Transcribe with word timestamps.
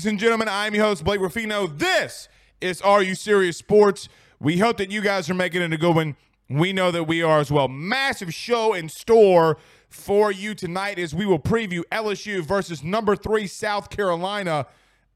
Ladies 0.00 0.12
and 0.12 0.18
gentlemen. 0.18 0.48
I'm 0.48 0.74
your 0.74 0.86
host, 0.86 1.04
Blake 1.04 1.20
Rufino. 1.20 1.66
This 1.66 2.30
is 2.62 2.80
Are 2.80 3.02
You 3.02 3.14
Serious 3.14 3.58
Sports. 3.58 4.08
We 4.40 4.56
hope 4.56 4.78
that 4.78 4.90
you 4.90 5.02
guys 5.02 5.28
are 5.28 5.34
making 5.34 5.60
it 5.60 5.74
a 5.74 5.76
good 5.76 5.94
one. 5.94 6.16
We 6.48 6.72
know 6.72 6.90
that 6.90 7.04
we 7.04 7.22
are 7.22 7.38
as 7.38 7.52
well. 7.52 7.68
Massive 7.68 8.32
show 8.32 8.72
in 8.72 8.88
store 8.88 9.58
for 9.90 10.32
you 10.32 10.54
tonight 10.54 10.98
as 10.98 11.14
we 11.14 11.26
will 11.26 11.38
preview 11.38 11.82
LSU 11.92 12.42
versus 12.42 12.82
number 12.82 13.14
three 13.14 13.46
South 13.46 13.90
Carolina. 13.90 14.68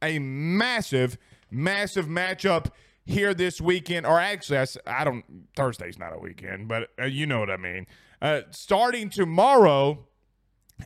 A 0.03 0.19
massive, 0.19 1.17
massive 1.51 2.05
matchup 2.05 2.67
here 3.07 3.33
this 3.33 3.62
weekend. 3.62 4.05
Or 4.05 4.21
actually, 4.21 4.67
I 4.87 5.03
don't, 5.03 5.25
Thursday's 5.57 5.99
not 5.99 6.12
a 6.12 6.19
weekend, 6.19 6.69
but 6.69 6.91
uh, 7.01 7.07
you 7.07 7.25
know 7.25 7.41
what 7.41 7.49
I 7.49 7.57
mean. 7.57 7.87
Uh, 8.21 8.43
starting 8.51 9.09
tomorrow, 9.09 10.07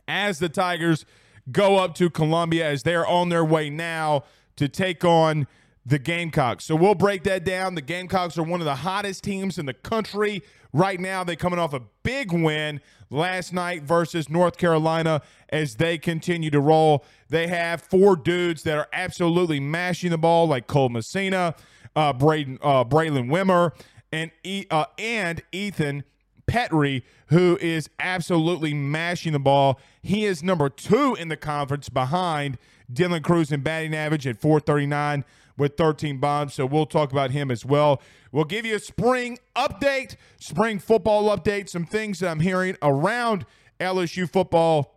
as 0.07 0.39
the 0.39 0.47
Tigers 0.47 1.05
go 1.51 1.77
up 1.77 1.95
to 1.95 2.09
Columbia 2.09 2.67
as 2.69 2.83
they're 2.83 3.07
on 3.07 3.29
their 3.29 3.45
way 3.45 3.69
now 3.69 4.23
to 4.55 4.67
take 4.67 5.03
on 5.05 5.47
the 5.85 5.99
Gamecocks. 5.99 6.65
So 6.65 6.75
we'll 6.75 6.95
break 6.95 7.23
that 7.23 7.43
down. 7.43 7.75
The 7.75 7.81
Gamecocks 7.81 8.37
are 8.37 8.43
one 8.43 8.61
of 8.61 8.65
the 8.65 8.75
hottest 8.75 9.23
teams 9.23 9.57
in 9.57 9.65
the 9.65 9.73
country 9.73 10.43
right 10.73 10.99
now. 10.99 11.23
They're 11.23 11.35
coming 11.35 11.59
off 11.59 11.73
a 11.73 11.81
big 12.03 12.31
win 12.31 12.81
last 13.09 13.53
night 13.53 13.83
versus 13.83 14.29
North 14.29 14.57
Carolina 14.57 15.21
as 15.49 15.75
they 15.75 15.97
continue 15.97 16.51
to 16.51 16.59
roll. 16.59 17.03
They 17.29 17.47
have 17.47 17.81
four 17.81 18.15
dudes 18.15 18.63
that 18.63 18.77
are 18.77 18.87
absolutely 18.93 19.59
mashing 19.59 20.11
the 20.11 20.17
ball, 20.17 20.47
like 20.47 20.67
Cole 20.67 20.89
Messina, 20.89 21.55
uh, 21.95 22.13
Braden, 22.13 22.59
uh, 22.61 22.83
Braylen 22.83 23.29
Wimmer, 23.29 23.71
and 24.11 24.31
uh, 24.71 24.85
and 24.97 25.41
Ethan 25.51 26.03
Petry, 26.49 27.03
who 27.27 27.57
is 27.61 27.89
absolutely 27.99 28.73
mashing 28.73 29.33
the 29.33 29.39
ball. 29.39 29.79
He 30.01 30.25
is 30.25 30.41
number 30.41 30.67
two 30.67 31.15
in 31.15 31.27
the 31.27 31.37
conference 31.37 31.89
behind 31.89 32.57
Dylan 32.91 33.23
Crews 33.23 33.51
in 33.51 33.61
batting 33.61 33.93
average 33.95 34.25
at 34.25 34.41
439 34.41 35.23
with 35.57 35.77
13 35.77 36.17
bombs. 36.17 36.55
So 36.55 36.65
we'll 36.65 36.87
talk 36.87 37.11
about 37.11 37.31
him 37.31 37.51
as 37.51 37.65
well. 37.65 38.01
We'll 38.31 38.45
give 38.45 38.65
you 38.65 38.75
a 38.75 38.79
spring 38.79 39.37
update, 39.55 40.15
spring 40.39 40.79
football 40.79 41.35
update, 41.35 41.69
some 41.69 41.85
things 41.85 42.19
that 42.19 42.29
I'm 42.29 42.39
hearing 42.39 42.77
around 42.81 43.45
LSU 43.79 44.31
football 44.31 44.95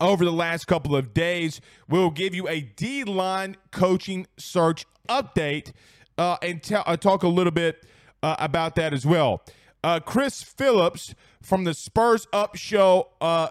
over 0.00 0.24
the 0.24 0.32
last 0.32 0.66
couple 0.66 0.96
of 0.96 1.14
days. 1.14 1.60
We'll 1.88 2.10
give 2.10 2.34
you 2.34 2.48
a 2.48 2.60
D 2.60 3.04
line 3.04 3.56
coaching 3.70 4.26
search 4.36 4.86
update 5.08 5.72
uh, 6.18 6.36
and 6.42 6.62
tell 6.62 6.82
uh, 6.86 6.96
talk 6.96 7.22
a 7.22 7.28
little 7.28 7.52
bit 7.52 7.84
uh, 8.22 8.36
about 8.38 8.74
that 8.76 8.92
as 8.92 9.06
well. 9.06 9.42
Uh, 9.84 10.00
Chris 10.00 10.42
Phillips 10.42 11.14
from 11.42 11.64
the 11.64 11.74
Spurs 11.74 12.26
Up 12.32 12.56
Show 12.56 13.10
uh, 13.20 13.48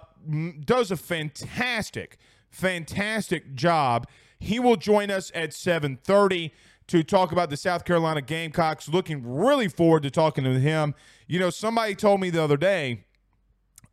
does 0.66 0.90
a 0.90 0.98
fantastic, 0.98 2.18
fantastic 2.50 3.54
job. 3.54 4.08
He 4.40 4.60
will 4.60 4.76
join 4.76 5.12
us 5.12 5.32
at 5.36 5.52
7:30 5.52 6.50
to 6.88 7.04
talk 7.04 7.32
about 7.32 7.52
the 7.52 7.56
South 7.56 7.86
Carolina 7.86 8.24
Gamecocks. 8.24 8.90
Looking 8.90 9.22
really 9.24 9.68
forward 9.68 10.02
to 10.04 10.10
talking 10.10 10.44
to 10.44 10.60
him. 10.60 10.96
You 11.28 11.38
know, 11.38 11.52
somebody 11.52 11.94
told 11.94 12.20
me 12.20 12.32
the 12.32 12.42
other 12.42 12.58
day 12.58 13.04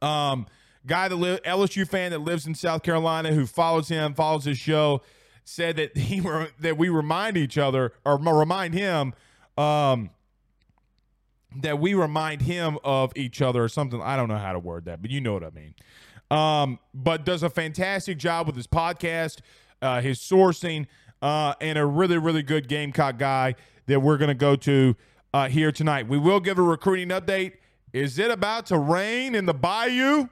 um, 0.01 0.47
guy 0.87 1.09
that 1.09 1.17
li- 1.17 1.41
LSU 1.45 1.87
fan 1.87 2.11
that 2.13 2.23
lives 2.23 2.47
in 2.47 2.55
South 2.55 2.83
Carolina 2.83 3.35
who 3.35 3.45
follows 3.45 3.91
him, 3.91 4.15
follows 4.15 4.47
his 4.47 4.57
show, 4.57 5.03
said 5.45 5.77
that 5.77 5.95
he 5.95 6.21
that 6.59 6.79
we 6.79 6.89
remind 6.89 7.37
each 7.37 7.59
other 7.59 7.93
or 8.03 8.17
remind 8.17 8.73
him 8.73 9.13
um, 9.59 10.09
that 11.57 11.79
we 11.79 11.95
remind 11.95 12.43
him 12.43 12.79
of 12.85 13.13
each 13.17 13.43
other 13.43 13.65
or 13.65 13.69
something. 13.69 14.01
I 14.01 14.17
don't 14.17 14.29
know 14.29 14.39
how 14.39 14.53
to 14.53 14.59
word 14.59 14.85
that, 14.85 15.03
but 15.03 15.11
you 15.11 15.21
know 15.21 15.33
what 15.33 15.45
I 15.45 15.51
mean. 15.51 15.75
Um, 16.31 16.79
but 16.95 17.25
does 17.25 17.43
a 17.43 17.51
fantastic 17.51 18.19
job 18.19 18.47
with 18.47 18.57
his 18.57 18.67
podcast, 18.67 19.41
uh, 19.83 20.01
his 20.01 20.19
sourcing, 20.19 20.87
uh, 21.23 21.55
and 21.61 21.77
a 21.77 21.85
really, 21.85 22.19
really 22.19 22.43
good 22.43 22.69
Gamecock 22.69 23.19
guy 23.19 23.57
that 23.87 24.01
we're 24.01 24.17
going 24.17 24.29
to 24.29 24.35
go 24.35 24.55
to 24.57 24.97
uh, 25.35 25.49
here 25.49 25.73
tonight. 25.73 26.09
We 26.09 26.19
will 26.19 26.41
give 26.41 26.59
a 26.59 26.63
recruiting 26.63 27.09
update. 27.09 27.55
Is 27.93 28.19
it 28.19 28.31
about 28.31 28.67
to 28.67 28.79
rain 28.79 29.35
in 29.35 29.47
the 29.47 29.55
bayou? 29.55 30.29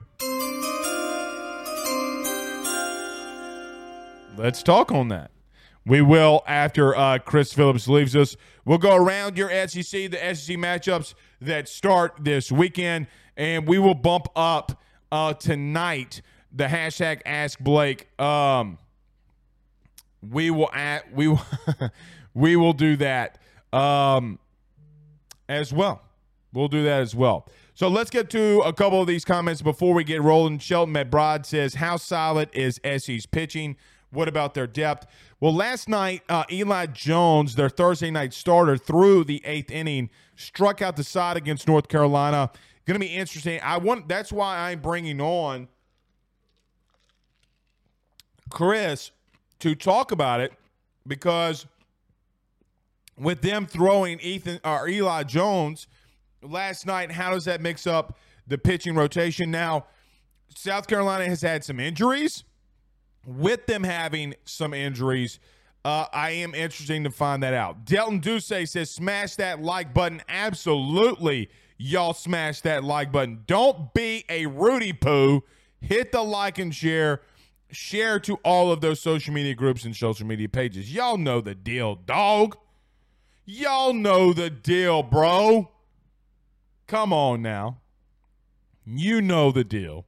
Let's 4.37 4.63
talk 4.63 4.93
on 4.93 5.09
that. 5.09 5.33
We 5.89 6.03
will 6.03 6.43
after 6.47 6.95
uh, 6.95 7.19
Chris 7.19 7.55
Phillips 7.55 7.89
leaves 7.89 8.15
us. 8.15 8.37
We'll 8.67 8.77
go 8.77 8.95
around 8.95 9.39
your 9.39 9.49
SEC, 9.49 10.11
the 10.11 10.19
SEC 10.35 10.59
matchups 10.59 11.15
that 11.41 11.67
start 11.67 12.17
this 12.21 12.53
weekend, 12.53 13.07
and 13.39 13.67
we 13.67 13.79
will 13.79 13.95
bump 13.95 14.29
up 14.37 14.83
uh, 15.11 15.33
tonight 15.33 16.21
the 16.53 16.65
hashtag 16.65 17.23
Ask 17.25 17.59
Blake. 17.59 18.07
Um, 18.21 18.77
we 20.21 20.51
will 20.51 20.71
at 20.73 21.11
we 21.11 21.29
will 21.29 21.41
we 22.35 22.55
will 22.55 22.75
do 22.75 22.97
that 22.97 23.39
um, 23.73 24.39
as 25.49 25.73
well. 25.73 26.03
We'll 26.53 26.69
do 26.69 26.85
that 26.85 27.01
as 27.01 27.15
well. 27.15 27.49
So 27.73 27.89
let's 27.89 28.11
get 28.11 28.29
to 28.31 28.61
a 28.61 28.75
couple 28.75 29.01
of 29.01 29.07
these 29.07 29.25
comments 29.25 29.63
before 29.63 29.95
we 29.95 30.05
get 30.05 30.21
rolling. 30.21 30.59
Shelton 30.59 30.93
McBride 30.93 31.47
says, 31.47 31.77
"How 31.77 31.97
solid 31.97 32.51
is 32.53 32.79
SE's 32.85 33.25
pitching? 33.25 33.77
What 34.11 34.29
about 34.29 34.55
their 34.55 34.67
depth?" 34.67 35.07
Well, 35.41 35.55
last 35.55 35.89
night 35.89 36.23
uh, 36.29 36.45
Eli 36.51 36.87
Jones, 36.87 37.55
their 37.55 37.69
Thursday 37.69 38.11
night 38.11 38.35
starter, 38.35 38.77
through 38.77 39.25
the 39.25 39.43
eighth 39.45 39.71
inning, 39.71 40.11
struck 40.37 40.83
out 40.83 40.97
the 40.97 41.05
side 41.05 41.37
against 41.37 41.69
North 41.69 41.89
Carolina. 41.89 42.51
Going 42.87 42.99
to 42.99 43.07
be 43.07 43.15
interesting. 43.15 43.61
I 43.63 43.77
want. 43.77 44.09
That's 44.09 44.33
why 44.33 44.71
I'm 44.71 44.81
bringing 44.81 45.21
on 45.21 45.69
Chris 48.51 49.11
to 49.59 49.75
talk 49.75 50.11
about 50.11 50.41
it 50.41 50.53
because 51.07 51.67
with 53.19 53.43
them 53.43 53.67
throwing 53.67 54.21
Ethan 54.21 54.61
or 54.65 54.89
Eli 54.89 55.25
Jones 55.25 55.87
last 56.43 56.87
night, 56.87 57.11
how 57.13 57.31
does 57.31 57.45
that 57.47 57.61
mix 57.61 57.87
up 57.87 58.17
the 58.47 58.59
pitching 58.59 58.95
rotation? 58.95 59.51
Now, 59.51 59.87
South 60.55 60.87
Carolina 60.87 61.27
has 61.27 61.43
had 61.43 61.65
some 61.65 61.81
injuries. 61.81 62.45
With 63.29 63.67
them 63.67 63.85
having 63.85 64.35
some 64.45 64.73
injuries, 64.73 65.39
Uh, 65.85 66.07
I 66.13 66.31
am 66.31 66.55
interesting 66.55 67.05
to 67.05 67.11
find 67.11 67.43
that 67.45 67.55
out. 67.55 67.85
Delton 67.85 68.19
Duce 68.19 68.47
says, 68.47 68.91
smash 68.91 69.37
that 69.37 69.63
like 69.63 69.95
button. 69.95 70.21
Absolutely, 70.29 71.49
y'all 71.79 72.13
smash 72.15 72.61
that 72.63 72.83
like 72.83 73.13
button. 73.13 73.45
Don't 73.47 73.95
be 73.95 74.25
a 74.29 74.47
Rudy 74.47 74.93
Poo. 74.93 75.45
Hit 75.81 76.11
the 76.11 76.23
like 76.23 76.59
and 76.59 76.75
share. 76.75 77.23
Share 77.71 78.19
to 78.21 78.37
all 78.45 78.73
of 78.73 78.81
those 78.81 78.99
social 79.01 79.33
media 79.33 79.55
groups 79.55 79.85
and 79.85 79.95
social 79.95 80.27
media 80.27 80.49
pages. 80.49 80.93
Y'all 80.93 81.17
know 81.17 81.41
the 81.41 81.55
deal, 81.55 81.95
dog. 81.95 82.57
Y'all 83.45 83.93
know 83.93 84.33
the 84.33 84.51
deal, 84.51 85.03
bro. 85.03 85.71
Come 86.87 87.13
on 87.13 87.41
now. 87.41 87.79
You 88.85 89.21
know 89.21 89.53
the 89.53 89.65
deal. 89.65 90.07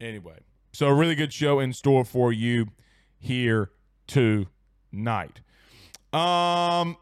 Anyway, 0.00 0.40
so 0.76 0.88
a 0.88 0.94
really 0.94 1.14
good 1.14 1.32
show 1.32 1.58
in 1.58 1.72
store 1.72 2.04
for 2.04 2.34
you 2.34 2.66
here 3.18 3.70
tonight. 4.06 5.40
Um, 6.12 6.98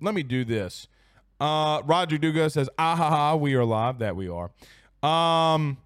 let 0.00 0.14
me 0.14 0.22
do 0.22 0.42
this. 0.42 0.88
Uh, 1.38 1.82
Roger 1.84 2.16
Duga 2.16 2.48
says, 2.48 2.70
"Ah 2.78 2.96
ha 2.96 3.10
ha, 3.10 3.36
we 3.36 3.54
are 3.56 3.64
live. 3.64 3.98
That 3.98 4.16
we 4.16 4.30
are." 4.30 4.52
Um, 5.02 5.76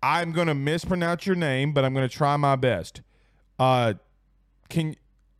I'm 0.00 0.30
gonna 0.30 0.54
mispronounce 0.54 1.26
your 1.26 1.34
name, 1.34 1.72
but 1.72 1.84
I'm 1.84 1.92
gonna 1.92 2.08
try 2.08 2.36
my 2.36 2.54
best. 2.54 3.02
Uh, 3.58 3.94
can 4.68 4.94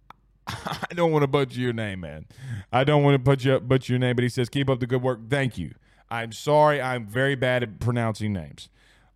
I 0.48 0.86
don't 0.96 1.12
want 1.12 1.22
to 1.22 1.28
butcher 1.28 1.60
your 1.60 1.72
name, 1.72 2.00
man. 2.00 2.26
I 2.72 2.82
don't 2.82 3.04
want 3.04 3.14
to 3.14 3.20
butcher 3.20 3.60
butcher 3.60 3.92
your 3.92 4.00
name, 4.00 4.16
but 4.16 4.24
he 4.24 4.28
says, 4.28 4.48
"Keep 4.48 4.68
up 4.68 4.80
the 4.80 4.88
good 4.88 5.00
work. 5.00 5.20
Thank 5.30 5.58
you." 5.58 5.74
I'm 6.12 6.30
sorry, 6.32 6.78
I'm 6.78 7.06
very 7.06 7.34
bad 7.34 7.62
at 7.62 7.80
pronouncing 7.80 8.34
names, 8.34 8.68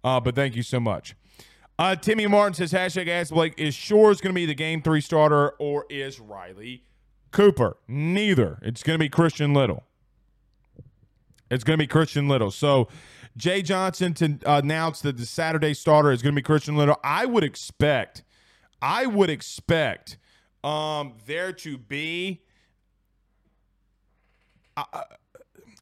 uh, 0.03 0.19
but 0.19 0.35
thank 0.35 0.57
you 0.57 0.63
so 0.63 0.81
much. 0.81 1.15
Uh, 1.79 1.95
Timmy 1.95 2.27
Martin 2.27 2.55
says, 2.55 2.73
hashtag 2.73 3.07
Ask 3.07 3.35
Blake, 3.35 3.53
is 3.59 3.75
Shores 3.75 4.23
going 4.23 4.35
to 4.35 4.35
be 4.35 4.47
the 4.47 4.55
game 4.55 4.81
three 4.81 5.03
starter 5.03 5.51
or 5.59 5.85
is 5.91 6.19
Riley 6.19 6.85
Cooper? 7.33 7.77
Neither. 7.87 8.59
It's 8.63 8.83
going 8.83 8.95
to 8.95 8.99
be 8.99 9.11
Christian 9.11 9.53
Little. 9.53 9.85
It's 11.51 11.65
going 11.65 11.79
to 11.79 11.83
be 11.83 11.87
Christian 11.87 12.29
Little. 12.29 12.51
So 12.51 12.89
Jay 13.37 13.61
Johnson 13.61 14.15
to 14.15 14.39
uh, 14.47 14.63
announce 14.65 15.03
that 15.03 15.19
the 15.19 15.27
Saturday 15.27 15.75
starter 15.75 16.11
is 16.13 16.23
going 16.23 16.35
to 16.35 16.41
be 16.41 16.43
Christian 16.43 16.77
Little. 16.77 16.99
I 17.05 17.27
would 17.27 17.45
expect, 17.45 18.25
I 18.81 19.05
would 19.05 19.29
expect 19.29 20.17
um, 20.65 21.13
there 21.27 21.53
to 21.53 21.77
be. 21.77 22.41
Uh, 24.79 25.03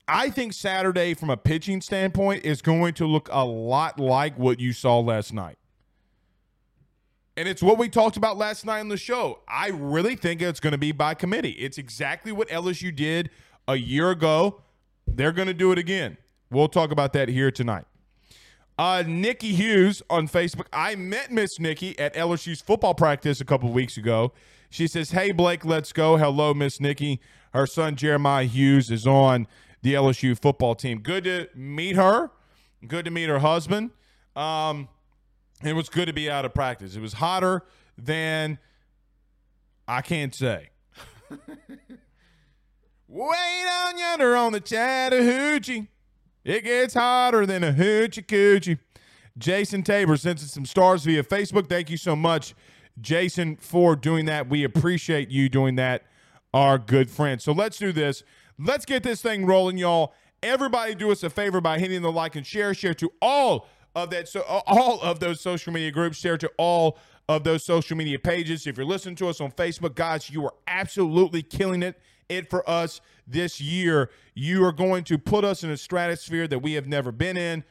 I 0.07 0.31
think 0.31 0.53
Saturday, 0.53 1.15
from 1.15 1.31
a 1.31 1.37
pitching 1.37 1.81
standpoint, 1.81 2.45
is 2.45 2.61
going 2.61 2.95
to 2.95 3.07
look 3.07 3.29
a 3.33 3.45
lot 3.45 3.99
like 3.99 4.39
what 4.39 4.61
you 4.61 4.73
saw 4.73 5.01
last 5.01 5.33
night. 5.33 5.59
And 7.37 7.49
it's 7.49 7.63
what 7.63 7.79
we 7.79 7.89
talked 7.89 8.17
about 8.17 8.37
last 8.37 8.65
night 8.65 8.81
on 8.81 8.89
the 8.89 8.97
show. 8.97 9.41
I 9.49 9.69
really 9.69 10.15
think 10.15 10.41
it's 10.41 10.61
going 10.61 10.73
to 10.73 10.79
be 10.79 10.93
by 10.93 11.15
committee. 11.15 11.53
It's 11.53 11.79
exactly 11.79 12.31
what 12.33 12.49
LSU 12.49 12.95
did 12.95 13.31
a 13.67 13.77
year 13.77 14.11
ago. 14.11 14.61
They're 15.07 15.33
going 15.33 15.49
to 15.49 15.55
do 15.55 15.73
it 15.73 15.79
again. 15.79 16.17
We'll 16.51 16.69
talk 16.69 16.93
about 16.93 17.13
that 17.15 17.29
here 17.29 17.51
tonight. 17.51 17.87
Uh, 18.79 19.03
Nikki 19.07 19.55
Hughes 19.55 20.03
on 20.11 20.29
Facebook. 20.29 20.67
I 20.73 20.97
met 20.97 21.33
Miss 21.33 21.59
Nikki 21.59 21.99
at 21.99 22.15
LSU's 22.15 22.61
football 22.61 22.95
practice 22.95 23.41
a 23.41 23.45
couple 23.45 23.71
weeks 23.71 23.97
ago. 23.97 24.33
She 24.71 24.87
says, 24.87 25.11
Hey, 25.11 25.33
Blake, 25.33 25.65
let's 25.65 25.93
go. 25.93 26.17
Hello, 26.17 26.55
Miss 26.55 26.81
Nikki. 26.81 27.21
Her 27.53 27.67
son, 27.67 27.95
Jeremiah 27.95 28.45
Hughes, 28.45 28.91
is 28.91 29.07
on 29.07 29.47
the 29.85 29.93
LSU 29.93 30.37
football 30.37 30.75
team. 30.75 30.99
Good 31.01 31.25
to 31.25 31.47
meet 31.55 31.95
her. 31.95 32.31
Good 32.89 33.05
to 33.05 33.11
meet 33.11 33.29
her 33.29 33.39
husband. 33.39 33.91
Um, 34.35 34.89
it 35.63 35.75
was 35.75 35.91
good 35.91 36.07
to 36.07 36.15
be 36.15 36.31
out 36.31 36.47
of 36.47 36.55
practice. 36.55 36.97
It 36.97 37.01
was 37.01 37.13
hotter 37.13 37.63
than 37.99 38.59
I 39.87 40.01
can't 40.01 40.35
say. 40.35 40.71
Way 43.09 43.63
down 43.67 43.99
yonder 43.99 44.35
on 44.35 44.53
the 44.53 44.61
Chattahoochee. 44.61 45.89
It 46.45 46.65
gets 46.65 46.95
hotter 46.95 47.45
than 47.45 47.63
a 47.63 47.73
hoochie 47.73 48.27
coochie. 48.27 48.79
Jason 49.37 49.83
Tabor 49.83 50.17
sends 50.17 50.43
us 50.43 50.53
some 50.53 50.65
stars 50.65 51.05
via 51.05 51.23
Facebook. 51.23 51.69
Thank 51.69 51.91
you 51.91 51.99
so 51.99 52.17
much, 52.17 52.55
Jason, 52.99 53.57
for 53.57 53.97
doing 53.97 54.25
that. 54.25 54.49
We 54.49 54.65
appreciate 54.65 55.29
you 55.29 55.51
doing 55.51 55.77
that, 55.77 56.05
our 56.55 56.79
good 56.79 57.11
friend. 57.11 57.43
So 57.43 57.53
let's 57.53 57.77
do 57.77 57.93
this. 57.93 58.23
Let's 58.59 58.85
get 58.85 59.03
this 59.03 59.21
thing 59.21 59.47
rolling, 59.47 59.79
y'all. 59.79 60.15
Everybody 60.43 60.95
do 60.95 61.11
us 61.11 61.23
a 61.23 61.31
favor 61.31 61.61
by 61.61 61.79
hitting 61.79 62.03
the 62.03 62.13
like 62.13 62.37
and 62.37 62.47
share. 62.47 62.75
Share 62.75 62.95
to 62.95 63.11
all 63.21 63.67
of 63.95 64.11
that 64.11 64.29
so 64.29 64.41
uh, 64.49 64.61
all 64.67 65.01
of 65.01 65.21
those 65.21 65.41
social 65.41 65.73
media 65.73 65.91
groups. 65.91 66.19
Share 66.19 66.39
to 66.39 66.51
all 66.59 66.99
of 67.29 67.45
those 67.45 67.65
social 67.65 67.97
media 67.97 68.19
pages. 68.19 68.67
If 68.67 68.77
you're 68.77 68.87
listening 68.87 69.17
to 69.17 69.29
us 69.29 69.41
on 69.41 69.51
facebook 69.53 69.95
guys 69.95 70.29
you 70.31 70.45
are 70.45 70.55
absolutely 70.67 71.43
killing 71.43 71.83
it 71.83 71.99
it 72.29 72.49
for 72.49 72.69
us 72.69 73.01
this 73.27 73.61
year. 73.61 74.11
You 74.35 74.65
are 74.65 74.73
going 74.73 75.05
to 75.05 75.19
put 75.19 75.45
us 75.45 75.63
in 75.63 75.71
a 75.71 75.77
stratosphere 75.77 76.49
that 76.49 76.61
we 76.61 76.73
have 76.73 76.87
never 76.87 77.13
been 77.13 77.37
in. 77.37 77.65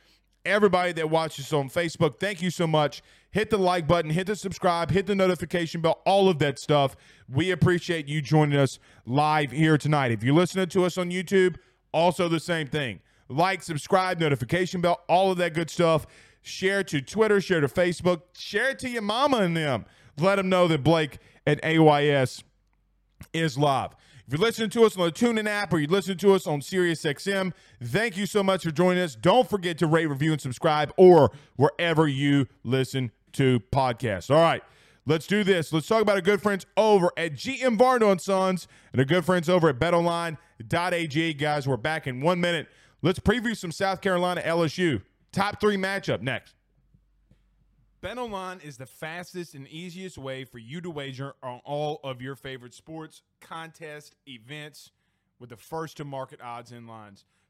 Everybody 0.45 0.91
that 0.94 1.09
watches 1.09 1.53
on 1.53 1.69
facebook 1.69 2.19
thank 2.19 2.41
you 2.41 2.50
so 2.50 2.68
much 2.68 3.01
hit 3.33 3.50
the 3.50 3.57
like 3.57 3.88
button 3.88 4.09
hit 4.09 4.27
the 4.27 4.35
subscribe 4.35 4.89
hit 4.89 5.06
the 5.06 5.15
notification 5.15 5.81
bell 5.81 6.01
all 6.06 6.30
of 6.30 6.39
that 6.39 6.57
stuff 6.57 6.95
we 7.27 7.51
appreciate 7.51 8.07
you 8.07 8.21
joining 8.21 8.57
us 8.57 8.80
live 9.06 9.51
here 9.51 9.77
tonight 9.77 10.12
if 10.12 10.24
you're 10.24 10.33
listening 10.33 10.68
to 10.68 10.85
us 10.85 10.97
on 10.97 11.12
youtube 11.12 11.57
also 11.91 12.30
the 12.30 12.39
same 12.39 12.68
thing 12.68 13.00
like, 13.30 13.63
subscribe, 13.63 14.19
notification 14.19 14.81
bell, 14.81 15.01
all 15.07 15.31
of 15.31 15.38
that 15.38 15.53
good 15.53 15.69
stuff. 15.69 16.06
Share 16.41 16.83
to 16.85 17.01
Twitter, 17.01 17.39
share 17.39 17.62
to 17.62 17.68
Facebook, 17.68 18.21
share 18.33 18.71
it 18.71 18.80
to 18.80 18.89
your 18.89 19.01
mama 19.01 19.38
and 19.38 19.56
them. 19.56 19.86
Let 20.19 20.36
them 20.36 20.50
know 20.50 20.68
that 20.68 20.83
Blake 20.83 21.19
at 21.47 21.63
AYS 21.63 22.44
is 23.33 23.57
live. 23.57 23.91
If 24.27 24.33
you're 24.33 24.41
listening 24.41 24.69
to 24.71 24.83
us 24.86 24.97
on 24.97 25.06
the 25.06 25.12
TuneIn 25.12 25.47
app 25.47 25.74
or 25.74 25.79
you 25.79 25.88
listen 25.88 26.18
to 26.19 26.33
us 26.33 26.47
on 26.47 26.62
SiriusXM, 26.62 27.53
thank 27.81 28.18
you 28.18 28.25
so 28.25 28.44
much 28.44 28.63
for 28.63 28.71
joining 28.71 29.03
us. 29.03 29.15
Don't 29.15 29.50
forget 29.50 29.77
to 29.79 29.88
rate, 29.88 30.06
review, 30.06 30.31
and 30.31 30.41
subscribe 30.41 30.94
or 30.97 31.31
wherever 31.56 32.07
you 32.07 32.47
listen 32.63 33.12
to 33.33 33.59
podcasts. 33.71 34.30
All 34.30 34.41
right, 34.41 34.63
let's 35.06 35.27
do 35.27 35.44
this. 35.44 35.71
Let's 35.74 35.88
talk 35.88 36.01
about 36.01 36.15
our 36.15 36.21
good 36.21 36.41
friends 36.41 36.65
over 36.77 37.12
at 37.18 37.33
GM 37.33 37.77
Varno 37.77 38.12
and 38.12 38.21
Sons 38.21 38.68
and 38.91 39.00
our 39.00 39.06
good 39.06 39.25
friends 39.25 39.50
over 39.50 39.69
at 39.69 39.80
BetOnline.ag. 39.80 41.33
Guys, 41.33 41.68
we're 41.68 41.77
back 41.77 42.07
in 42.07 42.21
one 42.21 42.39
minute. 42.39 42.68
Let's 43.01 43.19
preview 43.19 43.56
some 43.56 43.71
South 43.71 44.01
Carolina 44.01 44.41
LSU. 44.41 45.01
Top 45.31 45.59
three 45.59 45.77
matchup 45.77 46.21
next. 46.21 46.56
BetOnline 48.01 48.63
is 48.63 48.77
the 48.77 48.85
fastest 48.85 49.56
and 49.56 49.68
easiest 49.68 50.18
way 50.18 50.44
for 50.44 50.57
you 50.57 50.81
to 50.81 50.89
wager 50.89 51.33
on 51.41 51.62
all 51.63 52.01
of 52.03 52.21
your 52.21 52.36
favorite 52.36 52.74
sports, 52.74 53.21
contests, 53.39 54.12
events 54.27 54.91
with 55.39 55.50
the 55.50 55.57
first 55.57 55.98
to 55.98 56.05
market 56.05 56.41
odds 56.41 56.72
and 56.72 56.88
lines. 56.88 57.25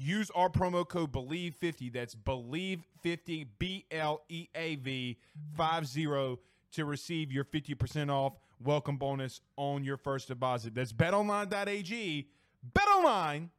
Use 0.00 0.30
our 0.30 0.48
promo 0.48 0.88
code 0.88 1.10
BLEAV50. 1.12 1.92
That's 1.92 2.14
BLEAV50, 2.14 3.48
B 3.58 3.84
L 3.90 4.22
E 4.28 4.46
A 4.54 4.76
V 4.76 5.18
50 5.56 6.38
to 6.70 6.84
receive 6.84 7.32
your 7.32 7.44
50% 7.44 8.08
off 8.08 8.34
welcome 8.62 8.96
bonus 8.96 9.40
on 9.56 9.82
your 9.82 9.96
first 9.96 10.28
deposit. 10.28 10.74
That's 10.74 10.92
betonline.ag. 10.92 12.28
Betonline.ag. 12.72 13.50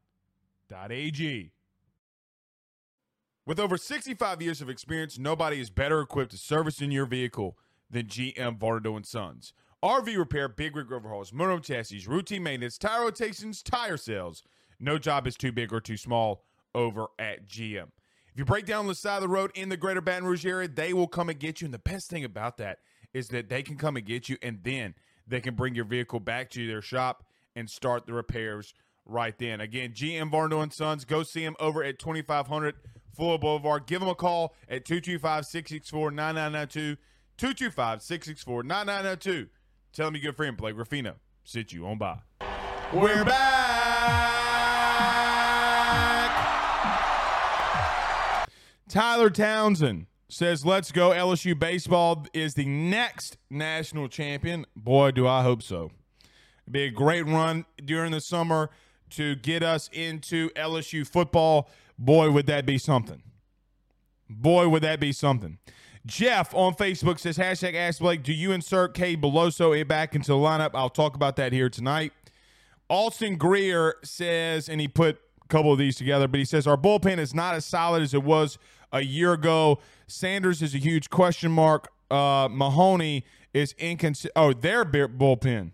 With 3.45 3.59
over 3.59 3.77
65 3.77 4.41
years 4.41 4.61
of 4.61 4.69
experience, 4.69 5.17
nobody 5.17 5.59
is 5.59 5.69
better 5.69 5.99
equipped 5.99 6.31
to 6.31 6.37
service 6.37 6.81
in 6.81 6.91
your 6.91 7.05
vehicle 7.05 7.57
than 7.89 8.05
GM 8.05 8.59
Vardo 8.59 8.95
and 8.95 9.05
Sons. 9.05 9.51
RV 9.83 10.17
repair, 10.17 10.47
big 10.47 10.75
rig 10.75 10.91
overhauls, 10.91 11.33
motor 11.33 11.59
chassis, 11.59 12.05
routine 12.07 12.43
maintenance, 12.43 12.77
tire 12.77 13.01
rotations, 13.05 13.63
tire 13.63 13.97
sales. 13.97 14.43
No 14.79 14.97
job 14.97 15.27
is 15.27 15.35
too 15.35 15.51
big 15.51 15.73
or 15.73 15.81
too 15.81 15.97
small 15.97 16.43
over 16.73 17.07
at 17.17 17.47
GM. 17.47 17.87
If 18.31 18.37
you 18.37 18.45
break 18.45 18.65
down 18.65 18.87
the 18.87 18.95
side 18.95 19.17
of 19.17 19.21
the 19.21 19.27
road 19.27 19.51
in 19.55 19.69
the 19.69 19.77
greater 19.77 20.01
Baton 20.01 20.25
Rouge 20.25 20.45
area, 20.45 20.67
they 20.67 20.93
will 20.93 21.07
come 21.07 21.29
and 21.29 21.39
get 21.39 21.61
you. 21.61 21.65
And 21.65 21.73
the 21.73 21.79
best 21.79 22.09
thing 22.09 22.23
about 22.23 22.57
that 22.57 22.79
is 23.13 23.29
that 23.29 23.49
they 23.49 23.63
can 23.63 23.75
come 23.75 23.97
and 23.97 24.05
get 24.05 24.29
you 24.29 24.37
and 24.41 24.59
then 24.63 24.93
they 25.27 25.41
can 25.41 25.55
bring 25.55 25.75
your 25.75 25.85
vehicle 25.85 26.19
back 26.19 26.49
to 26.51 26.67
their 26.67 26.81
shop 26.81 27.25
and 27.55 27.69
start 27.69 28.05
the 28.05 28.13
repairs 28.13 28.73
right 29.05 29.37
then. 29.37 29.59
Again, 29.59 29.91
GM 29.91 30.31
Varno 30.31 30.61
and 30.61 30.71
Sons, 30.71 31.05
go 31.05 31.23
see 31.23 31.43
them 31.43 31.55
over 31.59 31.83
at 31.83 31.99
2500 31.99 32.75
Fuller 33.15 33.37
Boulevard. 33.37 33.85
Give 33.87 33.99
them 33.99 34.09
a 34.09 34.15
call 34.15 34.55
at 34.69 34.85
225 34.85 35.45
664 35.45 36.11
9992. 36.11 37.01
225 37.37 38.01
664 38.01 38.63
9992. 38.63 39.49
Tell 39.91 40.07
them 40.07 40.15
your 40.15 40.31
good 40.31 40.37
friend 40.37 40.55
Blake 40.55 40.77
Ruffino 40.77 41.15
sent 41.43 41.73
you 41.73 41.87
on 41.87 41.97
by. 41.97 42.19
We're 42.93 43.25
back. 43.25 44.48
Tyler 48.89 49.29
Townsend 49.29 50.07
says, 50.29 50.65
Let's 50.65 50.91
go. 50.91 51.11
LSU 51.11 51.57
baseball 51.57 52.25
is 52.33 52.55
the 52.55 52.65
next 52.65 53.37
national 53.49 54.07
champion. 54.07 54.65
Boy, 54.75 55.11
do 55.11 55.27
I 55.27 55.43
hope 55.43 55.61
so. 55.61 55.91
It'd 56.63 56.73
be 56.73 56.83
a 56.83 56.91
great 56.91 57.25
run 57.25 57.65
during 57.83 58.11
the 58.11 58.21
summer 58.21 58.71
to 59.11 59.35
get 59.35 59.63
us 59.63 59.89
into 59.93 60.49
LSU 60.51 61.07
football. 61.07 61.69
Boy, 61.97 62.31
would 62.31 62.47
that 62.47 62.65
be 62.65 62.77
something. 62.77 63.21
Boy, 64.29 64.67
would 64.67 64.83
that 64.83 64.99
be 64.99 65.11
something. 65.11 65.59
Jeff 66.05 66.53
on 66.55 66.73
Facebook 66.73 67.19
says, 67.19 67.37
hashtag 67.37 67.75
Ask 67.75 67.99
Blake, 67.99 68.23
do 68.23 68.33
you 68.33 68.51
insert 68.51 68.93
Cade 68.93 69.21
Beloso 69.21 69.87
back 69.87 70.15
into 70.15 70.29
the 70.29 70.37
lineup? 70.37 70.71
I'll 70.73 70.89
talk 70.89 71.15
about 71.15 71.35
that 71.35 71.51
here 71.51 71.69
tonight. 71.69 72.13
Austin 72.87 73.35
Greer 73.35 73.95
says, 74.03 74.69
and 74.69 74.79
he 74.81 74.87
put 74.87 75.19
a 75.43 75.47
couple 75.47 75.71
of 75.71 75.77
these 75.77 75.95
together, 75.95 76.27
but 76.27 76.39
he 76.39 76.45
says, 76.45 76.65
our 76.65 76.77
bullpen 76.77 77.19
is 77.19 77.35
not 77.35 77.53
as 77.53 77.65
solid 77.65 78.01
as 78.01 78.13
it 78.13 78.23
was 78.23 78.57
a 78.91 79.01
year 79.01 79.33
ago. 79.33 79.79
Sanders 80.07 80.61
is 80.61 80.73
a 80.73 80.79
huge 80.79 81.09
question 81.09 81.51
mark. 81.51 81.89
Uh, 82.09 82.47
Mahoney 82.49 83.25
is 83.53 83.73
inconsistent. 83.77 84.33
Oh, 84.35 84.53
their 84.53 84.85
bullpen. 84.85 85.71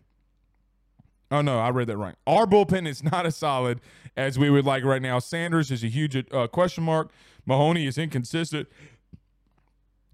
Oh, 1.32 1.42
no, 1.42 1.60
I 1.60 1.70
read 1.70 1.88
that 1.88 1.98
wrong. 1.98 2.14
Our 2.28 2.46
bullpen 2.46 2.88
is 2.88 3.04
not 3.04 3.26
as 3.26 3.36
solid 3.36 3.82
as 4.16 4.38
we 4.38 4.50
would 4.50 4.66
like 4.66 4.84
right 4.84 5.02
now. 5.02 5.20
Sanders 5.20 5.72
is 5.72 5.84
a 5.84 5.88
huge 5.88 6.16
uh, 6.32 6.48
question 6.48 6.84
mark. 6.84 7.12
Mahoney 7.46 7.86
is 7.86 7.98
inconsistent, 7.98 8.68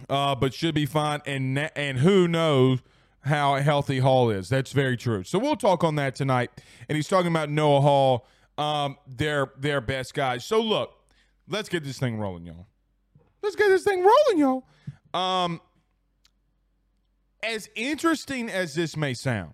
uh, 0.09 0.35
but 0.35 0.53
should 0.53 0.75
be 0.75 0.85
fine. 0.85 1.21
And 1.25 1.57
and 1.75 1.99
who 1.99 2.27
knows 2.27 2.79
how 3.21 3.55
healthy 3.55 3.99
Hall 3.99 4.29
is? 4.29 4.49
That's 4.49 4.71
very 4.71 4.97
true. 4.97 5.23
So 5.23 5.39
we'll 5.39 5.55
talk 5.55 5.83
on 5.83 5.95
that 5.95 6.15
tonight. 6.15 6.49
And 6.89 6.95
he's 6.95 7.07
talking 7.07 7.31
about 7.31 7.49
Noah 7.49 7.81
Hall, 7.81 8.27
um, 8.57 8.97
their 9.07 9.51
their 9.57 9.81
best 9.81 10.13
guys. 10.13 10.43
So 10.43 10.59
look, 10.61 10.93
let's 11.47 11.69
get 11.69 11.83
this 11.83 11.99
thing 11.99 12.17
rolling, 12.17 12.45
y'all. 12.45 12.67
Let's 13.41 13.55
get 13.55 13.69
this 13.69 13.83
thing 13.83 13.99
rolling, 13.99 14.37
y'all. 14.37 14.63
Um, 15.13 15.61
as 17.43 17.69
interesting 17.75 18.49
as 18.49 18.73
this 18.73 18.95
may 18.95 19.13
sound, 19.13 19.53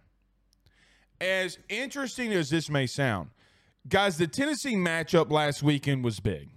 as 1.22 1.58
interesting 1.70 2.34
as 2.34 2.50
this 2.50 2.70
may 2.70 2.86
sound, 2.86 3.30
guys, 3.88 4.18
the 4.18 4.28
Tennessee 4.28 4.76
matchup 4.76 5.32
last 5.32 5.64
weekend 5.64 6.04
was 6.04 6.20
big. 6.20 6.50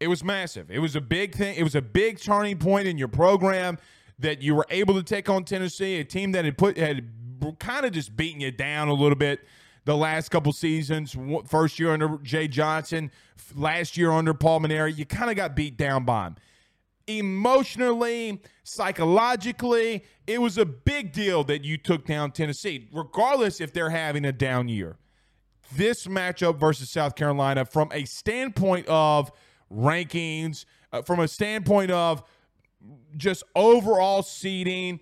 It 0.00 0.08
was 0.08 0.24
massive. 0.24 0.70
It 0.70 0.78
was 0.80 0.96
a 0.96 1.00
big 1.00 1.34
thing. 1.34 1.56
It 1.56 1.62
was 1.62 1.74
a 1.74 1.82
big 1.82 2.20
turning 2.20 2.58
point 2.58 2.88
in 2.88 2.98
your 2.98 3.08
program 3.08 3.78
that 4.18 4.42
you 4.42 4.54
were 4.54 4.66
able 4.70 4.94
to 4.94 5.02
take 5.02 5.28
on 5.28 5.44
Tennessee, 5.44 5.98
a 6.00 6.04
team 6.04 6.32
that 6.32 6.44
had 6.44 6.58
put 6.58 6.76
had 6.76 7.08
kind 7.58 7.86
of 7.86 7.92
just 7.92 8.16
beaten 8.16 8.40
you 8.40 8.50
down 8.50 8.88
a 8.88 8.94
little 8.94 9.16
bit 9.16 9.40
the 9.90 9.96
last 9.96 10.28
couple 10.28 10.52
seasons. 10.52 11.16
First 11.48 11.80
year 11.80 11.90
under 11.90 12.16
Jay 12.18 12.46
Johnson, 12.46 13.10
last 13.56 13.96
year 13.96 14.12
under 14.12 14.32
Paul 14.32 14.60
Mainieri, 14.60 14.96
you 14.96 15.04
kind 15.04 15.30
of 15.30 15.36
got 15.36 15.56
beat 15.56 15.76
down 15.76 16.04
by 16.04 16.28
him. 16.28 16.36
Emotionally, 17.08 18.40
psychologically, 18.62 20.04
it 20.28 20.40
was 20.40 20.58
a 20.58 20.64
big 20.64 21.12
deal 21.12 21.42
that 21.42 21.64
you 21.64 21.76
took 21.76 22.06
down 22.06 22.30
Tennessee, 22.30 22.88
regardless 22.92 23.60
if 23.60 23.72
they're 23.72 23.90
having 23.90 24.24
a 24.24 24.30
down 24.30 24.68
year. 24.68 24.96
This 25.74 26.06
matchup 26.06 26.60
versus 26.60 26.88
South 26.88 27.16
Carolina, 27.16 27.64
from 27.64 27.90
a 27.92 28.04
standpoint 28.04 28.86
of 28.86 29.32
rankings, 29.72 30.66
uh, 30.92 31.02
from 31.02 31.18
a 31.18 31.26
standpoint 31.26 31.90
of 31.90 32.22
just 33.16 33.42
overall 33.56 34.22
seeding, 34.22 35.00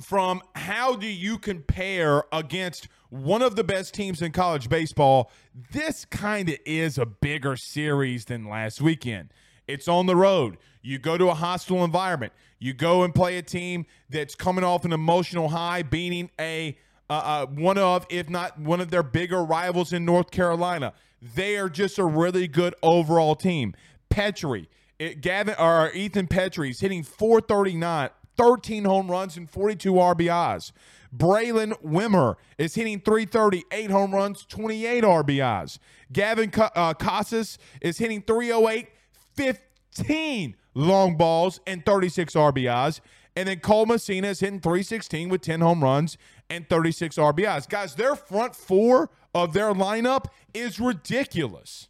from 0.00 0.42
how 0.54 0.96
do 0.96 1.06
you 1.06 1.38
compare 1.38 2.24
against 2.32 2.88
one 3.10 3.42
of 3.42 3.56
the 3.56 3.64
best 3.64 3.92
teams 3.92 4.22
in 4.22 4.32
college 4.32 4.68
baseball, 4.68 5.30
this 5.72 6.04
kind 6.06 6.48
of 6.48 6.56
is 6.64 6.96
a 6.96 7.04
bigger 7.04 7.56
series 7.56 8.24
than 8.24 8.48
last 8.48 8.80
weekend. 8.80 9.32
It's 9.68 9.86
on 9.86 10.06
the 10.06 10.16
road. 10.16 10.56
You 10.80 10.98
go 10.98 11.18
to 11.18 11.28
a 11.28 11.34
hostile 11.34 11.84
environment. 11.84 12.32
You 12.58 12.72
go 12.72 13.02
and 13.02 13.14
play 13.14 13.38
a 13.38 13.42
team 13.42 13.86
that's 14.08 14.34
coming 14.34 14.64
off 14.64 14.84
an 14.84 14.92
emotional 14.92 15.48
high, 15.48 15.82
beating 15.82 16.30
a 16.40 16.76
uh, 17.10 17.12
uh, 17.12 17.46
one 17.46 17.76
of, 17.76 18.06
if 18.08 18.30
not 18.30 18.58
one 18.58 18.80
of 18.80 18.90
their 18.90 19.02
bigger 19.02 19.44
rivals 19.44 19.92
in 19.92 20.04
North 20.04 20.30
Carolina. 20.30 20.94
They 21.20 21.56
are 21.56 21.68
just 21.68 21.98
a 21.98 22.04
really 22.04 22.48
good 22.48 22.74
overall 22.82 23.34
team. 23.34 23.74
Petry, 24.10 24.66
it, 24.98 25.20
Gavin 25.20 25.54
or 25.58 25.92
Ethan 25.92 26.28
Petry 26.28 26.70
is 26.70 26.80
hitting 26.80 27.02
439, 27.02 28.10
13 28.36 28.84
home 28.84 29.10
runs 29.10 29.36
and 29.36 29.48
42 29.48 29.92
RBIs. 29.92 30.72
Braylen 31.14 31.72
Wimmer 31.82 32.36
is 32.56 32.74
hitting 32.74 33.00
330, 33.00 33.64
eight 33.70 33.90
home 33.90 34.14
runs, 34.14 34.46
28 34.46 35.04
RBIs. 35.04 35.78
Gavin 36.12 36.50
uh, 36.56 36.94
Casas 36.94 37.58
is 37.80 37.98
hitting 37.98 38.22
308, 38.22 38.88
15 39.34 40.56
long 40.74 41.16
balls 41.16 41.60
and 41.66 41.84
36 41.84 42.34
RBIs. 42.34 43.00
And 43.36 43.48
then 43.48 43.60
Cole 43.60 43.86
Messina 43.86 44.28
is 44.28 44.40
hitting 44.40 44.60
316 44.60 45.28
with 45.28 45.40
10 45.40 45.60
home 45.60 45.82
runs 45.82 46.18
and 46.50 46.68
36 46.68 47.16
RBIs. 47.16 47.68
Guys, 47.68 47.94
their 47.94 48.14
front 48.14 48.54
four 48.54 49.10
of 49.34 49.52
their 49.52 49.72
lineup 49.72 50.26
is 50.52 50.78
ridiculous. 50.78 51.88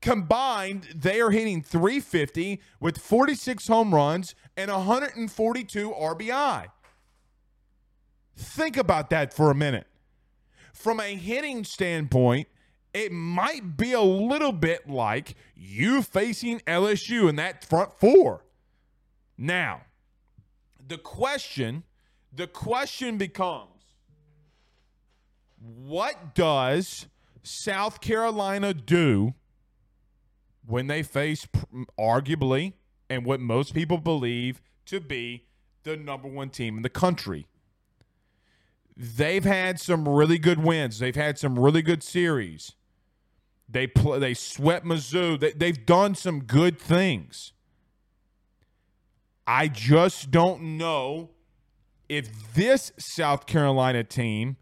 Combined, 0.00 0.88
they 0.94 1.20
are 1.20 1.30
hitting 1.30 1.62
350 1.62 2.60
with 2.78 2.98
46 2.98 3.66
home 3.66 3.94
runs 3.94 4.34
and 4.56 4.70
142 4.70 5.90
RBI. 5.90 6.66
Think 8.36 8.76
about 8.76 9.10
that 9.10 9.34
for 9.34 9.50
a 9.50 9.54
minute. 9.54 9.86
From 10.72 11.00
a 11.00 11.16
hitting 11.16 11.64
standpoint, 11.64 12.46
it 12.94 13.10
might 13.10 13.76
be 13.76 13.92
a 13.92 14.00
little 14.00 14.52
bit 14.52 14.88
like 14.88 15.34
you 15.56 16.02
facing 16.02 16.60
LSU 16.60 17.28
in 17.28 17.36
that 17.36 17.64
front 17.64 17.92
four. 17.98 18.44
Now, 19.36 19.82
the 20.86 20.98
question, 20.98 21.82
the 22.32 22.46
question 22.46 23.18
becomes 23.18 23.68
what 25.60 26.34
does 26.34 27.06
South 27.42 28.00
Carolina 28.00 28.72
do 28.72 29.34
when 30.68 30.86
they 30.86 31.02
face 31.02 31.48
arguably 31.98 32.74
and 33.08 33.24
what 33.24 33.40
most 33.40 33.72
people 33.74 33.98
believe 33.98 34.60
to 34.84 35.00
be 35.00 35.46
the 35.82 35.96
number 35.96 36.28
one 36.28 36.50
team 36.50 36.76
in 36.76 36.82
the 36.82 36.90
country? 36.90 37.46
They've 38.96 39.44
had 39.44 39.80
some 39.80 40.08
really 40.08 40.38
good 40.38 40.62
wins. 40.62 40.98
They've 40.98 41.14
had 41.16 41.38
some 41.38 41.58
really 41.58 41.82
good 41.82 42.02
series. 42.02 42.74
They 43.68 43.86
play, 43.86 44.18
they 44.18 44.34
swept 44.34 44.84
Mizzou. 44.84 45.40
They, 45.40 45.52
they've 45.52 45.86
done 45.86 46.14
some 46.14 46.44
good 46.44 46.78
things. 46.78 47.52
I 49.46 49.68
just 49.68 50.30
don't 50.30 50.76
know 50.76 51.30
if 52.08 52.54
this 52.54 52.92
South 52.98 53.46
Carolina 53.46 54.04
team 54.04 54.56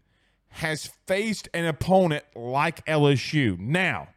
has 0.49 0.89
faced 1.05 1.49
an 1.53 1.65
opponent 1.65 2.23
like 2.35 2.85
LSU. 2.85 3.59
Now, 3.59 4.09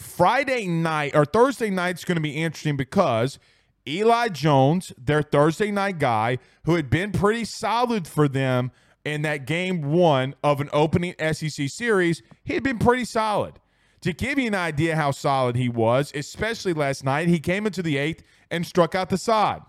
Friday 0.00 0.66
night 0.66 1.14
or 1.14 1.26
Thursday 1.26 1.68
night 1.68 1.98
is 1.98 2.04
going 2.04 2.16
to 2.16 2.22
be 2.22 2.42
interesting 2.42 2.76
because 2.76 3.38
Eli 3.86 4.28
Jones, 4.28 4.94
their 4.96 5.22
Thursday 5.22 5.70
night 5.70 5.98
guy, 5.98 6.38
who 6.64 6.74
had 6.76 6.88
been 6.88 7.12
pretty 7.12 7.44
solid 7.44 8.08
for 8.08 8.26
them 8.26 8.72
in 9.04 9.22
that 9.22 9.46
game 9.46 9.82
one 9.82 10.34
of 10.42 10.60
an 10.60 10.70
opening 10.72 11.14
SEC 11.32 11.68
series, 11.68 12.22
he 12.44 12.54
had 12.54 12.62
been 12.62 12.78
pretty 12.78 13.04
solid. 13.04 13.60
To 14.00 14.14
give 14.14 14.38
you 14.38 14.46
an 14.46 14.54
idea 14.54 14.96
how 14.96 15.10
solid 15.10 15.54
he 15.56 15.68
was, 15.68 16.10
especially 16.14 16.72
last 16.72 17.04
night, 17.04 17.28
he 17.28 17.38
came 17.38 17.66
into 17.66 17.82
the 17.82 17.98
eighth 17.98 18.22
and 18.50 18.66
struck 18.66 18.94
out 18.94 19.10
the 19.10 19.18
side. 19.18 19.60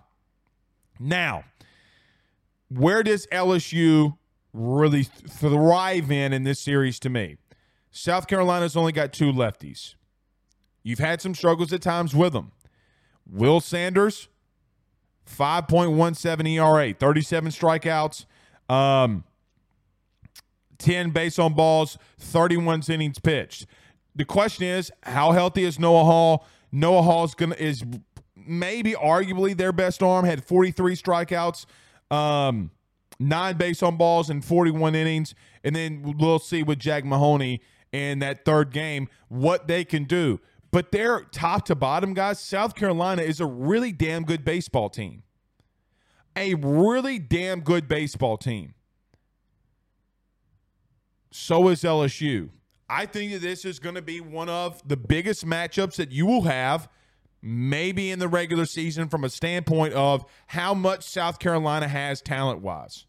Now, 0.97 1.43
where 2.69 3.03
does 3.03 3.27
LSU 3.27 4.17
really 4.53 5.03
thrive 5.03 6.09
in 6.09 6.31
in 6.31 6.43
this 6.45 6.61
series 6.61 6.99
to 7.01 7.09
me? 7.09 7.35
South 7.91 8.27
Carolina's 8.27 8.77
only 8.77 8.93
got 8.93 9.11
two 9.11 9.33
lefties. 9.33 9.95
You've 10.83 10.99
had 10.99 11.21
some 11.21 11.35
struggles 11.35 11.71
at 11.73 11.81
times 11.81 12.15
with 12.15 12.33
them. 12.33 12.51
Will 13.29 13.59
Sanders, 13.59 14.27
5.17 15.25 16.47
ERA, 16.55 16.93
37 16.93 17.51
strikeouts, 17.51 18.25
um, 18.69 19.23
10 20.79 21.11
base 21.11 21.37
on 21.37 21.53
balls, 21.53 21.97
31 22.17 22.83
innings 22.89 23.19
pitched. 23.19 23.67
The 24.15 24.25
question 24.25 24.65
is, 24.65 24.91
how 25.03 25.31
healthy 25.31 25.63
is 25.63 25.79
Noah 25.79 26.03
Hall? 26.03 26.45
Noah 26.71 27.03
Hall 27.03 27.23
is 27.23 27.35
gonna 27.35 27.55
is 27.55 27.83
maybe 28.35 28.93
arguably 28.93 29.55
their 29.55 29.71
best 29.71 30.01
arm. 30.01 30.25
Had 30.25 30.43
43 30.43 30.95
strikeouts, 30.95 31.65
um, 32.09 32.71
nine 33.19 33.57
base 33.57 33.83
on 33.83 33.97
balls, 33.97 34.29
and 34.29 34.43
41 34.43 34.95
innings. 34.95 35.35
And 35.63 35.75
then 35.75 36.15
we'll 36.17 36.39
see 36.39 36.63
with 36.63 36.79
Jack 36.79 37.05
Mahoney 37.05 37.61
in 37.91 38.19
that 38.19 38.45
third 38.45 38.71
game 38.71 39.07
what 39.27 39.67
they 39.67 39.85
can 39.85 40.05
do. 40.05 40.39
But 40.71 40.91
they're 40.91 41.21
top 41.31 41.65
to 41.65 41.75
bottom, 41.75 42.13
guys. 42.13 42.39
South 42.39 42.75
Carolina 42.75 43.21
is 43.21 43.39
a 43.39 43.45
really 43.45 43.91
damn 43.91 44.23
good 44.23 44.45
baseball 44.45 44.89
team. 44.89 45.23
A 46.35 46.53
really 46.55 47.19
damn 47.19 47.59
good 47.59 47.89
baseball 47.89 48.37
team. 48.37 48.73
So 51.31 51.67
is 51.67 51.83
LSU. 51.83 52.49
I 52.89 53.05
think 53.05 53.31
that 53.33 53.41
this 53.41 53.63
is 53.63 53.79
going 53.79 53.95
to 53.95 54.01
be 54.01 54.19
one 54.19 54.49
of 54.49 54.85
the 54.87 54.97
biggest 54.97 55.45
matchups 55.45 55.95
that 55.95 56.11
you 56.11 56.25
will 56.25 56.43
have, 56.43 56.89
maybe 57.41 58.11
in 58.11 58.19
the 58.19 58.27
regular 58.27 58.65
season, 58.65 59.07
from 59.07 59.23
a 59.23 59.29
standpoint 59.29 59.93
of 59.93 60.25
how 60.47 60.73
much 60.73 61.03
South 61.03 61.39
Carolina 61.39 61.87
has 61.87 62.21
talent 62.21 62.61
wise, 62.61 63.05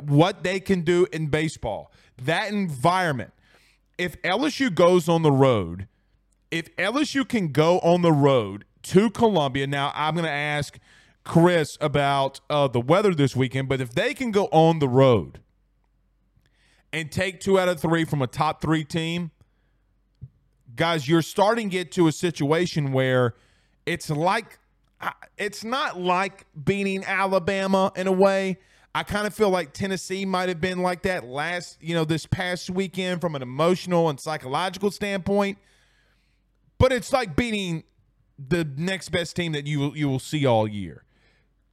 what 0.00 0.42
they 0.42 0.60
can 0.60 0.80
do 0.80 1.06
in 1.12 1.26
baseball, 1.26 1.92
that 2.22 2.50
environment. 2.50 3.32
If 3.98 4.20
LSU 4.22 4.74
goes 4.74 5.08
on 5.08 5.22
the 5.22 5.32
road, 5.32 5.88
if 6.52 6.76
LSU 6.76 7.26
can 7.26 7.48
go 7.48 7.78
on 7.80 8.02
the 8.02 8.12
road 8.12 8.66
to 8.82 9.10
Columbia, 9.10 9.66
now 9.66 9.90
I'm 9.94 10.14
going 10.14 10.26
to 10.26 10.30
ask 10.30 10.78
Chris 11.24 11.78
about 11.80 12.40
uh, 12.50 12.68
the 12.68 12.80
weather 12.80 13.14
this 13.14 13.34
weekend, 13.34 13.68
but 13.70 13.80
if 13.80 13.94
they 13.94 14.12
can 14.12 14.30
go 14.30 14.44
on 14.52 14.78
the 14.78 14.88
road 14.88 15.40
and 16.92 17.10
take 17.10 17.40
two 17.40 17.58
out 17.58 17.68
of 17.68 17.80
three 17.80 18.04
from 18.04 18.20
a 18.20 18.26
top 18.26 18.60
three 18.60 18.84
team, 18.84 19.30
guys, 20.76 21.08
you're 21.08 21.22
starting 21.22 21.70
to 21.70 21.72
get 21.72 21.90
to 21.92 22.06
a 22.06 22.12
situation 22.12 22.92
where 22.92 23.34
it's 23.86 24.10
like 24.10 24.58
it's 25.38 25.64
not 25.64 25.98
like 25.98 26.44
beating 26.64 27.02
Alabama 27.04 27.92
in 27.96 28.06
a 28.06 28.12
way. 28.12 28.58
I 28.94 29.04
kind 29.04 29.26
of 29.26 29.34
feel 29.34 29.48
like 29.48 29.72
Tennessee 29.72 30.26
might 30.26 30.50
have 30.50 30.60
been 30.60 30.82
like 30.82 31.02
that 31.02 31.24
last, 31.24 31.78
you 31.80 31.94
know, 31.94 32.04
this 32.04 32.26
past 32.26 32.68
weekend 32.68 33.22
from 33.22 33.34
an 33.34 33.40
emotional 33.42 34.10
and 34.10 34.20
psychological 34.20 34.90
standpoint. 34.90 35.56
But 36.82 36.90
it's 36.90 37.12
like 37.12 37.36
beating 37.36 37.84
the 38.36 38.64
next 38.76 39.10
best 39.10 39.36
team 39.36 39.52
that 39.52 39.68
you 39.68 39.94
you 39.94 40.08
will 40.08 40.18
see 40.18 40.44
all 40.44 40.66
year. 40.66 41.04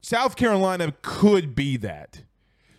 South 0.02 0.36
Carolina 0.36 0.94
could 1.02 1.56
be 1.56 1.78
that. 1.78 2.22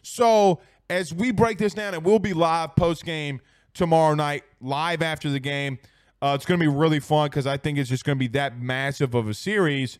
So 0.02 0.60
as 0.88 1.12
we 1.12 1.32
break 1.32 1.58
this 1.58 1.74
down, 1.74 1.92
and 1.92 2.04
we'll 2.04 2.20
be 2.20 2.32
live 2.32 2.76
post 2.76 3.04
game 3.04 3.40
tomorrow 3.74 4.14
night, 4.14 4.44
live 4.60 5.02
after 5.02 5.28
the 5.28 5.40
game. 5.40 5.80
Uh, 6.22 6.34
it's 6.36 6.46
going 6.46 6.60
to 6.60 6.64
be 6.64 6.72
really 6.72 7.00
fun 7.00 7.26
because 7.26 7.48
I 7.48 7.56
think 7.56 7.78
it's 7.78 7.88
just 7.88 8.04
going 8.04 8.16
to 8.16 8.20
be 8.20 8.28
that 8.28 8.60
massive 8.60 9.16
of 9.16 9.28
a 9.28 9.34
series. 9.34 9.98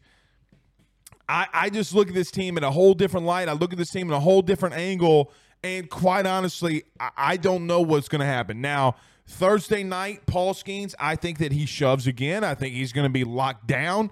I, 1.28 1.48
I 1.52 1.68
just 1.68 1.96
look 1.96 2.06
at 2.06 2.14
this 2.14 2.30
team 2.30 2.56
in 2.56 2.62
a 2.62 2.70
whole 2.70 2.94
different 2.94 3.26
light. 3.26 3.48
I 3.48 3.54
look 3.54 3.72
at 3.72 3.78
this 3.78 3.90
team 3.90 4.06
in 4.06 4.14
a 4.14 4.20
whole 4.20 4.42
different 4.42 4.76
angle. 4.76 5.32
And 5.64 5.90
quite 5.90 6.26
honestly, 6.26 6.84
I, 7.00 7.10
I 7.16 7.36
don't 7.38 7.66
know 7.66 7.80
what's 7.80 8.06
going 8.06 8.20
to 8.20 8.26
happen. 8.26 8.60
Now, 8.60 8.94
Thursday 9.30 9.82
night, 9.82 10.26
Paul 10.26 10.54
Skenes, 10.54 10.94
I 10.98 11.16
think 11.16 11.38
that 11.38 11.52
he 11.52 11.64
shoves 11.64 12.06
again. 12.06 12.44
I 12.44 12.54
think 12.54 12.74
he's 12.74 12.92
going 12.92 13.06
to 13.06 13.12
be 13.12 13.24
locked 13.24 13.66
down. 13.66 14.10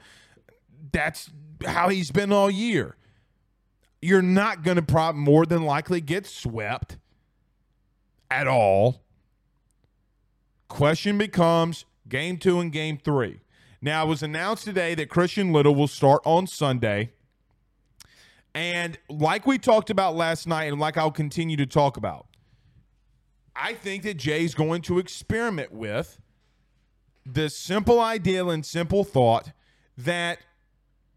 That's 0.93 1.31
how 1.67 1.89
he's 1.89 2.11
been 2.11 2.33
all 2.33 2.51
year 2.51 2.97
you're 4.01 4.23
not 4.23 4.63
going 4.63 4.77
to 4.77 4.83
prob 4.83 5.17
more 5.17 5.45
than 5.45 5.63
likely 5.63 6.01
get 6.01 6.27
swept 6.27 6.99
at 8.31 8.47
all. 8.47 9.03
Question 10.69 11.19
becomes 11.19 11.85
game 12.09 12.37
two 12.37 12.61
and 12.61 12.73
game 12.73 12.99
three. 12.99 13.41
Now, 13.81 14.05
it 14.05 14.09
was 14.09 14.23
announced 14.23 14.65
today 14.65 14.95
that 14.97 15.09
Christian 15.09 15.53
Little 15.53 15.75
will 15.75 15.89
start 15.89 16.21
on 16.25 16.47
Sunday. 16.47 17.13
And 18.55 18.99
like 19.09 19.47
we 19.47 19.59
talked 19.59 19.89
about 19.89 20.17
last 20.17 20.47
night, 20.47 20.65
and 20.65 20.81
like 20.81 20.97
I'll 20.97 21.11
continue 21.11 21.57
to 21.57 21.67
talk 21.67 21.97
about, 21.97 22.27
I 23.59 23.75
think 23.75 24.05
that 24.05 24.17
Jay's 24.17 24.55
going 24.55 24.83
to 24.83 24.99
experiment 24.99 25.73
with 25.73 26.21
the 27.27 27.51
simple 27.51 28.01
ideal 28.01 28.51
and 28.51 28.65
simple 28.65 29.05
thought 29.05 29.53
that 29.97 30.39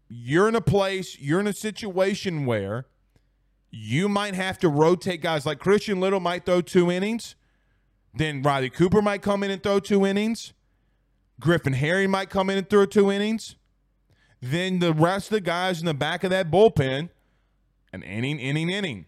you're 0.08 0.48
in 0.48 0.56
a 0.56 0.60
place, 0.60 1.18
you're 1.18 1.40
in 1.40 1.46
a 1.46 1.52
situation 1.52 2.44
where 2.44 2.86
you 3.70 4.08
might 4.08 4.34
have 4.34 4.58
to 4.58 4.68
rotate 4.68 5.22
guys 5.22 5.46
like 5.46 5.58
Christian 5.58 6.00
Little 6.00 6.20
might 6.20 6.44
throw 6.44 6.60
two 6.60 6.90
innings. 6.90 7.36
Then 8.12 8.42
Riley 8.42 8.68
Cooper 8.68 9.00
might 9.00 9.22
come 9.22 9.42
in 9.42 9.50
and 9.50 9.62
throw 9.62 9.80
two 9.80 10.04
innings. 10.04 10.52
Griffin 11.40 11.72
Harry 11.72 12.06
might 12.06 12.28
come 12.28 12.50
in 12.50 12.58
and 12.58 12.68
throw 12.68 12.84
two 12.84 13.10
innings. 13.10 13.56
Then 14.42 14.80
the 14.80 14.92
rest 14.92 15.28
of 15.28 15.34
the 15.36 15.40
guys 15.40 15.80
in 15.80 15.86
the 15.86 15.94
back 15.94 16.24
of 16.24 16.30
that 16.30 16.50
bullpen, 16.50 17.08
an 17.92 18.02
inning, 18.02 18.38
inning, 18.38 18.68
inning. 18.68 19.06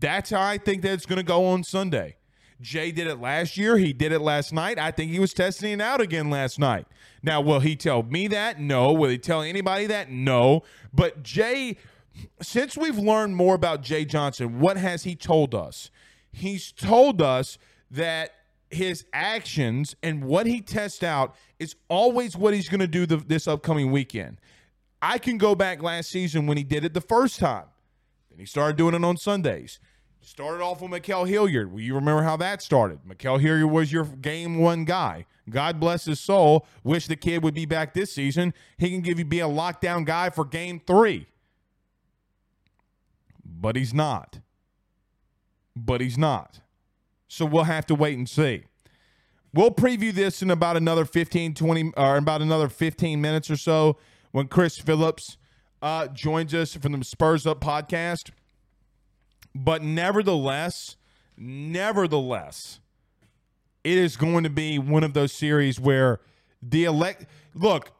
That's 0.00 0.30
how 0.30 0.42
I 0.42 0.58
think 0.58 0.82
that's 0.82 1.06
going 1.06 1.18
to 1.18 1.22
go 1.22 1.46
on 1.46 1.62
Sunday. 1.62 2.16
Jay 2.60 2.92
did 2.92 3.06
it 3.06 3.20
last 3.20 3.56
year. 3.56 3.78
He 3.78 3.92
did 3.92 4.12
it 4.12 4.20
last 4.20 4.52
night. 4.52 4.78
I 4.78 4.90
think 4.90 5.12
he 5.12 5.18
was 5.18 5.32
testing 5.32 5.72
it 5.72 5.80
out 5.80 6.00
again 6.00 6.28
last 6.28 6.58
night. 6.58 6.86
Now, 7.22 7.40
will 7.40 7.60
he 7.60 7.76
tell 7.76 8.02
me 8.02 8.28
that? 8.28 8.60
No. 8.60 8.92
Will 8.92 9.08
he 9.08 9.18
tell 9.18 9.42
anybody 9.42 9.86
that? 9.86 10.10
No. 10.10 10.62
But 10.92 11.22
Jay, 11.22 11.76
since 12.42 12.76
we've 12.76 12.98
learned 12.98 13.36
more 13.36 13.54
about 13.54 13.82
Jay 13.82 14.04
Johnson, 14.04 14.60
what 14.60 14.76
has 14.76 15.04
he 15.04 15.14
told 15.14 15.54
us? 15.54 15.90
He's 16.32 16.72
told 16.72 17.22
us 17.22 17.58
that 17.90 18.32
his 18.70 19.04
actions 19.12 19.96
and 20.02 20.24
what 20.24 20.46
he 20.46 20.60
tests 20.60 21.02
out 21.02 21.34
is 21.58 21.74
always 21.88 22.36
what 22.36 22.54
he's 22.54 22.68
going 22.68 22.80
to 22.80 22.86
do 22.86 23.06
the, 23.06 23.16
this 23.16 23.48
upcoming 23.48 23.90
weekend. 23.90 24.38
I 25.02 25.18
can 25.18 25.38
go 25.38 25.54
back 25.54 25.82
last 25.82 26.10
season 26.10 26.46
when 26.46 26.56
he 26.56 26.64
did 26.64 26.84
it 26.84 26.94
the 26.94 27.00
first 27.00 27.38
time. 27.38 27.64
Then 28.30 28.38
he 28.38 28.46
started 28.46 28.76
doing 28.76 28.94
it 28.94 29.04
on 29.04 29.16
Sundays. 29.16 29.80
Started 30.22 30.62
off 30.62 30.82
with 30.82 30.90
Ma'Khail 30.90 31.26
Hilliard. 31.26 31.72
Well, 31.72 31.80
you 31.80 31.94
remember 31.94 32.22
how 32.22 32.36
that 32.36 32.62
started. 32.62 33.00
Ma'Khail 33.08 33.40
Hilliard 33.40 33.70
was 33.70 33.90
your 33.90 34.04
game 34.04 34.58
one 34.58 34.84
guy. 34.84 35.26
God 35.48 35.80
bless 35.80 36.04
his 36.04 36.20
soul. 36.20 36.66
Wish 36.84 37.06
the 37.06 37.16
kid 37.16 37.42
would 37.42 37.54
be 37.54 37.64
back 37.64 37.94
this 37.94 38.12
season. 38.12 38.52
He 38.78 38.90
can 38.90 39.00
give 39.00 39.18
you 39.18 39.24
be 39.24 39.40
a 39.40 39.48
lockdown 39.48 40.04
guy 40.04 40.30
for 40.30 40.44
game 40.44 40.80
three. 40.86 41.26
But 43.44 43.76
he's 43.76 43.94
not. 43.94 44.40
But 45.74 46.00
he's 46.00 46.18
not. 46.18 46.60
So 47.26 47.44
we'll 47.46 47.64
have 47.64 47.86
to 47.86 47.94
wait 47.94 48.18
and 48.18 48.28
see. 48.28 48.64
We'll 49.52 49.72
preview 49.72 50.12
this 50.12 50.42
in 50.42 50.50
about 50.50 50.76
another 50.76 51.04
15, 51.04 51.54
20, 51.54 51.92
or 51.96 52.16
about 52.16 52.42
another 52.42 52.68
15 52.68 53.20
minutes 53.20 53.50
or 53.50 53.56
so 53.56 53.96
when 54.30 54.46
Chris 54.46 54.78
Phillips 54.78 55.36
uh, 55.82 56.06
joins 56.08 56.54
us 56.54 56.74
from 56.74 56.92
the 56.92 57.04
Spurs 57.04 57.46
Up 57.46 57.60
podcast. 57.60 58.30
But 59.54 59.82
nevertheless, 59.82 60.96
nevertheless, 61.36 62.80
it 63.82 63.98
is 63.98 64.16
going 64.16 64.44
to 64.44 64.50
be 64.50 64.78
one 64.78 65.04
of 65.04 65.14
those 65.14 65.32
series 65.32 65.80
where 65.80 66.20
the 66.62 66.84
elect 66.84 67.26
look, 67.54 67.92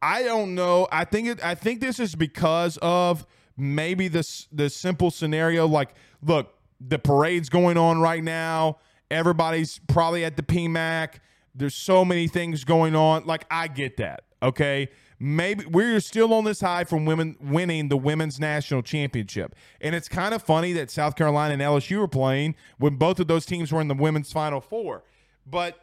I 0.00 0.22
don't 0.22 0.54
know. 0.54 0.88
I 0.90 1.04
think 1.04 1.28
it 1.28 1.44
I 1.44 1.54
think 1.54 1.80
this 1.80 1.98
is 1.98 2.14
because 2.14 2.78
of 2.80 3.26
maybe 3.56 4.08
this 4.08 4.48
the 4.52 4.70
simple 4.70 5.10
scenario 5.10 5.66
like 5.66 5.94
look, 6.22 6.54
the 6.80 6.98
parade's 6.98 7.48
going 7.48 7.76
on 7.76 8.00
right 8.00 8.22
now. 8.22 8.78
Everybody's 9.10 9.80
probably 9.88 10.24
at 10.24 10.36
the 10.36 10.42
PMAC. 10.42 11.16
There's 11.54 11.74
so 11.74 12.04
many 12.04 12.28
things 12.28 12.64
going 12.64 12.96
on. 12.96 13.26
Like 13.26 13.44
I 13.50 13.68
get 13.68 13.98
that. 13.98 14.24
Okay 14.42 14.88
maybe 15.18 15.64
we're 15.66 16.00
still 16.00 16.32
on 16.34 16.44
this 16.44 16.60
high 16.60 16.84
from 16.84 17.04
women 17.04 17.36
winning 17.40 17.88
the 17.88 17.96
women's 17.96 18.40
national 18.40 18.82
championship. 18.82 19.54
And 19.80 19.94
it's 19.94 20.08
kind 20.08 20.34
of 20.34 20.42
funny 20.42 20.72
that 20.74 20.90
South 20.90 21.16
Carolina 21.16 21.54
and 21.54 21.62
LSU 21.62 21.98
were 21.98 22.08
playing 22.08 22.56
when 22.78 22.96
both 22.96 23.20
of 23.20 23.26
those 23.26 23.46
teams 23.46 23.72
were 23.72 23.80
in 23.80 23.88
the 23.88 23.94
women's 23.94 24.32
final 24.32 24.60
four. 24.60 25.04
But 25.46 25.78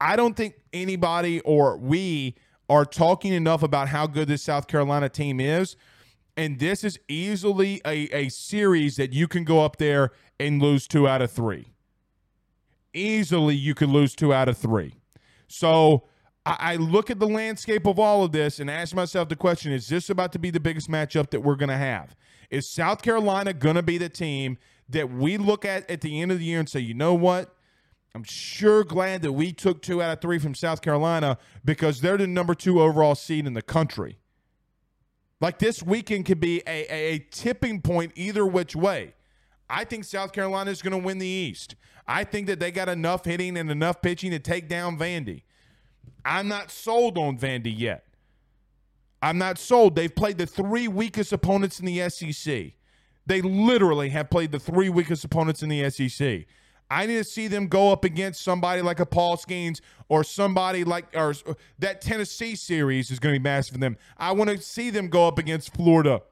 I 0.00 0.16
don't 0.16 0.36
think 0.36 0.54
anybody 0.72 1.40
or 1.40 1.76
we 1.76 2.36
are 2.68 2.84
talking 2.84 3.32
enough 3.32 3.62
about 3.62 3.88
how 3.88 4.06
good 4.06 4.28
this 4.28 4.42
South 4.42 4.68
Carolina 4.68 5.08
team 5.08 5.40
is. 5.40 5.76
And 6.36 6.58
this 6.58 6.84
is 6.84 6.98
easily 7.08 7.82
a, 7.84 8.08
a 8.16 8.28
series 8.28 8.96
that 8.96 9.12
you 9.12 9.28
can 9.28 9.44
go 9.44 9.64
up 9.64 9.76
there 9.76 10.12
and 10.38 10.62
lose 10.62 10.86
two 10.86 11.06
out 11.06 11.20
of 11.20 11.30
three. 11.30 11.72
Easily, 12.94 13.54
you 13.54 13.74
could 13.74 13.88
lose 13.88 14.14
two 14.14 14.32
out 14.32 14.48
of 14.48 14.56
three. 14.56 14.94
So 15.48 16.04
I, 16.46 16.76
look 16.76 17.10
at 17.10 17.18
the 17.18 17.28
landscape 17.28 17.86
of 17.86 17.98
all 17.98 18.24
of 18.24 18.32
this 18.32 18.60
and 18.60 18.70
ask 18.70 18.94
myself 18.94 19.28
the 19.28 19.36
question 19.36 19.72
is 19.72 19.88
this 19.88 20.08
about 20.08 20.32
to 20.32 20.38
be 20.38 20.50
the 20.50 20.60
biggest 20.60 20.90
matchup 20.90 21.30
that 21.30 21.40
we're 21.40 21.56
going 21.56 21.68
to 21.68 21.76
have? 21.76 22.16
Is 22.50 22.68
South 22.68 23.02
Carolina 23.02 23.52
going 23.52 23.76
to 23.76 23.82
be 23.82 23.98
the 23.98 24.08
team 24.08 24.58
that 24.88 25.10
we 25.10 25.36
look 25.36 25.64
at 25.64 25.88
at 25.90 26.00
the 26.00 26.20
end 26.20 26.32
of 26.32 26.38
the 26.38 26.44
year 26.44 26.58
and 26.58 26.68
say, 26.68 26.80
you 26.80 26.94
know 26.94 27.14
what? 27.14 27.54
I'm 28.14 28.24
sure 28.24 28.82
glad 28.82 29.22
that 29.22 29.32
we 29.32 29.52
took 29.52 29.82
two 29.82 30.02
out 30.02 30.12
of 30.12 30.20
three 30.20 30.38
from 30.38 30.54
South 30.54 30.82
Carolina 30.82 31.38
because 31.64 32.00
they're 32.00 32.16
the 32.16 32.26
number 32.26 32.54
two 32.54 32.80
overall 32.80 33.14
seed 33.14 33.46
in 33.46 33.52
the 33.52 33.62
country. 33.62 34.18
Like 35.40 35.58
this 35.58 35.82
weekend 35.82 36.26
could 36.26 36.40
be 36.40 36.62
a, 36.66 36.92
a, 36.92 37.14
a 37.14 37.18
tipping 37.30 37.80
point 37.80 38.12
either 38.16 38.44
which 38.44 38.74
way. 38.74 39.14
I 39.68 39.84
think 39.84 40.04
South 40.04 40.32
Carolina 40.32 40.70
is 40.70 40.82
going 40.82 40.98
to 41.00 41.06
win 41.06 41.18
the 41.18 41.26
East. 41.26 41.76
I 42.06 42.24
think 42.24 42.48
that 42.48 42.58
they 42.58 42.72
got 42.72 42.88
enough 42.88 43.24
hitting 43.24 43.56
and 43.56 43.70
enough 43.70 44.02
pitching 44.02 44.32
to 44.32 44.40
take 44.40 44.68
down 44.68 44.98
Vandy. 44.98 45.42
I'm 46.24 46.48
not 46.48 46.70
sold 46.70 47.18
on 47.18 47.38
Vandy 47.38 47.72
yet. 47.76 48.06
I'm 49.22 49.38
not 49.38 49.58
sold. 49.58 49.96
They've 49.96 50.14
played 50.14 50.38
the 50.38 50.46
three 50.46 50.88
weakest 50.88 51.32
opponents 51.32 51.80
in 51.80 51.86
the 51.86 52.08
SEC. 52.08 52.72
They 53.26 53.42
literally 53.42 54.08
have 54.10 54.30
played 54.30 54.52
the 54.52 54.58
three 54.58 54.88
weakest 54.88 55.24
opponents 55.24 55.62
in 55.62 55.68
the 55.68 55.88
SEC. 55.90 56.46
I 56.90 57.06
need 57.06 57.16
to 57.16 57.24
see 57.24 57.46
them 57.46 57.68
go 57.68 57.92
up 57.92 58.04
against 58.04 58.42
somebody 58.42 58.82
like 58.82 58.98
a 58.98 59.06
Paul 59.06 59.36
Skenes 59.36 59.80
or 60.08 60.24
somebody 60.24 60.82
like 60.82 61.06
or 61.14 61.34
that 61.78 62.00
Tennessee 62.00 62.56
series 62.56 63.12
is 63.12 63.20
going 63.20 63.32
to 63.32 63.38
be 63.38 63.42
massive 63.42 63.74
for 63.74 63.78
them. 63.78 63.96
I 64.16 64.32
want 64.32 64.50
to 64.50 64.60
see 64.60 64.90
them 64.90 65.08
go 65.08 65.28
up 65.28 65.38
against 65.38 65.72
Florida. 65.72 66.22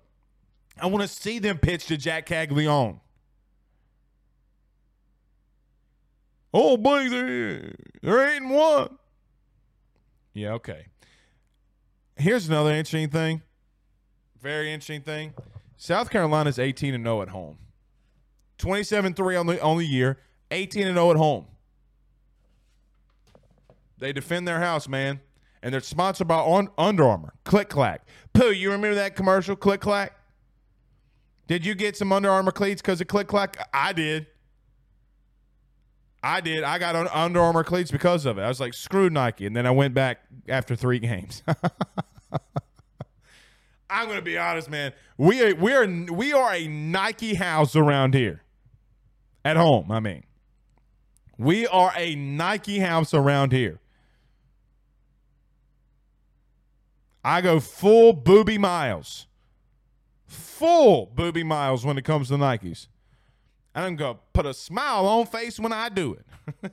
I 0.81 0.87
want 0.87 1.03
to 1.03 1.09
see 1.09 1.39
them 1.39 1.59
pitch 1.59 1.87
to 1.87 1.97
Jack 1.97 2.27
Caglianone. 2.27 3.01
Oh, 6.53 6.77
Blake, 6.77 7.11
they're, 7.11 7.75
they're 8.03 8.29
eight 8.31 8.39
and 8.39 8.51
one. 8.51 8.99
Yeah, 10.39 10.53
okay. 10.53 10.87
Here's 12.17 12.49
another 12.49 12.71
interesting 12.71 13.11
thing. 13.11 13.43
Very 14.41 14.73
interesting 14.73 15.03
thing. 15.03 15.35
South 15.77 16.11
Carolina's 16.11 16.61
18 16.61 16.95
and 16.95 17.05
0 17.05 17.23
at 17.23 17.29
home. 17.31 17.59
27-3 18.59 19.41
on 19.41 19.47
the 19.47 19.61
on 19.61 19.79
the 19.79 19.85
year, 19.85 20.19
18 20.53 20.87
and 20.87 20.97
0 20.97 21.11
at 21.11 21.17
home. 21.17 21.47
They 23.99 24.13
defend 24.13 24.47
their 24.47 24.61
house, 24.61 24.89
man. 24.89 25.21
And 25.61 25.75
they're 25.75 25.81
sponsored 25.81 26.29
by 26.29 26.37
on, 26.39 26.69
Under 26.79 27.03
Armour. 27.03 27.35
Click 27.45 27.69
Clack. 27.69 28.07
Pooh, 28.33 28.53
you 28.53 28.71
remember 28.71 28.95
that 28.95 29.17
commercial, 29.17 29.57
Click 29.57 29.81
Clack? 29.81 30.13
Did 31.49 31.67
you 31.67 31.75
get 31.75 31.97
some 31.97 32.13
Under 32.13 32.31
Armour 32.31 32.53
cleats 32.53 32.81
because 32.81 33.01
of 33.01 33.09
Click 33.09 33.27
Clack? 33.27 33.69
I 33.75 33.93
did. 33.93 34.29
I 36.29 36.43
did. 36.43 36.63
I 36.63 36.79
got 36.79 36.95
Under 36.95 37.41
Armour 37.41 37.65
cleats 37.65 37.91
because 37.91 38.27
of 38.27 38.37
it. 38.37 38.43
I 38.43 38.49
was 38.49 38.61
like, 38.61 38.75
screw 38.75 39.09
Nike. 39.09 39.47
And 39.47 39.57
then 39.57 39.65
I 39.65 39.71
went 39.71 39.95
back 39.95 40.21
after 40.47 40.77
three 40.77 40.99
games. 40.99 41.43
I'm 43.91 44.07
gonna 44.09 44.21
be 44.21 44.37
honest, 44.37 44.69
man. 44.69 44.93
We 45.17 45.43
are 45.43 45.55
we 45.55 45.73
are 45.73 45.87
we 45.87 46.35
are 46.35 46.53
a 46.53 46.69
Nike 46.69 47.33
house 47.35 47.75
around 47.75 48.13
here. 48.13 48.43
At 49.43 49.57
home, 49.57 49.91
I 49.91 50.01
mean. 50.01 50.25
We 51.39 51.67
are 51.67 51.95
a 51.97 52.15
Nike 52.15 52.81
house 52.81 53.15
around 53.15 53.53
here. 53.53 53.81
I 57.25 57.41
go 57.41 57.59
full 57.59 58.15
Boobie 58.15 58.59
Miles. 58.59 59.27
Full 60.27 61.07
Boobie 61.07 61.47
Miles 61.47 61.87
when 61.87 61.97
it 61.97 62.05
comes 62.05 62.29
to 62.29 62.35
Nikes. 62.35 62.89
I'm 63.79 63.97
going 63.97 64.15
to 64.15 64.21
put 64.33 64.47
a 64.47 64.55
smile 64.55 65.07
on 65.07 65.27
face 65.27 65.59
when 65.59 65.73
I 65.73 65.89
do 65.89 66.15
it. 66.15 66.73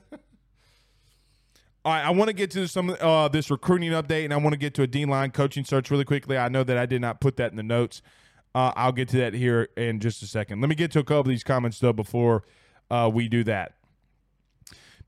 All 1.84 1.92
right, 1.92 2.04
I 2.04 2.10
want 2.10 2.28
to 2.28 2.34
get 2.34 2.50
to 2.52 2.66
some 2.66 2.96
uh, 3.00 3.28
this 3.28 3.48
recruiting 3.48 3.92
update, 3.92 4.24
and 4.24 4.34
I 4.34 4.38
want 4.38 4.54
to 4.54 4.58
get 4.58 4.74
to 4.74 4.82
a 4.82 4.88
D 4.88 5.04
line 5.04 5.30
coaching 5.30 5.64
search 5.64 5.88
really 5.90 6.04
quickly. 6.04 6.36
I 6.36 6.48
know 6.48 6.64
that 6.64 6.76
I 6.76 6.84
did 6.84 7.00
not 7.00 7.20
put 7.20 7.36
that 7.36 7.52
in 7.52 7.56
the 7.56 7.62
notes. 7.62 8.02
Uh, 8.56 8.72
I'll 8.74 8.90
get 8.90 9.08
to 9.10 9.18
that 9.18 9.34
here 9.34 9.68
in 9.76 10.00
just 10.00 10.20
a 10.22 10.26
second. 10.26 10.60
Let 10.60 10.68
me 10.68 10.74
get 10.74 10.90
to 10.92 10.98
a 10.98 11.04
couple 11.04 11.20
of 11.20 11.26
these 11.28 11.44
comments 11.44 11.78
though 11.78 11.92
before 11.92 12.42
uh, 12.90 13.08
we 13.12 13.28
do 13.28 13.44
that. 13.44 13.74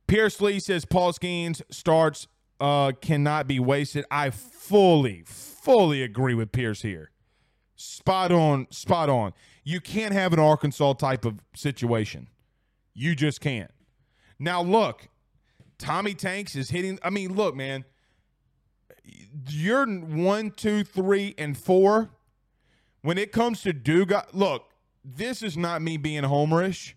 Pierce 0.07 0.41
Lee 0.41 0.61
says 0.61 0.85
Paul 0.85 1.13
Skenes 1.13 1.63
starts 1.71 2.29
uh, 2.61 2.93
cannot 3.01 3.47
be 3.47 3.59
wasted. 3.59 4.05
I 4.11 4.31
fully, 4.31 5.25
fully 5.27 6.03
agree 6.03 6.35
with 6.35 6.53
Pierce 6.53 6.83
here. 6.83 7.11
Spot 7.81 8.33
on, 8.33 8.67
spot 8.71 9.09
on. 9.09 9.33
You 9.63 9.81
can't 9.81 10.13
have 10.13 10.33
an 10.33 10.41
Arkansas 10.41 10.95
type 10.95 11.25
of 11.25 11.39
situation. 11.55 12.27
You 12.93 13.15
just 13.15 13.41
can't. 13.41 13.71
Now 14.37 14.63
look, 14.63 15.07
Tommy 15.79 16.15
Tanks 16.15 16.57
is 16.57 16.71
hitting. 16.71 16.99
I 17.05 17.11
mean, 17.11 17.37
look, 17.37 17.55
man, 17.55 17.85
you're 19.49 19.87
one, 19.87 20.51
two, 20.51 20.83
three, 20.83 21.37
and 21.39 21.57
four. 21.57 22.11
When 23.03 23.17
it 23.17 23.31
comes 23.31 23.63
to 23.63 23.73
Dugas, 23.73 24.27
look, 24.33 24.65
this 25.05 25.41
is 25.41 25.57
not 25.57 25.81
me 25.81 25.99
being 25.99 26.25
homerish. 26.25 26.95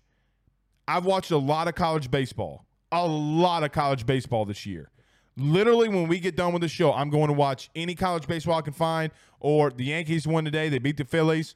I've 0.88 1.06
watched 1.06 1.30
a 1.30 1.38
lot 1.38 1.68
of 1.68 1.76
college 1.76 2.10
baseball, 2.10 2.66
a 2.92 3.06
lot 3.06 3.64
of 3.64 3.72
college 3.72 4.08
baseball 4.08 4.46
this 4.46 4.66
year. 4.66 4.90
Literally, 5.38 5.90
when 5.90 6.08
we 6.08 6.20
get 6.20 6.36
done 6.36 6.54
with 6.54 6.62
the 6.62 6.68
show, 6.68 6.94
I'm 6.94 7.10
going 7.10 7.28
to 7.28 7.34
watch 7.34 7.70
any 7.76 7.96
college 7.96 8.28
baseball 8.28 8.58
I 8.58 8.62
can 8.62 8.74
find. 8.74 9.12
Or 9.40 9.72
the 9.72 9.86
Yankees 9.86 10.28
won 10.28 10.46
today; 10.46 10.70
they 10.70 10.80
beat 10.80 10.98
the 10.98 11.06
Phillies. 11.06 11.56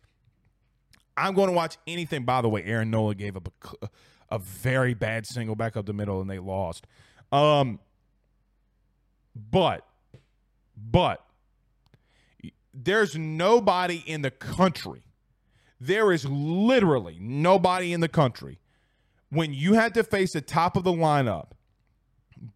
I'm 1.18 1.34
going 1.34 1.48
to 1.48 1.54
watch 1.54 1.78
anything. 1.88 2.24
By 2.24 2.42
the 2.42 2.50
way, 2.50 2.64
Aaron 2.64 2.90
Nola 2.90 3.16
gave 3.16 3.38
up 3.38 3.52
a, 3.82 3.90
a 4.32 4.40
very 4.40 4.94
bad 4.94 5.26
single 5.26 5.56
back 5.56 5.78
up 5.78 5.86
the 5.86 5.94
middle, 5.94 6.22
and 6.22 6.30
they 6.30 6.40
lost. 6.40 6.88
Um, 7.32 7.80
but, 9.36 9.86
but, 10.76 11.26
there's 12.74 13.16
nobody 13.16 14.04
in 14.06 14.22
the 14.22 14.32
country. 14.32 15.04
There 15.80 16.12
is 16.12 16.26
literally 16.26 17.18
nobody 17.20 17.94
in 17.94 18.00
the 18.00 18.08
country 18.08 18.60
when 19.30 19.54
you 19.54 19.74
had 19.74 19.94
to 19.94 20.04
face 20.04 20.34
the 20.34 20.42
top 20.42 20.78
of 20.78 20.84
the 20.84 20.92
lineup, 20.92 21.52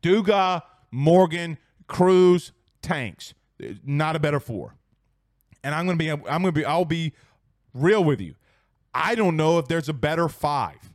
Dugas, 0.01 0.61
Morgan, 0.91 1.57
Crews, 1.87 2.51
Tanks, 2.81 3.33
not 3.83 4.15
a 4.15 4.19
better 4.19 4.39
four. 4.39 4.75
And 5.63 5.75
I'm 5.75 5.85
gonna 5.85 5.97
be, 5.97 6.09
I'm 6.09 6.21
gonna 6.23 6.51
be, 6.51 6.65
I'll 6.65 6.85
be 6.85 7.13
real 7.73 8.03
with 8.03 8.21
you. 8.21 8.35
I 8.93 9.15
don't 9.15 9.35
know 9.35 9.59
if 9.59 9.67
there's 9.67 9.89
a 9.89 9.93
better 9.93 10.29
five 10.29 10.93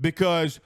because 0.00 0.60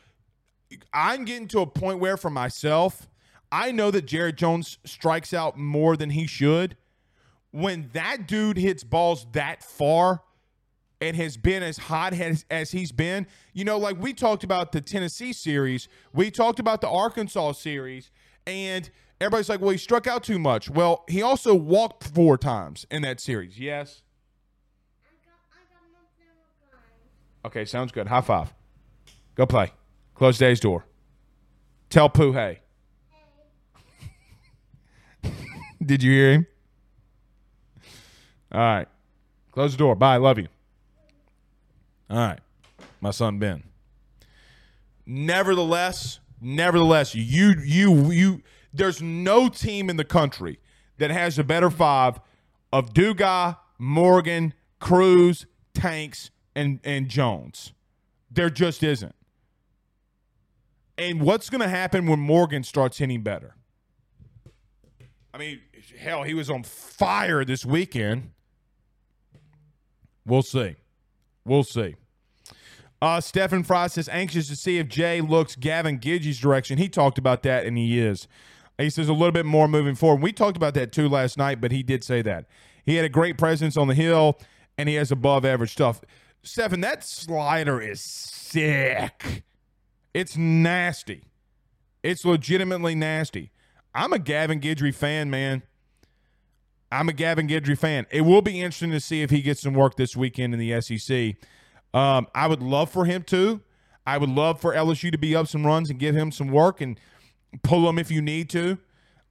I'm 0.92 1.24
getting 1.24 1.48
to 1.48 1.60
a 1.60 1.66
point 1.66 2.00
where, 2.00 2.16
for 2.16 2.30
myself, 2.30 3.08
I 3.52 3.72
know 3.72 3.90
that 3.90 4.06
Jared 4.06 4.36
Jones 4.36 4.78
strikes 4.84 5.34
out 5.34 5.58
more 5.58 5.96
than 5.96 6.10
he 6.10 6.26
should. 6.26 6.76
When 7.50 7.90
that 7.92 8.28
dude 8.28 8.56
hits 8.56 8.84
balls 8.84 9.26
that 9.32 9.62
far 9.62 10.22
and 11.00 11.16
has 11.16 11.36
been 11.36 11.62
as 11.62 11.78
hot 11.78 12.12
as, 12.12 12.44
as 12.50 12.70
he's 12.70 12.92
been, 12.92 13.26
you 13.52 13.64
know, 13.64 13.78
like 13.78 14.00
we 14.00 14.12
talked 14.12 14.44
about 14.44 14.70
the 14.70 14.80
Tennessee 14.80 15.32
series, 15.32 15.88
we 16.12 16.30
talked 16.30 16.60
about 16.60 16.80
the 16.80 16.88
Arkansas 16.88 17.52
series, 17.52 18.10
and 18.50 18.90
everybody's 19.20 19.48
like, 19.48 19.60
well, 19.60 19.70
he 19.70 19.78
struck 19.78 20.06
out 20.06 20.24
too 20.24 20.38
much. 20.38 20.68
Well, 20.68 21.04
he 21.08 21.22
also 21.22 21.54
walked 21.54 22.04
four 22.04 22.36
times 22.36 22.86
in 22.90 23.02
that 23.02 23.20
series. 23.20 23.58
Yes? 23.58 24.02
Okay, 27.44 27.64
sounds 27.64 27.92
good. 27.92 28.06
High 28.06 28.20
five. 28.20 28.52
Go 29.34 29.46
play. 29.46 29.72
Close 30.14 30.36
Dave's 30.36 30.60
door. 30.60 30.84
Tell 31.88 32.10
Pooh 32.10 32.32
hey. 32.32 32.60
Did 35.84 36.02
you 36.02 36.12
hear 36.12 36.32
him? 36.32 36.46
All 38.52 38.60
right. 38.60 38.88
Close 39.52 39.72
the 39.72 39.78
door. 39.78 39.94
Bye. 39.94 40.16
Love 40.18 40.38
you. 40.38 40.48
All 42.10 42.18
right. 42.18 42.40
My 43.00 43.10
son 43.12 43.38
Ben. 43.38 43.62
Nevertheless, 45.06 46.20
nevertheless, 46.40 47.14
you 47.14 47.55
you 47.64 48.11
you 48.11 48.42
there's 48.72 49.03
no 49.03 49.48
team 49.48 49.90
in 49.90 49.96
the 49.96 50.05
country 50.05 50.59
that 50.98 51.11
has 51.11 51.38
a 51.38 51.44
better 51.44 51.70
five 51.70 52.20
of 52.72 52.92
Dugas, 52.92 53.57
Morgan, 53.79 54.55
Crews, 54.79 55.46
Tanks, 55.74 56.31
and 56.55 56.81
and 56.85 57.09
Jones. 57.09 57.72
There 58.31 58.50
just 58.50 58.83
isn't. 58.83 59.14
And 60.96 61.22
what's 61.22 61.48
going 61.48 61.62
to 61.62 61.68
happen 61.68 62.07
when 62.07 62.20
Morgan 62.20 62.62
starts 62.62 62.98
hitting 62.98 63.22
better? 63.22 63.57
I 65.33 65.38
mean, 65.38 65.61
hell, 65.98 66.24
he 66.24 66.35
was 66.35 66.50
on 66.50 66.62
fire 66.62 67.44
this 67.44 67.64
weekend. 67.64 68.33
We'll 70.26 70.42
see. 70.42 70.76
We'll 71.44 71.64
see. 71.64 71.96
Uh, 73.02 73.20
Stephen 73.20 73.62
Frost 73.62 73.96
is 73.96 74.08
anxious 74.10 74.48
to 74.48 74.56
see 74.56 74.78
if 74.78 74.88
Jay 74.88 75.20
looks 75.20 75.56
Gavin 75.56 75.98
Guidry's 75.98 76.38
direction. 76.38 76.76
He 76.76 76.88
talked 76.88 77.16
about 77.16 77.42
that, 77.44 77.64
and 77.64 77.78
he 77.78 77.98
is. 77.98 78.28
He 78.76 78.90
says 78.90 79.08
a 79.08 79.12
little 79.12 79.32
bit 79.32 79.46
more 79.46 79.68
moving 79.68 79.94
forward. 79.94 80.22
We 80.22 80.32
talked 80.32 80.56
about 80.56 80.74
that 80.74 80.92
too 80.92 81.08
last 81.08 81.38
night, 81.38 81.60
but 81.60 81.72
he 81.72 81.82
did 81.82 82.04
say 82.04 82.22
that. 82.22 82.46
He 82.84 82.96
had 82.96 83.04
a 83.04 83.10
great 83.10 83.38
presence 83.38 83.76
on 83.76 83.88
the 83.88 83.94
hill, 83.94 84.38
and 84.76 84.88
he 84.88 84.96
has 84.96 85.10
above 85.10 85.44
average 85.44 85.72
stuff. 85.72 86.00
Stephen, 86.42 86.80
that 86.80 87.04
slider 87.04 87.80
is 87.80 88.00
sick. 88.00 89.44
It's 90.12 90.36
nasty. 90.36 91.24
It's 92.02 92.24
legitimately 92.24 92.94
nasty. 92.94 93.52
I'm 93.94 94.12
a 94.12 94.18
Gavin 94.18 94.60
Guidry 94.60 94.94
fan, 94.94 95.30
man. 95.30 95.62
I'm 96.92 97.08
a 97.08 97.12
Gavin 97.12 97.46
Guidry 97.46 97.78
fan. 97.78 98.06
It 98.10 98.22
will 98.22 98.42
be 98.42 98.60
interesting 98.60 98.90
to 98.92 99.00
see 99.00 99.22
if 99.22 99.30
he 99.30 99.42
gets 99.42 99.60
some 99.60 99.74
work 99.74 99.96
this 99.96 100.16
weekend 100.16 100.54
in 100.54 100.60
the 100.60 100.80
SEC. 100.80 101.36
Um, 101.92 102.26
I 102.35 102.46
would 102.46 102.62
love 102.62 102.90
for 102.90 103.05
him 103.05 103.22
to. 103.24 103.61
I 104.07 104.18
would 104.18 104.31
love 104.31 104.61
for 104.61 104.74
LSU 104.74 105.12
to 105.12 105.18
be 105.18 105.37
up 105.37 105.46
some 105.46 105.66
runs 105.66 105.90
and 105.90 105.98
give 105.98 106.14
him 106.14 106.33
some 106.33 106.48
work 106.48 106.81
and 106.81 106.98
pull 107.62 107.88
him 107.88 107.98
if 107.98 108.11
you 108.11 108.22
need 108.22 108.48
to. 108.50 108.79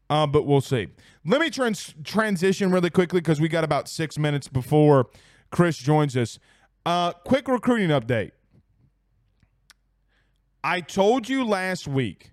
Uh, 0.09 0.25
but 0.25 0.45
we'll 0.45 0.61
see. 0.61 0.87
Let 1.25 1.41
me 1.41 1.49
trans- 1.49 1.93
transition 2.03 2.71
really 2.71 2.89
quickly 2.89 3.19
because 3.19 3.39
we 3.39 3.47
got 3.47 3.63
about 3.63 3.87
six 3.87 4.17
minutes 4.17 4.47
before 4.47 5.07
Chris 5.51 5.77
joins 5.77 6.17
us. 6.17 6.39
Uh, 6.85 7.11
quick 7.11 7.47
recruiting 7.47 7.89
update. 7.89 8.31
I 10.63 10.81
told 10.81 11.29
you 11.29 11.45
last 11.45 11.87
week 11.87 12.31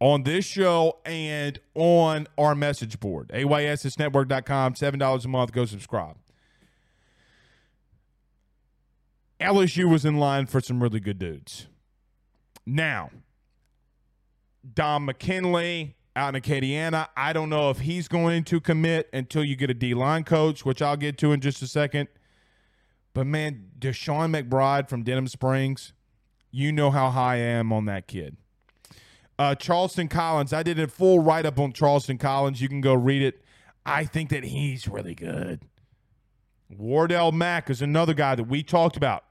on 0.00 0.22
this 0.22 0.44
show 0.44 0.98
and 1.04 1.58
on 1.74 2.26
our 2.38 2.54
message 2.54 3.00
board, 3.00 3.28
AYSSnetwork.com, 3.34 4.74
$7 4.74 5.24
a 5.24 5.28
month, 5.28 5.52
go 5.52 5.64
subscribe. 5.64 6.16
LSU 9.40 9.90
was 9.90 10.04
in 10.04 10.16
line 10.16 10.46
for 10.46 10.60
some 10.60 10.82
really 10.82 11.00
good 11.00 11.18
dudes. 11.18 11.66
Now, 12.66 13.10
Dom 14.72 15.04
McKinley 15.04 15.96
out 16.16 16.34
in 16.34 16.40
Acadiana, 16.40 17.08
I 17.16 17.32
don't 17.32 17.50
know 17.50 17.70
if 17.70 17.80
he's 17.80 18.08
going 18.08 18.44
to 18.44 18.60
commit 18.60 19.08
until 19.12 19.44
you 19.44 19.56
get 19.56 19.70
a 19.70 19.74
D 19.74 19.94
line 19.94 20.24
coach, 20.24 20.64
which 20.64 20.80
I'll 20.80 20.96
get 20.96 21.18
to 21.18 21.32
in 21.32 21.40
just 21.40 21.60
a 21.60 21.66
second. 21.66 22.08
But 23.12 23.26
man, 23.26 23.70
Deshaun 23.78 24.34
McBride 24.34 24.88
from 24.88 25.02
Denham 25.02 25.28
Springs, 25.28 25.92
You 26.50 26.72
know 26.72 26.90
how 26.90 27.10
high 27.10 27.34
I 27.34 27.38
am 27.38 27.72
on 27.72 27.84
that 27.86 28.06
kid. 28.06 28.36
Uh, 29.38 29.54
Charleston 29.56 30.08
Collins, 30.08 30.52
I 30.52 30.62
did 30.62 30.78
a 30.78 30.86
full 30.86 31.18
write 31.18 31.44
up 31.44 31.58
on 31.58 31.72
Charleston 31.72 32.18
Collins. 32.18 32.60
You 32.60 32.68
can 32.68 32.80
go 32.80 32.94
read 32.94 33.22
it. 33.22 33.42
I 33.84 34.04
think 34.04 34.30
that 34.30 34.44
he's 34.44 34.88
really 34.88 35.14
good. 35.14 35.60
Wardell 36.70 37.32
Mack 37.32 37.70
is 37.70 37.82
another 37.82 38.14
guy 38.14 38.34
that 38.34 38.44
we 38.44 38.62
talked 38.62 38.96
about 38.96 39.24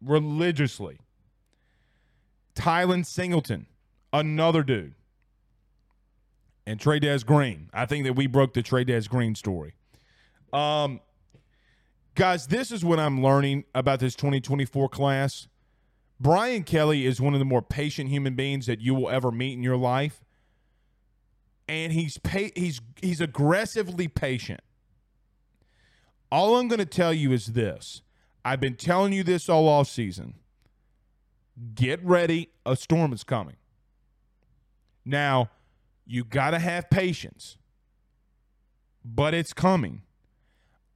religiously. 0.00 0.98
Tylen 2.54 3.04
Singleton, 3.04 3.66
another 4.12 4.62
dude. 4.62 4.94
And 6.66 6.80
Trey'Dez 6.80 7.26
Green. 7.26 7.68
I 7.74 7.84
think 7.84 8.04
that 8.04 8.14
we 8.14 8.26
broke 8.26 8.54
the 8.54 8.62
Trey'Dez 8.62 9.08
Green 9.08 9.34
story. 9.34 9.74
Um, 10.52 11.00
guys, 12.14 12.46
this 12.46 12.70
is 12.70 12.84
what 12.84 12.98
I'm 12.98 13.22
learning 13.22 13.64
about 13.74 14.00
this 14.00 14.14
2024 14.14 14.88
class. 14.88 15.48
Brian 16.20 16.62
Kelly 16.62 17.04
is 17.04 17.20
one 17.20 17.34
of 17.34 17.38
the 17.38 17.44
more 17.44 17.60
patient 17.60 18.08
human 18.08 18.34
beings 18.34 18.66
that 18.66 18.80
you 18.80 18.94
will 18.94 19.10
ever 19.10 19.30
meet 19.30 19.52
in 19.52 19.62
your 19.62 19.76
life. 19.76 20.24
And 21.68 21.92
he's 21.92 22.18
pa- 22.18 22.50
he's 22.54 22.80
he's 23.00 23.20
aggressively 23.20 24.06
patient. 24.06 24.60
All 26.34 26.56
I'm 26.56 26.66
going 26.66 26.80
to 26.80 26.84
tell 26.84 27.14
you 27.14 27.30
is 27.30 27.46
this. 27.46 28.02
I've 28.44 28.58
been 28.58 28.74
telling 28.74 29.12
you 29.12 29.22
this 29.22 29.48
all 29.48 29.68
off 29.68 29.86
season. 29.86 30.34
Get 31.76 32.04
ready, 32.04 32.48
a 32.66 32.74
storm 32.74 33.12
is 33.12 33.22
coming. 33.22 33.54
Now, 35.04 35.50
you 36.04 36.24
got 36.24 36.50
to 36.50 36.58
have 36.58 36.90
patience. 36.90 37.56
But 39.04 39.32
it's 39.32 39.52
coming. 39.52 40.02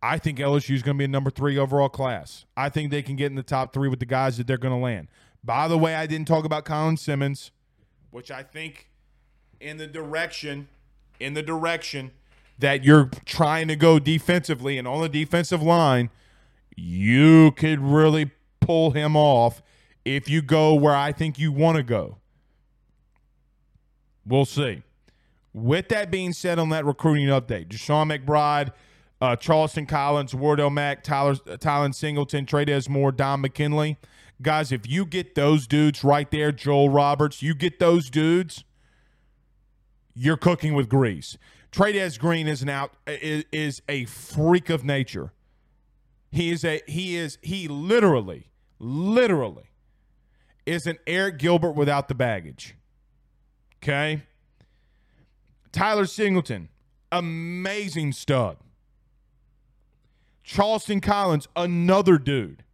I 0.03 0.19
think 0.19 0.41
LSU 0.41 0.75
is 0.75 0.83
going 0.83 0.97
to 0.97 0.99
be 0.99 1.05
a 1.05 1.09
number 1.09 1.31
three 1.31 1.57
overall 1.57 1.89
class. 1.89 2.45
I 2.57 2.69
think 2.69 2.91
they 2.91 3.03
can 3.03 3.15
get 3.15 3.27
in 3.27 3.37
the 3.37 3.45
top 3.45 3.73
three 3.73 3.89
with 3.89 4.01
the 4.01 4.07
guys 4.07 4.39
that 4.39 4.49
they're 4.49 4.59
going 4.59 4.75
to 4.75 4.83
land. 4.83 5.07
By 5.45 5.69
the 5.69 5.79
way, 5.79 5.95
I 5.95 6.09
didn't 6.09 6.27
talk 6.27 6.47
about 6.47 6.65
Colin 6.65 6.97
Simmons, 6.97 7.53
which 8.11 8.33
I 8.33 8.43
think 8.43 8.91
in 9.61 9.77
the 9.77 9.87
direction, 9.87 10.67
in 11.21 11.35
the 11.35 11.45
direction 11.45 12.11
that 12.59 12.85
you're 12.85 13.11
trying 13.25 13.69
to 13.69 13.77
go 13.77 13.99
defensively 13.99 14.79
and 14.79 14.89
on 14.89 15.01
the 15.01 15.09
defensive 15.09 15.63
line, 15.63 16.11
you 16.77 17.53
could 17.53 17.81
really 17.81 18.31
pull 18.61 18.91
him 18.91 19.17
off 19.17 19.63
if 20.05 20.29
you 20.29 20.43
go 20.43 20.75
where 20.75 20.95
I 20.95 21.13
think 21.13 21.39
you 21.39 21.53
want 21.53 21.77
to 21.77 21.83
go. 21.83 22.19
We'll 24.27 24.45
see. 24.45 24.83
With 25.53 25.89
that 25.89 26.11
being 26.11 26.33
said, 26.33 26.59
on 26.59 26.69
that 26.71 26.85
recruiting 26.85 27.29
update, 27.29 27.69
Deshaun 27.69 28.17
McBride– 28.17 28.73
uh, 29.21 29.37
Charleston 29.37 29.87
Collins, 29.87 30.35
Wardell 30.35 30.71
Mack, 30.71 31.03
Tyler, 31.03 31.33
uh, 31.33 31.57
Tylen 31.57 31.95
Singleton, 31.95 32.47
Trey'Dez 32.47 32.89
Moore, 32.89 33.13
Dom 33.13 33.41
McKinley. 33.41 33.97
Guys, 34.41 34.71
if 34.71 34.89
you 34.89 35.05
get 35.05 35.35
those 35.35 35.67
dudes 35.67 36.05
right 36.05 36.31
there, 36.31 36.53
Joel 36.53 36.89
Roberts, 36.89 37.43
you 37.43 37.55
get 37.55 37.81
those 37.81 38.09
dudes, 38.11 38.63
you're 40.15 40.37
cooking 40.37 40.75
with 40.75 40.89
grease. 40.89 41.37
Trey'Dez 41.79 42.19
Green 42.19 42.49
is 42.49 42.61
an 42.61 42.69
out 42.69 42.93
is, 43.07 43.45
is 43.53 43.83
a 43.89 44.05
freak 44.07 44.69
of 44.69 44.85
nature. 44.85 45.33
He 46.33 46.51
is 46.51 46.65
a 46.65 46.83
he 46.89 47.15
is 47.15 47.39
he 47.41 47.69
literally, 47.69 48.49
literally 48.81 49.71
is 50.67 50.89
an 50.89 50.99
Eric 51.07 51.39
Gilbert 51.39 51.77
without 51.77 52.09
the 52.09 52.17
baggage. 52.17 52.75
Okay. 53.81 54.25
Tyler 55.71 56.07
Singleton, 56.07 56.69
amazing 57.13 58.11
stud. 58.11 58.57
Charleston 60.43 61.01
Collins, 61.01 61.47
another 61.55 62.19
dude. 62.19 62.65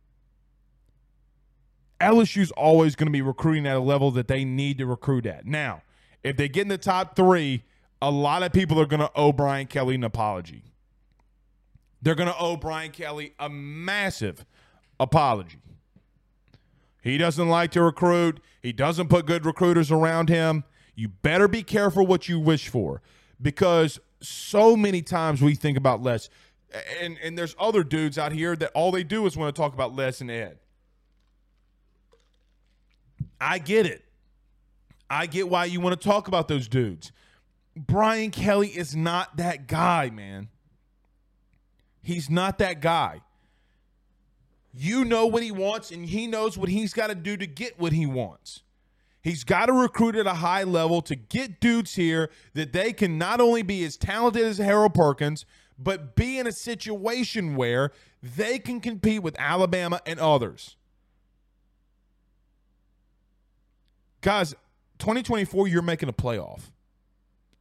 LSU's 2.01 2.53
always 2.53 2.97
going 2.97 3.09
to 3.09 3.13
be 3.13 3.21
recruiting 3.21 3.67
at 3.67 3.77
a 3.77 3.81
level 3.81 4.11
that 4.13 4.29
they 4.29 4.47
need 4.47 4.79
to 4.79 4.87
recruit 4.87 5.27
at. 5.27 5.45
Now, 5.45 5.83
if 6.23 6.39
they 6.39 6.49
get 6.49 6.63
in 6.63 6.69
the 6.69 6.79
top 6.79 7.15
three, 7.15 7.65
a 8.03 8.11
lot 8.11 8.43
of 8.43 8.53
people 8.53 8.81
are 8.81 8.87
going 8.87 9.01
to 9.01 9.11
owe 9.15 9.33
Brian 9.33 9.67
Kelly 9.67 9.95
an 9.95 10.05
apology. 10.05 10.63
They're 12.03 12.15
going 12.15 12.29
to 12.29 12.39
owe 12.39 12.57
Brian 12.57 12.91
Kelly 12.91 13.35
a 13.39 13.49
massive 13.49 14.45
apology. 15.01 15.59
He 17.03 17.19
doesn't 17.19 17.49
like 17.49 17.71
to 17.73 17.83
recruit. 17.83 18.41
He 18.63 18.73
doesn't 18.73 19.09
put 19.09 19.27
good 19.27 19.45
recruiters 19.45 19.91
around 19.91 20.29
him. 20.29 20.65
You 20.95 21.09
better 21.09 21.49
be 21.49 21.63
careful 21.63 22.07
what 22.07 22.29
you 22.29 22.39
wish 22.39 22.69
for 22.69 23.03
because 23.41 24.01
so 24.21 24.77
many 24.77 25.03
times 25.03 25.43
we 25.43 25.55
think 25.55 25.77
about 25.77 26.03
Les 26.03 26.29
and 27.01 27.19
and 27.23 27.39
there's 27.39 27.55
other 27.59 27.85
dudes 27.85 28.19
out 28.19 28.33
here 28.33 28.57
that 28.57 28.71
all 28.75 28.91
they 28.91 29.05
do 29.05 29.27
is 29.27 29.37
want 29.37 29.55
to 29.55 29.61
talk 29.61 29.75
about 29.75 29.95
Les 29.95 30.21
and 30.21 30.31
Ed. 30.31 30.59
I 33.41 33.59
get 33.59 33.87
it. 33.87 34.05
I 35.11 35.27
get 35.27 35.49
why 35.49 35.67
you 35.67 35.81
want 35.81 36.01
to 36.01 36.09
talk 36.09 36.29
about 36.29 36.49
those 36.49 36.67
dudes. 36.67 37.13
Brian 37.77 38.31
Kelly 38.31 38.69
is 38.69 38.95
not 38.95 39.37
that 39.37 39.67
guy, 39.67 40.11
man. 40.11 40.49
He's 42.03 42.31
not 42.31 42.59
that 42.59 42.81
guy. 42.81 43.23
You 44.73 45.05
know 45.05 45.27
what 45.27 45.43
he 45.43 45.53
wants, 45.53 45.91
and 45.91 46.07
he 46.07 46.27
knows 46.27 46.59
what 46.59 46.69
he's 46.69 46.93
got 46.93 47.09
to 47.09 47.15
do 47.15 47.37
to 47.37 47.47
get 47.47 47.79
what 47.79 47.93
he 47.93 48.07
wants. 48.07 48.63
He's 49.23 49.43
got 49.43 49.67
to 49.67 49.73
recruit 49.73 50.17
at 50.17 50.27
a 50.27 50.35
high 50.35 50.65
level 50.65 51.01
to 51.03 51.17
get 51.17 51.61
dudes 51.61 51.95
here 51.95 52.31
that 52.53 52.73
they 52.73 52.93
can 52.93 53.17
not 53.17 53.41
only 53.41 53.63
be 53.63 53.83
as 53.85 53.97
talented 53.97 54.45
as 54.45 54.59
Harold 54.59 54.93
Perkins, 54.93 55.47
but 55.79 56.15
be 56.15 56.39
in 56.39 56.47
a 56.47 56.53
situation 56.53 57.57
where 57.57 57.91
they 58.23 58.59
can 58.59 58.81
compete 58.81 59.23
with 59.23 59.35
Alabama 59.39 60.01
and 60.05 60.21
others. 60.21 60.77
Guys, 64.21 64.51
2024, 64.99 65.69
you're 65.69 65.83
making 65.83 66.09
a 66.09 66.13
playoff. 66.13 66.71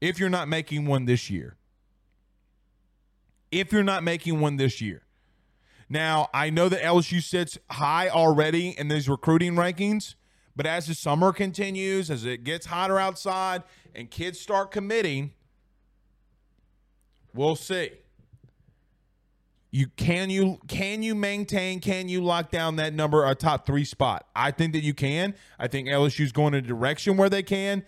If 0.03 0.19
you're 0.19 0.27
not 0.27 0.49
making 0.49 0.85
one 0.85 1.05
this 1.05 1.29
year, 1.29 1.55
if 3.51 3.71
you're 3.71 3.83
not 3.83 4.03
making 4.03 4.41
one 4.41 4.57
this 4.57 4.81
year. 4.81 5.03
Now, 5.87 6.27
I 6.33 6.49
know 6.49 6.67
that 6.67 6.81
LSU 6.81 7.23
sits 7.23 7.57
high 7.71 8.09
already 8.09 8.77
in 8.77 8.89
these 8.89 9.07
recruiting 9.07 9.55
rankings, 9.55 10.15
but 10.57 10.65
as 10.65 10.87
the 10.87 10.93
summer 10.93 11.31
continues, 11.31 12.11
as 12.11 12.25
it 12.25 12.43
gets 12.43 12.65
hotter 12.65 12.99
outside 12.99 13.63
and 13.95 14.11
kids 14.11 14.41
start 14.41 14.71
committing, 14.71 15.31
we'll 17.33 17.55
see. 17.55 17.91
You 19.71 19.87
can 19.95 20.29
you 20.29 20.59
can 20.67 21.01
you 21.01 21.15
maintain 21.15 21.79
can 21.79 22.09
you 22.09 22.21
lock 22.21 22.51
down 22.51 22.75
that 22.75 22.93
number 22.93 23.25
a 23.25 23.35
top 23.35 23.65
three 23.65 23.85
spot? 23.85 24.27
I 24.35 24.51
think 24.51 24.73
that 24.73 24.83
you 24.83 24.93
can. 24.93 25.33
I 25.57 25.69
think 25.69 25.87
lsu's 25.87 26.33
going 26.33 26.53
in 26.55 26.65
a 26.65 26.67
direction 26.67 27.15
where 27.15 27.29
they 27.29 27.41
can 27.41 27.83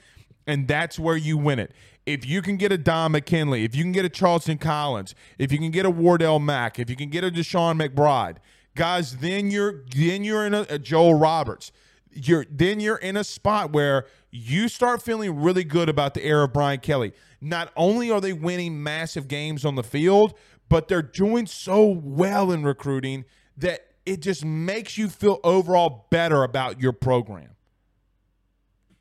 and 0.48 0.68
that's 0.68 1.00
where 1.00 1.18
you 1.18 1.38
win 1.38 1.60
it 1.60 1.72
if 2.06 2.26
you 2.26 2.42
can 2.42 2.58
get 2.58 2.72
a 2.72 2.78
Dom 2.78 3.14
McKinley, 3.14 3.64
if 3.64 3.76
you 3.76 3.84
can 3.84 3.92
get 3.92 4.06
a 4.06 4.10
Charleston 4.10 4.58
Collins, 4.58 5.16
if 5.40 5.52
you 5.52 5.58
can 5.58 5.72
get 5.72 5.86
a 5.86 5.90
Wardell 5.90 6.40
Mack, 6.40 6.80
if 6.80 6.90
you 6.90 6.96
can 6.96 7.10
get 7.10 7.24
a 7.24 7.32
Deshaun 7.32 7.82
McBride, 7.82 8.38
guys, 8.76 9.18
then 9.18 9.50
you're 9.50 9.84
then 9.96 10.24
you're 10.24 10.46
in 10.46 10.54
a, 10.54 10.66
a 10.70 10.80
Joel 10.80 11.16
Roberts. 11.16 11.72
You're 12.12 12.46
then 12.50 12.80
you're 12.80 12.98
in 12.98 13.18
a 13.18 13.24
spot 13.24 13.72
where 13.74 14.06
you 14.30 14.68
start 14.68 15.02
feeling 15.02 15.42
really 15.42 15.64
good 15.64 15.90
about 15.90 16.14
the 16.14 16.26
era 16.26 16.46
of 16.46 16.54
Brian 16.54 16.80
Kelly. 16.80 17.14
Not 17.42 17.72
only 17.76 18.12
are 18.12 18.22
they 18.22 18.34
winning 18.34 18.82
massive 18.82 19.28
games 19.28 19.66
on 19.66 19.76
the 19.76 19.84
field, 19.84 20.36
but 20.70 20.88
they're 20.88 21.02
doing 21.02 21.48
so 21.48 21.86
well 21.86 22.52
in 22.52 22.64
recruiting 22.64 23.26
that 23.58 23.88
it 24.06 24.22
just 24.22 24.46
makes 24.46 24.98
you 24.98 25.10
feel 25.10 25.40
overall 25.44 26.08
better 26.12 26.44
about 26.44 26.80
your 26.80 26.94
program. 26.94 27.56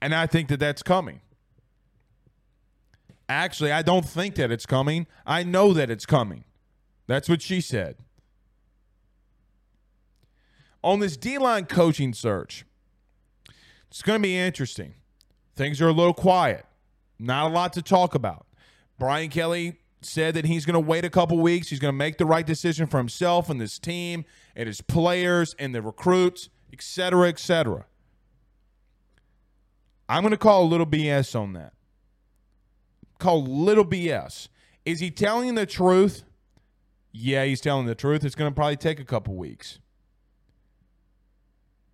And 0.00 0.14
I 0.14 0.26
think 0.26 0.48
that 0.48 0.61
that's 0.61 0.83
coming. 0.83 1.20
Actually, 3.29 3.73
I 3.73 3.83
don't 3.83 4.05
think 4.05 4.35
that 4.35 4.51
it's 4.51 4.67
coming. 4.67 5.07
I 5.27 5.43
know 5.43 5.73
that 5.73 5.91
it's 5.91 6.07
coming. 6.07 6.45
That's 7.07 7.29
what 7.29 7.43
she 7.43 7.61
said. 7.61 7.97
On 10.83 11.01
this 11.01 11.17
D 11.17 11.39
line 11.39 11.65
coaching 11.65 12.13
search, 12.13 12.67
it's 13.89 14.03
going 14.03 14.21
to 14.21 14.23
be 14.23 14.37
interesting. 14.37 14.95
Things 15.57 15.81
are 15.81 15.89
a 15.89 15.93
little 15.93 16.13
quiet, 16.13 16.67
not 17.19 17.51
a 17.51 17.55
lot 17.55 17.73
to 17.75 17.83
talk 17.83 18.15
about. 18.15 18.47
Brian 18.99 19.31
Kelly 19.31 19.79
said 20.03 20.35
that 20.35 20.45
he's 20.45 20.67
going 20.67 20.75
to 20.75 20.81
wait 20.81 21.05
a 21.05 21.11
couple 21.11 21.39
weeks. 21.39 21.69
He's 21.71 21.79
going 21.79 21.93
to 21.93 21.97
make 21.97 22.19
the 22.19 22.27
right 22.27 22.47
decision 22.47 22.87
for 22.87 22.99
himself 22.99 23.49
and 23.49 23.61
this 23.61 23.79
team 23.79 24.25
and 24.55 24.67
his 24.67 24.81
players 24.81 25.55
and 25.59 25.75
the 25.75 25.81
recruits, 25.81 26.51
et 26.73 26.83
cetera, 26.83 27.29
et 27.29 27.39
cetera. 27.39 27.87
I'm 30.09 30.23
going 30.23 30.33
to 30.33 30.37
call 30.37 30.65
a 30.65 30.69
little 30.69 30.87
BS 30.87 31.39
on 31.39 31.55
that. 31.55 31.73
Call 33.18 33.44
little 33.44 33.85
BS. 33.85 34.48
Is 34.85 35.00
he 35.00 35.11
telling 35.11 35.55
the 35.55 35.66
truth? 35.66 36.24
Yeah, 37.12 37.44
he's 37.44 37.61
telling 37.61 37.87
the 37.87 37.94
truth. 37.94 38.24
It's 38.24 38.35
going 38.35 38.50
to 38.50 38.55
probably 38.55 38.77
take 38.77 38.98
a 38.98 39.05
couple 39.05 39.35
weeks. 39.35 39.79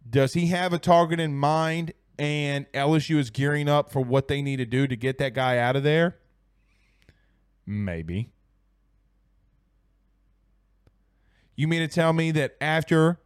Does 0.08 0.32
he 0.32 0.46
have 0.46 0.72
a 0.72 0.78
target 0.78 1.20
in 1.20 1.36
mind 1.36 1.92
and 2.18 2.66
LSU 2.72 3.18
is 3.18 3.30
gearing 3.30 3.68
up 3.68 3.90
for 3.92 4.00
what 4.00 4.28
they 4.28 4.42
need 4.42 4.56
to 4.56 4.66
do 4.66 4.86
to 4.86 4.96
get 4.96 5.18
that 5.18 5.34
guy 5.34 5.58
out 5.58 5.76
of 5.76 5.82
there? 5.82 6.16
Maybe. 7.66 8.30
You 11.54 11.68
mean 11.68 11.80
to 11.80 11.88
tell 11.88 12.12
me 12.12 12.30
that 12.32 12.56
after 12.60 13.20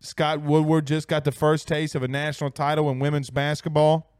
Scott 0.00 0.40
Woodward 0.40 0.86
just 0.86 1.08
got 1.08 1.24
the 1.24 1.32
first 1.32 1.66
taste 1.66 1.94
of 1.94 2.02
a 2.02 2.08
national 2.08 2.50
title 2.50 2.88
in 2.90 2.98
women's 2.98 3.30
basketball, 3.30 4.12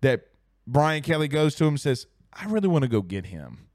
that 0.00 0.28
Brian 0.66 1.02
Kelly 1.02 1.28
goes 1.28 1.54
to 1.56 1.64
him 1.64 1.74
and 1.74 1.80
says, 1.80 2.06
I 2.32 2.46
really 2.46 2.68
want 2.68 2.82
to 2.82 2.88
go 2.88 3.02
get 3.02 3.26
him. 3.26 3.66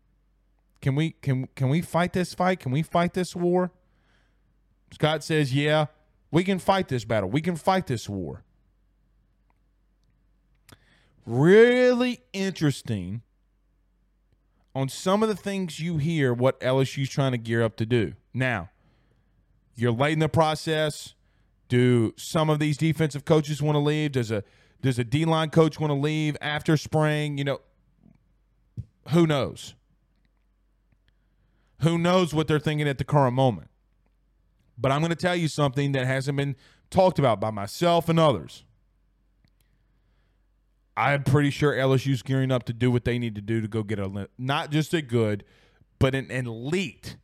Can 0.81 0.95
we 0.95 1.11
can 1.11 1.47
can 1.55 1.69
we 1.69 1.81
fight 1.81 2.13
this 2.13 2.33
fight? 2.33 2.59
Can 2.59 2.71
we 2.71 2.81
fight 2.81 3.13
this 3.13 3.35
war? 3.35 3.71
Scott 4.91 5.23
says, 5.23 5.53
Yeah, 5.53 5.85
we 6.31 6.43
can 6.43 6.59
fight 6.59 6.87
this 6.87 7.05
battle. 7.05 7.29
We 7.29 7.41
can 7.41 7.55
fight 7.55 7.87
this 7.87 8.09
war. 8.09 8.43
Really 11.25 12.21
interesting 12.33 13.21
on 14.73 14.89
some 14.89 15.21
of 15.21 15.29
the 15.29 15.35
things 15.35 15.79
you 15.79 15.97
hear 15.97 16.33
what 16.33 16.59
LSU's 16.61 17.09
trying 17.09 17.33
to 17.33 17.37
gear 17.37 17.61
up 17.61 17.75
to 17.77 17.85
do. 17.85 18.13
Now, 18.33 18.69
you're 19.75 19.91
late 19.91 20.13
in 20.13 20.19
the 20.19 20.29
process. 20.29 21.13
Do 21.67 22.13
some 22.17 22.49
of 22.49 22.59
these 22.59 22.77
defensive 22.77 23.23
coaches 23.23 23.61
want 23.61 23.75
to 23.75 23.79
leave? 23.79 24.13
Does 24.13 24.31
a 24.31 24.43
does 24.81 24.99
a 24.99 25.03
D 25.03 25.25
line 25.25 25.49
coach 25.49 25.79
want 25.79 25.91
to 25.91 25.95
leave 25.95 26.35
after 26.41 26.77
spring? 26.77 27.37
You 27.37 27.43
know, 27.43 27.61
who 29.09 29.27
knows? 29.27 29.75
Who 31.81 31.97
knows 31.97 32.33
what 32.33 32.47
they're 32.47 32.59
thinking 32.59 32.87
at 32.87 32.97
the 32.97 33.03
current 33.03 33.33
moment? 33.33 33.69
But 34.77 34.91
I'm 34.91 35.01
going 35.01 35.09
to 35.09 35.15
tell 35.15 35.35
you 35.35 35.47
something 35.47 35.91
that 35.93 36.05
hasn't 36.05 36.37
been 36.37 36.55
talked 36.89 37.19
about 37.19 37.39
by 37.39 37.51
myself 37.51 38.09
and 38.09 38.19
others. 38.19 38.63
I'm 40.97 41.23
pretty 41.23 41.49
sure 41.49 41.73
LSU's 41.73 42.21
gearing 42.21 42.51
up 42.51 42.63
to 42.63 42.73
do 42.73 42.91
what 42.91 43.05
they 43.05 43.17
need 43.17 43.35
to 43.35 43.41
do 43.41 43.61
to 43.61 43.67
go 43.67 43.81
get 43.81 43.99
a 43.99 44.29
not 44.37 44.71
just 44.71 44.93
a 44.93 45.01
good, 45.01 45.43
but 45.99 46.13
an 46.13 46.29
elite 46.29 47.17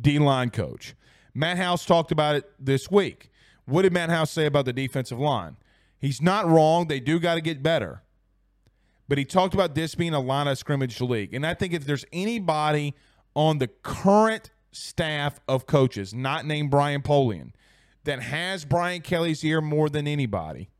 D 0.00 0.18
line 0.18 0.50
coach. 0.50 0.94
Matt 1.34 1.58
House 1.58 1.84
talked 1.84 2.10
about 2.10 2.36
it 2.36 2.50
this 2.58 2.90
week. 2.90 3.30
What 3.66 3.82
did 3.82 3.92
Matt 3.92 4.10
House 4.10 4.30
say 4.30 4.46
about 4.46 4.64
the 4.64 4.72
defensive 4.72 5.18
line? 5.18 5.56
He's 6.00 6.22
not 6.22 6.48
wrong. 6.48 6.88
They 6.88 7.00
do 7.00 7.20
got 7.20 7.34
to 7.34 7.40
get 7.40 7.62
better. 7.62 8.02
But 9.08 9.18
he 9.18 9.24
talked 9.24 9.54
about 9.54 9.74
this 9.74 9.94
being 9.94 10.14
a 10.14 10.20
line 10.20 10.48
of 10.48 10.56
scrimmage 10.56 11.00
league. 11.00 11.34
And 11.34 11.44
I 11.44 11.54
think 11.54 11.74
if 11.74 11.84
there's 11.84 12.04
anybody 12.12 12.94
on 13.34 13.58
the 13.58 13.66
current 13.68 14.50
staff 14.72 15.40
of 15.48 15.66
coaches, 15.66 16.14
not 16.14 16.46
named 16.46 16.70
Brian 16.70 17.02
Polian, 17.02 17.50
that 18.04 18.22
has 18.22 18.64
Brian 18.64 19.02
Kelly's 19.02 19.44
ear 19.44 19.60
more 19.60 19.90
than 19.90 20.06
anybody, 20.06 20.70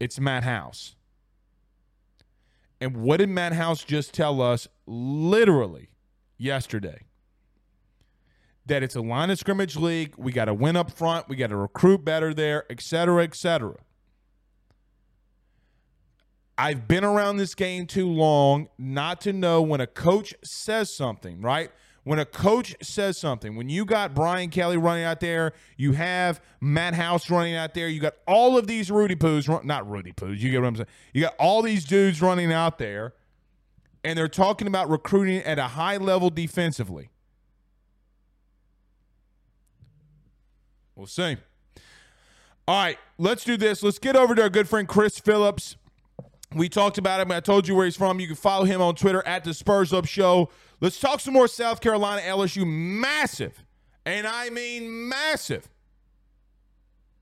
it's 0.00 0.18
Matt 0.18 0.44
House. 0.44 0.94
And 2.80 2.96
what 2.96 3.18
did 3.18 3.28
Matt 3.28 3.52
House 3.52 3.84
just 3.84 4.14
tell 4.14 4.40
us 4.40 4.66
literally 4.86 5.90
yesterday? 6.38 7.02
That 8.66 8.82
it's 8.82 8.96
a 8.96 9.02
line 9.02 9.30
of 9.30 9.38
scrimmage 9.38 9.76
league. 9.76 10.14
We 10.16 10.32
got 10.32 10.46
to 10.46 10.54
win 10.54 10.76
up 10.76 10.90
front. 10.90 11.28
We 11.28 11.36
got 11.36 11.48
to 11.48 11.56
recruit 11.56 12.04
better 12.04 12.32
there, 12.32 12.64
et 12.70 12.80
cetera, 12.80 13.24
et 13.24 13.34
cetera. 13.34 13.76
I've 16.58 16.86
been 16.86 17.04
around 17.04 17.38
this 17.38 17.54
game 17.54 17.86
too 17.86 18.08
long 18.08 18.68
not 18.78 19.20
to 19.22 19.32
know 19.32 19.62
when 19.62 19.80
a 19.80 19.86
coach 19.86 20.34
says 20.44 20.94
something, 20.94 21.40
right? 21.40 21.70
When 22.04 22.18
a 22.18 22.24
coach 22.24 22.74
says 22.82 23.16
something, 23.16 23.54
when 23.54 23.68
you 23.68 23.84
got 23.84 24.12
Brian 24.14 24.50
Kelly 24.50 24.76
running 24.76 25.04
out 25.04 25.20
there, 25.20 25.52
you 25.76 25.92
have 25.92 26.40
Matt 26.60 26.94
House 26.94 27.30
running 27.30 27.54
out 27.54 27.74
there, 27.74 27.88
you 27.88 28.00
got 28.00 28.14
all 28.26 28.58
of 28.58 28.66
these 28.66 28.90
Rudy 28.90 29.14
Poos, 29.14 29.64
not 29.64 29.88
Rudy 29.88 30.12
Poos, 30.12 30.40
you 30.40 30.50
get 30.50 30.60
what 30.60 30.66
I'm 30.68 30.76
saying? 30.76 30.88
You 31.14 31.22
got 31.22 31.36
all 31.38 31.62
these 31.62 31.84
dudes 31.84 32.20
running 32.20 32.52
out 32.52 32.78
there, 32.78 33.14
and 34.02 34.18
they're 34.18 34.26
talking 34.26 34.66
about 34.66 34.90
recruiting 34.90 35.42
at 35.42 35.60
a 35.60 35.68
high 35.68 35.96
level 35.96 36.28
defensively. 36.28 37.10
We'll 40.96 41.06
see. 41.06 41.36
All 42.66 42.82
right, 42.82 42.98
let's 43.16 43.44
do 43.44 43.56
this. 43.56 43.82
Let's 43.82 43.98
get 43.98 44.16
over 44.16 44.34
to 44.34 44.42
our 44.42 44.50
good 44.50 44.68
friend 44.68 44.86
Chris 44.88 45.18
Phillips. 45.18 45.76
We 46.54 46.68
talked 46.68 46.98
about 46.98 47.20
him. 47.20 47.30
I 47.30 47.40
told 47.40 47.66
you 47.66 47.74
where 47.74 47.84
he's 47.84 47.96
from. 47.96 48.20
You 48.20 48.26
can 48.26 48.36
follow 48.36 48.64
him 48.64 48.82
on 48.82 48.94
Twitter 48.94 49.26
at 49.26 49.44
the 49.44 49.54
Spurs 49.54 49.92
Up 49.92 50.06
Show. 50.06 50.50
Let's 50.80 51.00
talk 51.00 51.20
some 51.20 51.34
more 51.34 51.48
South 51.48 51.80
Carolina 51.80 52.22
LSU. 52.22 52.66
Massive, 52.66 53.64
and 54.04 54.26
I 54.26 54.50
mean 54.50 55.08
massive, 55.08 55.68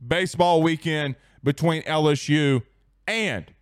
baseball 0.07 0.63
weekend 0.63 1.17
between 1.43 1.83
LSU 1.83 2.63
and 3.07 3.53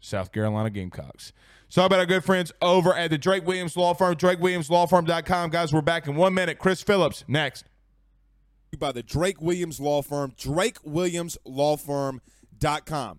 South 0.00 0.32
Carolina 0.32 0.70
Gamecocks. 0.70 1.32
So 1.68 1.84
about 1.84 1.98
our 1.98 2.06
good 2.06 2.24
friends 2.24 2.50
over 2.62 2.94
at 2.94 3.10
the 3.10 3.18
Drake 3.18 3.46
Williams 3.46 3.76
Law 3.76 3.92
Firm, 3.92 4.14
drakewilliamslawfirm.com. 4.14 5.50
Guys, 5.50 5.70
we're 5.72 5.82
back 5.82 6.06
in 6.06 6.16
one 6.16 6.32
minute. 6.32 6.58
Chris 6.58 6.82
Phillips, 6.82 7.24
next. 7.28 7.66
By 8.78 8.92
the 8.92 9.02
Drake 9.02 9.42
Williams 9.42 9.80
Law 9.80 10.00
Firm, 10.02 10.32
drakewilliamslawfirm.com. 10.38 13.18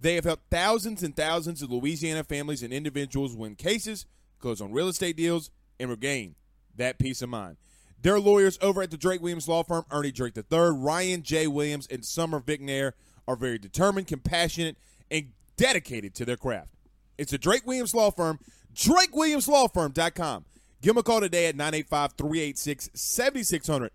They 0.00 0.14
have 0.14 0.24
helped 0.24 0.50
thousands 0.50 1.02
and 1.02 1.14
thousands 1.14 1.62
of 1.62 1.70
Louisiana 1.70 2.24
families 2.24 2.62
and 2.62 2.72
individuals 2.72 3.34
win 3.34 3.56
cases, 3.56 4.06
close 4.38 4.60
on 4.60 4.72
real 4.72 4.88
estate 4.88 5.16
deals, 5.16 5.50
and 5.80 5.90
regain 5.90 6.34
that 6.76 6.98
peace 6.98 7.22
of 7.22 7.28
mind. 7.28 7.56
Their 8.00 8.20
lawyers 8.20 8.58
over 8.62 8.82
at 8.82 8.90
the 8.90 8.96
Drake 8.96 9.20
Williams 9.20 9.48
Law 9.48 9.64
Firm, 9.64 9.84
Ernie 9.90 10.12
Drake 10.12 10.36
III, 10.36 10.70
Ryan 10.72 11.22
J. 11.22 11.48
Williams, 11.48 11.88
and 11.90 12.04
Summer 12.04 12.40
Vignair, 12.40 12.92
are 13.26 13.36
very 13.36 13.58
determined, 13.58 14.06
compassionate, 14.06 14.76
and 15.10 15.32
dedicated 15.56 16.14
to 16.14 16.24
their 16.24 16.36
craft. 16.36 16.70
It's 17.18 17.32
the 17.32 17.38
Drake 17.38 17.66
Williams 17.66 17.94
Law 17.94 18.12
Firm, 18.12 18.38
drakewilliamslawfirm.com. 18.74 20.44
Give 20.80 20.90
them 20.90 20.98
a 20.98 21.02
call 21.02 21.20
today 21.20 21.46
at 21.46 21.56
985 21.56 22.12
386 22.12 22.90
7600. 22.94 23.90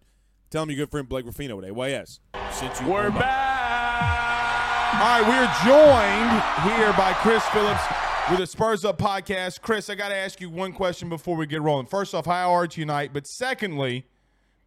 Tell 0.50 0.64
them 0.64 0.72
your 0.72 0.86
good 0.86 0.92
friend 0.92 1.08
Blake 1.08 1.26
Ruffino 1.26 1.56
with 1.56 1.66
AYS. 1.66 2.20
Since 2.52 2.82
you 2.82 2.88
We're 2.88 3.10
back. 3.10 3.43
All 4.94 5.00
right, 5.00 5.28
we 5.28 5.34
are 5.34 5.52
joined 5.66 6.78
here 6.78 6.94
by 6.94 7.14
Chris 7.14 7.44
Phillips 7.48 7.82
with 8.30 8.40
the 8.40 8.46
Spurs 8.46 8.86
Up 8.86 9.00
podcast. 9.00 9.60
Chris, 9.60 9.90
I 9.90 9.96
got 9.96 10.10
to 10.10 10.16
ask 10.16 10.40
you 10.40 10.52
one 10.52 10.72
question 10.72 11.10
before 11.10 11.36
we 11.36 11.48
get 11.48 11.64
rolling. 11.64 11.88
First 11.88 12.14
off, 12.14 12.28
how 12.28 12.54
are 12.54 12.66
you 12.66 12.68
tonight? 12.70 13.10
But 13.12 13.26
secondly, 13.26 14.06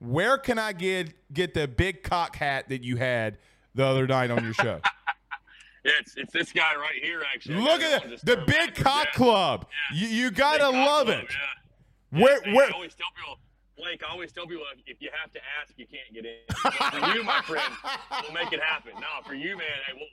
where 0.01 0.37
can 0.37 0.59
I 0.59 0.73
get 0.73 1.15
get 1.33 1.55
the 1.55 1.69
big 1.69 2.03
cock 2.03 2.35
hat 2.37 2.69
that 2.71 2.83
you 2.83 2.97
had 2.97 3.39
the 3.77 3.85
other 3.85 4.09
night 4.09 4.33
on 4.33 4.43
your 4.43 4.53
show? 4.53 4.81
it's 5.85 6.17
it's 6.17 6.33
this 6.33 6.53
guy 6.53 6.75
right 6.75 7.01
here. 7.01 7.23
Actually, 7.33 7.61
look 7.61 7.81
at 7.81 8.05
it, 8.05 8.21
the 8.25 8.39
Big 8.49 8.75
Cock 8.75 9.13
Club. 9.13 9.67
You, 9.95 10.09
you 10.09 10.31
gotta 10.33 10.69
love 10.69 11.09
it. 11.09 11.29
Yeah. 12.13 12.21
Where 12.21 12.47
yeah, 12.47 12.55
where? 12.55 12.69
I 12.69 12.73
always 12.73 12.95
tell 12.97 13.07
people 13.17 13.39
Blake, 13.77 14.03
I 14.07 14.11
always 14.11 14.33
tell 14.33 14.47
people 14.47 14.65
if 14.87 15.03
you 15.03 15.11
have 15.21 15.31
to 15.33 15.41
ask, 15.61 15.75
you 15.77 15.87
can't 15.87 16.13
get 16.15 16.25
in. 16.25 16.41
for 17.01 17.15
you, 17.15 17.23
my 17.23 17.43
friend, 17.43 17.73
we'll 18.23 18.33
make 18.33 18.53
it 18.53 18.61
happen. 18.63 18.93
No, 18.95 19.23
for 19.25 19.35
you, 19.35 19.57
man, 19.57 19.67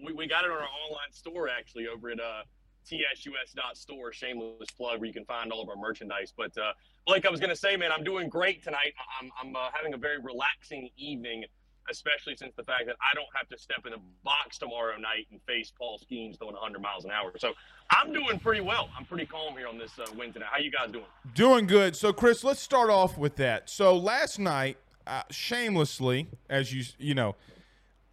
we, 0.06 0.12
we 0.14 0.28
got 0.28 0.44
it 0.44 0.52
on 0.52 0.58
our 0.58 0.64
online 0.64 1.12
store 1.12 1.48
actually 1.48 1.88
over 1.88 2.10
at 2.10 2.20
uh, 2.20 2.44
tsus.store. 2.86 4.12
Shameless 4.12 4.72
plug 4.72 5.00
where 5.00 5.08
you 5.08 5.14
can 5.14 5.26
find 5.26 5.52
all 5.52 5.62
of 5.62 5.70
our 5.70 5.78
merchandise. 5.78 6.34
But 6.36 6.58
uh, 6.58 6.74
Blake, 7.08 7.26
I 7.26 7.30
was 7.30 7.40
going 7.40 7.52
to 7.52 7.56
say, 7.56 7.78
man, 7.78 7.92
I'm 7.92 8.04
doing 8.04 8.28
great 8.28 8.64
tonight. 8.64 8.94
I'm, 9.22 9.32
I'm 9.42 9.56
uh, 9.56 9.70
having 9.74 9.94
a 9.94 9.98
very 9.98 10.18
relaxing 10.20 10.90
evening 10.98 11.46
especially 11.90 12.36
since 12.36 12.54
the 12.56 12.64
fact 12.64 12.86
that 12.86 12.96
I 13.02 13.14
don't 13.16 13.28
have 13.36 13.48
to 13.50 13.58
step 13.58 13.86
in 13.86 13.92
the 13.92 14.00
box 14.24 14.58
tomorrow 14.58 14.98
night 14.98 15.28
and 15.32 15.40
face 15.48 15.72
Paul 15.78 16.00
Skenes 16.00 16.38
throwing 16.38 16.56
100 16.56 16.82
miles 16.82 17.06
an 17.06 17.12
hour. 17.12 17.32
So 17.38 17.54
I'm 17.92 18.14
doing 18.14 18.40
pretty 18.40 18.62
well. 18.62 18.90
I'm 18.98 19.06
pretty 19.06 19.26
calm 19.26 19.58
here 19.58 19.68
on 19.68 19.78
this 19.78 19.92
uh, 20.00 20.06
win 20.18 20.34
tonight. 20.34 20.50
How 20.52 20.60
you 20.60 20.72
guys 20.72 20.92
doing? 20.92 21.06
Doing 21.34 21.68
good. 21.68 21.96
So 21.96 22.14
Chris, 22.14 22.44
let's 22.44 22.60
start 22.60 22.90
off 22.90 23.18
with 23.18 23.36
that. 23.38 23.70
So 23.70 23.96
last 23.96 24.40
night, 24.40 24.78
uh, 25.06 25.24
shamelessly, 25.30 26.30
as 26.50 26.74
you 26.74 26.84
you 26.98 27.14
know, 27.14 27.36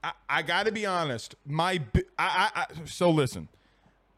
I, 0.03 0.13
I 0.29 0.43
got 0.43 0.67
to 0.67 0.73
be 0.73 0.87
honest. 0.87 1.35
My 1.47 1.81
I, 1.95 2.03
I, 2.19 2.51
I 2.55 2.67
so 2.87 3.11
listen. 3.11 3.49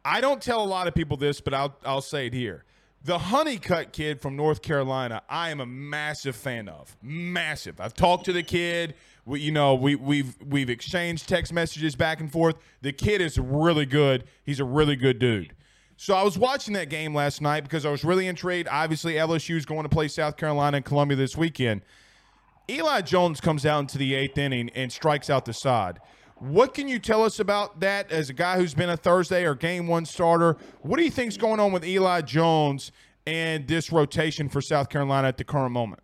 I 0.05 0.20
don't 0.20 0.43
tell 0.43 0.62
a 0.62 0.66
lot 0.66 0.89
of 0.89 0.95
people 0.95 1.16
this, 1.16 1.41
but 1.41 1.55
I'll 1.55 1.77
I'll 1.85 2.01
say 2.01 2.27
it 2.27 2.33
here. 2.33 2.64
The 3.05 3.18
Honeycutt 3.18 3.93
kid 3.93 4.20
from 4.20 4.37
North 4.37 4.62
Carolina, 4.62 5.22
I 5.29 5.51
am 5.51 5.61
a 5.61 5.66
massive 5.66 6.37
fan 6.37 6.68
of. 6.68 6.97
Massive. 7.03 7.81
I've 7.81 7.95
talked 7.95 8.27
to 8.27 8.33
the 8.33 8.45
kid. 8.45 8.95
We, 9.25 9.41
you 9.41 9.53
know, 9.53 9.75
we, 9.75 9.95
we've 9.95 10.37
we've 10.45 10.70
exchanged 10.70 11.29
text 11.29 11.53
messages 11.53 11.95
back 11.95 12.20
and 12.20 12.31
forth. 12.31 12.57
The 12.81 12.93
kid 12.93 13.20
is 13.20 13.39
really 13.39 13.87
good. 13.87 14.25
He's 14.45 14.61
a 14.61 14.64
really 14.64 14.97
good 14.97 15.18
dude. 15.18 15.55
So 15.97 16.14
I 16.14 16.23
was 16.23 16.37
watching 16.37 16.75
that 16.75 16.89
game 16.89 17.14
last 17.14 17.41
night 17.41 17.62
because 17.62 17.87
I 17.87 17.91
was 17.91 18.05
really 18.05 18.27
intrigued. 18.27 18.68
Obviously, 18.68 19.14
LSU 19.14 19.57
is 19.57 19.64
going 19.64 19.85
to 19.85 19.89
play 19.89 20.09
South 20.09 20.37
Carolina 20.37 20.79
and 20.79 20.85
Columbia 20.85 21.16
this 21.16 21.37
weekend. 21.37 21.83
Eli 22.68 23.03
Jones 23.03 23.41
comes 23.41 23.66
out 23.66 23.81
into 23.81 23.99
the 23.99 24.14
eighth 24.14 24.39
inning 24.39 24.70
and 24.70 24.91
strikes 24.91 25.31
out 25.31 25.45
the 25.45 25.53
side. 25.53 26.01
What 26.39 26.75
can 26.75 26.89
you 26.89 26.99
tell 26.99 27.23
us 27.23 27.39
about 27.39 27.79
that 27.81 28.11
as 28.11 28.31
a 28.31 28.33
guy 28.33 28.57
who's 28.57 28.75
been 28.75 28.91
a 28.91 28.97
Thursday 28.97 29.45
or 29.45 29.55
game 29.55 29.87
one 29.87 30.05
starter? 30.05 30.57
What 30.81 30.97
do 30.97 31.05
you 31.05 31.11
think's 31.11 31.37
going 31.37 31.61
on 31.61 31.70
with 31.70 31.85
Eli 31.85 32.23
Jones 32.23 32.91
and 33.27 33.68
this 33.68 33.93
rotation 33.93 34.49
for 34.49 34.61
South 34.61 34.89
Carolina 34.89 35.29
at 35.29 35.37
the 35.37 35.45
current 35.45 35.70
moment? 35.70 36.03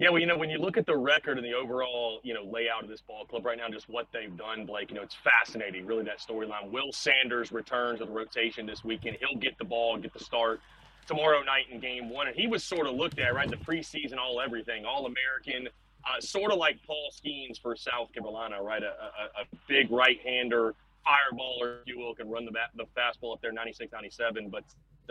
Yeah, 0.00 0.10
well, 0.10 0.20
you 0.20 0.26
know, 0.26 0.36
when 0.36 0.48
you 0.48 0.58
look 0.58 0.76
at 0.76 0.86
the 0.86 0.96
record 0.96 1.38
and 1.38 1.44
the 1.44 1.54
overall, 1.54 2.20
you 2.22 2.32
know, 2.32 2.44
layout 2.44 2.84
of 2.84 2.88
this 2.88 3.00
ball 3.00 3.24
club 3.24 3.44
right 3.44 3.58
now, 3.58 3.68
just 3.68 3.88
what 3.88 4.06
they've 4.12 4.34
done, 4.36 4.64
Blake, 4.64 4.90
you 4.90 4.96
know, 4.96 5.02
it's 5.02 5.16
fascinating, 5.16 5.86
really, 5.86 6.04
that 6.04 6.20
storyline. 6.20 6.70
Will 6.70 6.92
Sanders 6.92 7.50
returns 7.50 7.98
to 7.98 8.04
the 8.04 8.12
rotation 8.12 8.64
this 8.64 8.84
weekend. 8.84 9.16
He'll 9.18 9.40
get 9.40 9.58
the 9.58 9.64
ball, 9.64 9.96
get 9.98 10.12
the 10.12 10.22
start 10.22 10.60
tomorrow 11.08 11.42
night 11.42 11.64
in 11.72 11.80
game 11.80 12.10
one. 12.10 12.28
And 12.28 12.36
he 12.36 12.46
was 12.46 12.62
sort 12.62 12.86
of 12.86 12.94
looked 12.94 13.18
at, 13.18 13.34
right, 13.34 13.50
the 13.50 13.56
preseason 13.56 14.18
all 14.18 14.40
everything, 14.40 14.84
all 14.84 15.06
American, 15.06 15.68
uh, 16.04 16.20
sort 16.20 16.52
of 16.52 16.58
like 16.58 16.78
Paul 16.86 17.10
Skenes 17.12 17.60
for 17.60 17.74
South 17.74 18.12
Carolina, 18.12 18.62
right? 18.62 18.84
A, 18.84 18.86
a, 18.86 19.42
a 19.42 19.56
big 19.66 19.90
right 19.90 20.20
hander, 20.24 20.76
fireballer, 21.04 21.80
if 21.80 21.88
you 21.88 21.98
will, 21.98 22.14
can 22.14 22.30
run 22.30 22.44
the, 22.44 22.52
bat, 22.52 22.70
the 22.76 22.84
fastball 22.96 23.32
up 23.32 23.42
there 23.42 23.50
96 23.50 23.90
97. 23.90 24.48
But, 24.48 24.62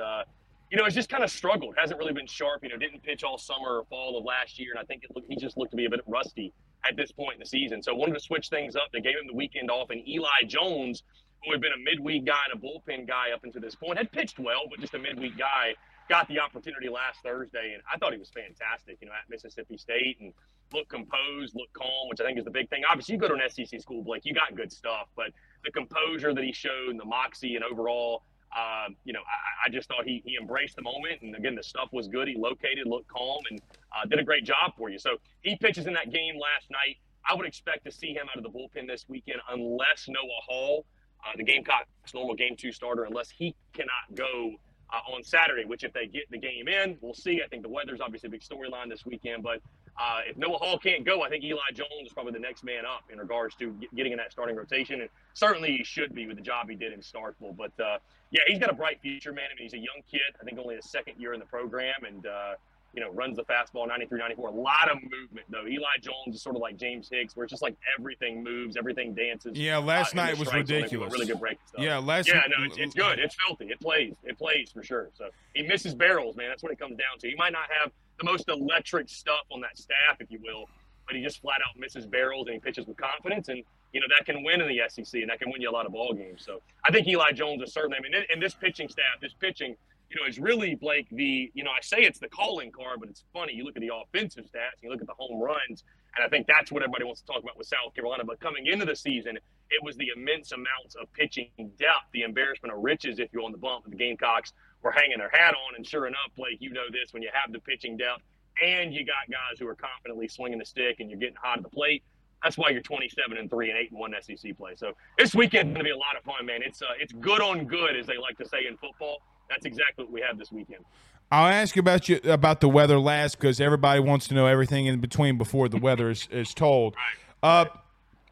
uh, 0.01 0.23
you 0.69 0.77
know, 0.77 0.85
it's 0.85 0.95
just 0.95 1.09
kind 1.09 1.23
of 1.23 1.31
struggled. 1.31 1.75
Hasn't 1.77 1.97
really 1.97 2.13
been 2.13 2.27
sharp. 2.27 2.63
You 2.63 2.69
know, 2.69 2.77
didn't 2.77 3.03
pitch 3.03 3.23
all 3.23 3.37
summer 3.37 3.79
or 3.79 3.85
fall 3.85 4.17
of 4.17 4.25
last 4.25 4.59
year, 4.59 4.71
and 4.71 4.79
I 4.79 4.83
think 4.83 5.03
it 5.03 5.11
looked, 5.15 5.27
he 5.29 5.37
just 5.37 5.57
looked 5.57 5.71
to 5.71 5.77
be 5.77 5.85
a 5.85 5.89
bit 5.89 6.01
rusty 6.07 6.53
at 6.87 6.95
this 6.95 7.11
point 7.11 7.35
in 7.35 7.39
the 7.39 7.45
season. 7.45 7.81
So 7.81 7.93
wanted 7.95 8.15
to 8.15 8.19
switch 8.19 8.49
things 8.49 8.75
up. 8.75 8.83
They 8.91 9.01
gave 9.01 9.13
him 9.13 9.27
the 9.27 9.35
weekend 9.35 9.71
off, 9.71 9.89
and 9.89 10.05
Eli 10.07 10.43
Jones, 10.47 11.03
who 11.43 11.51
had 11.51 11.61
been 11.61 11.71
a 11.71 11.83
midweek 11.83 12.25
guy 12.25 12.39
and 12.51 12.61
a 12.61 12.65
bullpen 12.65 13.07
guy 13.07 13.31
up 13.33 13.43
until 13.43 13.61
this 13.61 13.75
point, 13.75 13.97
had 13.97 14.11
pitched 14.11 14.39
well, 14.39 14.63
but 14.69 14.79
just 14.79 14.93
a 14.93 14.99
midweek 14.99 15.37
guy, 15.37 15.73
got 16.09 16.27
the 16.27 16.39
opportunity 16.39 16.89
last 16.89 17.19
Thursday, 17.23 17.73
and 17.73 17.81
I 17.91 17.97
thought 17.97 18.11
he 18.11 18.19
was 18.19 18.29
fantastic. 18.29 18.97
You 18.99 19.07
know, 19.07 19.13
at 19.13 19.29
Mississippi 19.29 19.77
State, 19.77 20.17
and 20.19 20.33
look 20.73 20.89
composed, 20.89 21.55
look 21.55 21.71
calm, 21.71 22.09
which 22.09 22.19
I 22.19 22.25
think 22.25 22.39
is 22.39 22.45
the 22.45 22.51
big 22.51 22.69
thing. 22.69 22.83
Obviously, 22.89 23.15
you 23.15 23.21
go 23.21 23.29
to 23.29 23.35
an 23.35 23.49
SEC 23.49 23.79
school, 23.79 24.03
Blake, 24.03 24.25
you 24.25 24.33
got 24.33 24.55
good 24.55 24.71
stuff, 24.71 25.07
but 25.15 25.27
the 25.63 25.71
composure 25.71 26.33
that 26.33 26.43
he 26.43 26.51
showed, 26.51 26.89
and 26.89 26.99
the 26.99 27.05
moxie, 27.05 27.55
and 27.55 27.63
overall 27.63 28.23
um, 28.57 28.95
you 29.03 29.13
know, 29.13 29.19
I, 29.19 29.67
I, 29.67 29.69
just 29.69 29.87
thought 29.87 30.05
he, 30.05 30.23
he 30.25 30.35
embraced 30.39 30.77
the 30.77 30.81
moment. 30.81 31.21
And 31.21 31.35
again, 31.35 31.53
the 31.53 31.63
stuff 31.63 31.89
was 31.91 32.07
good. 32.07 32.27
He 32.27 32.35
located, 32.35 32.87
looked 32.87 33.07
calm, 33.07 33.41
and 33.51 33.61
uh, 33.95 34.05
did 34.05 34.19
a 34.19 34.23
great 34.23 34.45
job 34.45 34.73
for 34.75 34.89
you. 34.89 34.97
So 34.97 35.17
he 35.41 35.55
pitches 35.57 35.85
in 35.85 35.93
that 35.93 36.11
game 36.11 36.35
last 36.35 36.71
night. 36.71 36.97
I 37.29 37.35
would 37.35 37.45
expect 37.45 37.85
to 37.85 37.91
see 37.91 38.13
him 38.13 38.27
out 38.31 38.37
of 38.37 38.43
the 38.43 38.49
bullpen 38.49 38.87
this 38.87 39.05
weekend 39.07 39.41
unless 39.49 40.07
Noah 40.07 40.41
Hall, 40.47 40.85
uh, 41.23 41.33
the 41.35 41.43
Gamecocks' 41.43 42.13
normal 42.13 42.35
game 42.35 42.55
two 42.57 42.71
starter, 42.71 43.03
unless 43.03 43.29
he 43.29 43.55
cannot 43.73 44.15
go 44.15 44.55
uh, 44.91 45.13
on 45.13 45.23
Saturday, 45.23 45.65
which 45.65 45.83
if 45.83 45.93
they 45.93 46.07
get 46.07 46.23
the 46.31 46.39
game 46.39 46.67
in, 46.67 46.97
we'll 47.01 47.13
see. 47.13 47.41
I 47.43 47.47
think 47.47 47.61
the 47.61 47.69
weather's 47.69 48.01
obviously 48.01 48.27
a 48.27 48.31
big 48.31 48.41
storyline 48.41 48.89
this 48.89 49.05
weekend, 49.05 49.43
but 49.43 49.59
uh, 49.99 50.19
if 50.27 50.37
Noah 50.37 50.57
Hall 50.57 50.77
can't 50.77 51.03
go, 51.03 51.23
I 51.23 51.29
think 51.29 51.43
Eli 51.43 51.59
Jones 51.73 52.05
is 52.05 52.13
probably 52.13 52.33
the 52.33 52.39
next 52.39 52.63
man 52.63 52.85
up 52.85 53.03
in 53.11 53.17
regards 53.17 53.55
to 53.55 53.75
getting 53.95 54.11
in 54.11 54.17
that 54.17 54.31
starting 54.31 54.55
rotation, 54.55 55.01
and 55.01 55.09
certainly 55.33 55.75
he 55.75 55.83
should 55.83 56.13
be 56.13 56.27
with 56.27 56.37
the 56.37 56.43
job 56.43 56.69
he 56.69 56.75
did 56.75 56.93
in 56.93 56.99
Starkville. 56.99 57.55
But 57.57 57.71
uh, 57.83 57.97
yeah, 58.31 58.41
he's 58.47 58.59
got 58.59 58.69
a 58.69 58.75
bright 58.75 58.99
future, 59.01 59.33
man. 59.33 59.45
I 59.51 59.55
mean, 59.55 59.63
he's 59.63 59.73
a 59.73 59.77
young 59.77 60.01
kid. 60.09 60.21
I 60.39 60.43
think 60.43 60.59
only 60.59 60.75
his 60.75 60.89
second 60.89 61.15
year 61.19 61.33
in 61.33 61.39
the 61.39 61.45
program, 61.45 62.05
and 62.05 62.25
uh, 62.27 62.53
you 62.93 63.01
know, 63.01 63.11
runs 63.11 63.37
the 63.37 63.43
fastball 63.43 63.87
93, 63.87 64.19
94. 64.19 64.49
A 64.49 64.51
lot 64.51 64.89
of 64.91 64.97
movement, 65.01 65.45
though. 65.49 65.67
Eli 65.67 65.85
Jones 66.01 66.35
is 66.35 66.41
sort 66.41 66.55
of 66.55 66.61
like 66.61 66.77
James 66.77 67.09
Hicks, 67.11 67.35
where 67.35 67.43
it's 67.43 67.51
just 67.51 67.61
like 67.61 67.75
everything 67.97 68.43
moves, 68.43 68.77
everything 68.77 69.13
dances. 69.13 69.57
Yeah, 69.57 69.77
last 69.77 70.13
uh, 70.13 70.23
night 70.23 70.37
was 70.37 70.53
ridiculous. 70.53 71.13
Really 71.13 71.25
good 71.25 71.39
break 71.39 71.57
stuff. 71.67 71.83
Yeah, 71.83 71.97
last. 71.97 72.27
Yeah, 72.27 72.41
no, 72.49 72.65
it's, 72.65 72.77
it's, 72.77 72.95
good. 72.95 73.19
It's 73.19 73.35
filthy. 73.35 73.65
It 73.65 73.79
plays. 73.79 74.13
It 74.23 74.37
plays 74.37 74.71
for 74.71 74.83
sure. 74.83 75.09
So 75.15 75.29
he 75.53 75.63
misses 75.63 75.93
barrels, 75.95 76.35
man. 76.35 76.49
That's 76.49 76.63
what 76.63 76.71
it 76.71 76.79
comes 76.79 76.97
down 76.97 77.19
to. 77.19 77.27
He 77.27 77.35
might 77.35 77.53
not 77.53 77.67
have 77.79 77.91
the 78.19 78.25
most 78.25 78.49
electric 78.49 79.09
stuff 79.09 79.45
on 79.51 79.61
that 79.61 79.77
staff, 79.77 80.17
if 80.19 80.31
you 80.31 80.39
will, 80.43 80.69
but 81.05 81.15
he 81.15 81.21
just 81.21 81.41
flat 81.41 81.59
out 81.67 81.79
misses 81.79 82.05
barrels 82.05 82.47
and 82.47 82.55
he 82.55 82.59
pitches 82.59 82.85
with 82.85 82.97
confidence, 82.97 83.49
and 83.49 83.63
you 83.93 84.01
know 84.01 84.07
that 84.17 84.25
can 84.25 84.43
win 84.43 84.61
in 84.61 84.67
the 84.67 84.81
SEC 84.89 85.21
and 85.21 85.29
that 85.29 85.39
can 85.39 85.51
win 85.51 85.61
you 85.61 85.69
a 85.69 85.71
lot 85.71 85.85
of 85.85 85.91
ball 85.91 86.13
games. 86.13 86.43
So 86.45 86.61
I 86.83 86.91
think 86.91 87.07
Eli 87.07 87.31
Jones 87.31 87.61
is 87.61 87.73
certainly. 87.73 87.97
I 87.97 88.01
mean, 88.01 88.23
and 88.31 88.41
this 88.41 88.53
pitching 88.53 88.89
staff, 88.89 89.21
this 89.21 89.33
pitching 89.33 89.75
you 90.09 90.21
know, 90.21 90.27
is 90.27 90.39
really 90.39 90.75
Blake 90.75 91.07
the, 91.11 91.51
you 91.53 91.63
know, 91.63 91.71
I 91.71 91.81
say 91.81 91.97
it's 91.99 92.19
the 92.19 92.29
calling 92.29 92.71
card, 92.71 92.99
but 92.99 93.09
it's 93.09 93.23
funny. 93.33 93.53
You 93.53 93.65
look 93.65 93.75
at 93.75 93.81
the 93.81 93.91
offensive 93.93 94.45
stats, 94.45 94.81
you 94.81 94.89
look 94.89 95.01
at 95.01 95.07
the 95.07 95.13
home 95.13 95.41
runs, 95.41 95.83
and 96.15 96.25
I 96.25 96.29
think 96.29 96.47
that's 96.47 96.71
what 96.71 96.81
everybody 96.81 97.03
wants 97.03 97.21
to 97.21 97.27
talk 97.27 97.43
about 97.43 97.57
with 97.57 97.67
South 97.67 97.93
Carolina. 97.93 98.23
But 98.23 98.39
coming 98.39 98.67
into 98.67 98.85
the 98.85 98.95
season, 98.95 99.37
it 99.69 99.83
was 99.83 99.97
the 99.97 100.11
immense 100.15 100.53
amounts 100.53 100.95
of 100.99 101.11
pitching 101.13 101.49
depth, 101.77 102.07
the 102.13 102.21
embarrassment 102.21 102.73
of 102.73 102.81
riches, 102.81 103.19
if 103.19 103.29
you're 103.33 103.43
on 103.43 103.51
the 103.51 103.57
bump. 103.57 103.85
Of 103.85 103.91
the 103.91 103.97
Gamecocks 103.97 104.53
were 104.83 104.91
hanging 104.91 105.17
their 105.17 105.29
hat 105.29 105.53
on, 105.53 105.75
and 105.75 105.85
sure 105.85 106.07
enough, 106.07 106.31
Blake, 106.35 106.57
you 106.59 106.71
know 106.71 106.85
this 106.91 107.13
when 107.13 107.21
you 107.23 107.29
have 107.33 107.51
the 107.51 107.59
pitching 107.59 107.97
depth 107.97 108.23
and 108.63 108.93
you 108.93 109.05
got 109.05 109.29
guys 109.29 109.59
who 109.59 109.67
are 109.67 109.75
confidently 109.75 110.27
swinging 110.27 110.59
the 110.59 110.65
stick 110.65 110.99
and 110.99 111.09
you're 111.09 111.19
getting 111.19 111.35
hot 111.41 111.57
at 111.57 111.63
the 111.63 111.69
plate. 111.69 112.03
That's 112.43 112.57
why 112.57 112.69
you're 112.69 112.81
27 112.81 113.37
and 113.37 113.49
three 113.49 113.69
and 113.69 113.79
eight 113.79 113.91
and 113.91 113.99
one 113.99 114.13
SEC 114.21 114.55
play. 114.57 114.73
So 114.75 114.93
this 115.17 115.33
weekend's 115.33 115.73
going 115.73 115.79
to 115.79 115.83
be 115.83 115.89
a 115.89 115.97
lot 115.97 116.15
of 116.17 116.23
fun, 116.23 116.45
man. 116.45 116.61
It's 116.63 116.81
uh, 116.81 116.85
it's 116.99 117.13
good 117.13 117.41
on 117.41 117.65
good, 117.65 117.95
as 117.95 118.05
they 118.05 118.17
like 118.17 118.37
to 118.37 118.47
say 118.47 118.67
in 118.67 118.77
football 118.77 119.21
that's 119.49 119.65
exactly 119.65 120.05
what 120.05 120.13
we 120.13 120.21
have 120.21 120.37
this 120.37 120.51
weekend. 120.51 120.83
I'll 121.31 121.51
ask 121.51 121.75
you 121.75 121.81
about 121.81 122.07
you 122.07 122.19
about 122.23 122.61
the 122.61 122.69
weather 122.69 122.99
last 122.99 123.37
because 123.37 123.59
everybody 123.59 123.99
wants 123.99 124.27
to 124.29 124.33
know 124.35 124.45
everything 124.45 124.85
in 124.85 124.99
between 124.99 125.37
before 125.37 125.67
the 125.67 125.77
weather 125.77 126.09
is, 126.09 126.27
is 126.31 126.53
told. 126.53 126.95
Uh, 127.43 127.65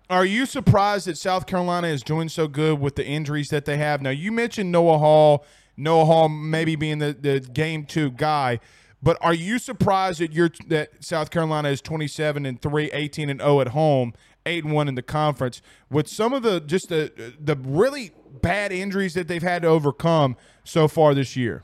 are 0.10 0.26
you 0.26 0.46
surprised 0.46 1.08
that 1.08 1.18
South 1.18 1.46
Carolina 1.46 1.88
is 1.88 2.04
doing 2.04 2.30
so 2.30 2.48
good 2.48 2.80
with 2.80 2.96
the 2.96 3.06
injuries 3.06 3.50
that 3.50 3.66
they 3.66 3.78
have? 3.78 4.02
Now 4.02 4.12
you 4.12 4.32
mentioned 4.32 4.72
Noah 4.72 4.98
Hall, 4.98 5.46
Noah 5.78 6.06
Hall 6.06 6.30
maybe 6.30 6.76
being 6.76 7.00
the, 7.00 7.16
the 7.20 7.40
game 7.40 7.86
two 7.86 8.12
guy, 8.12 8.60
but 9.02 9.18
are 9.22 9.34
you 9.34 9.60
surprised 9.60 10.20
that 10.20 10.32
you're 10.32 10.52
that 10.68 11.04
South 11.04 11.30
Carolina 11.30 11.70
is 11.70 11.82
27 11.82 12.46
and 12.46 12.62
3, 12.62 12.92
18 12.92 13.30
and 13.30 13.40
0 13.40 13.62
at 13.62 13.68
home, 13.70 14.14
8 14.46 14.64
and 14.64 14.74
1 14.74 14.88
in 14.88 14.96
the 14.96 15.04
conference 15.04 15.62
with 15.90 16.08
some 16.08 16.34
of 16.34 16.44
the 16.44 16.60
just 16.60 16.90
the 16.90 17.34
the 17.40 17.56
really 17.56 18.12
bad 18.42 18.72
injuries 18.72 19.14
that 19.14 19.28
they've 19.28 19.44
had 19.44 19.62
to 19.62 19.68
overcome 19.68 20.36
so 20.64 20.88
far 20.88 21.14
this 21.14 21.36
year? 21.36 21.64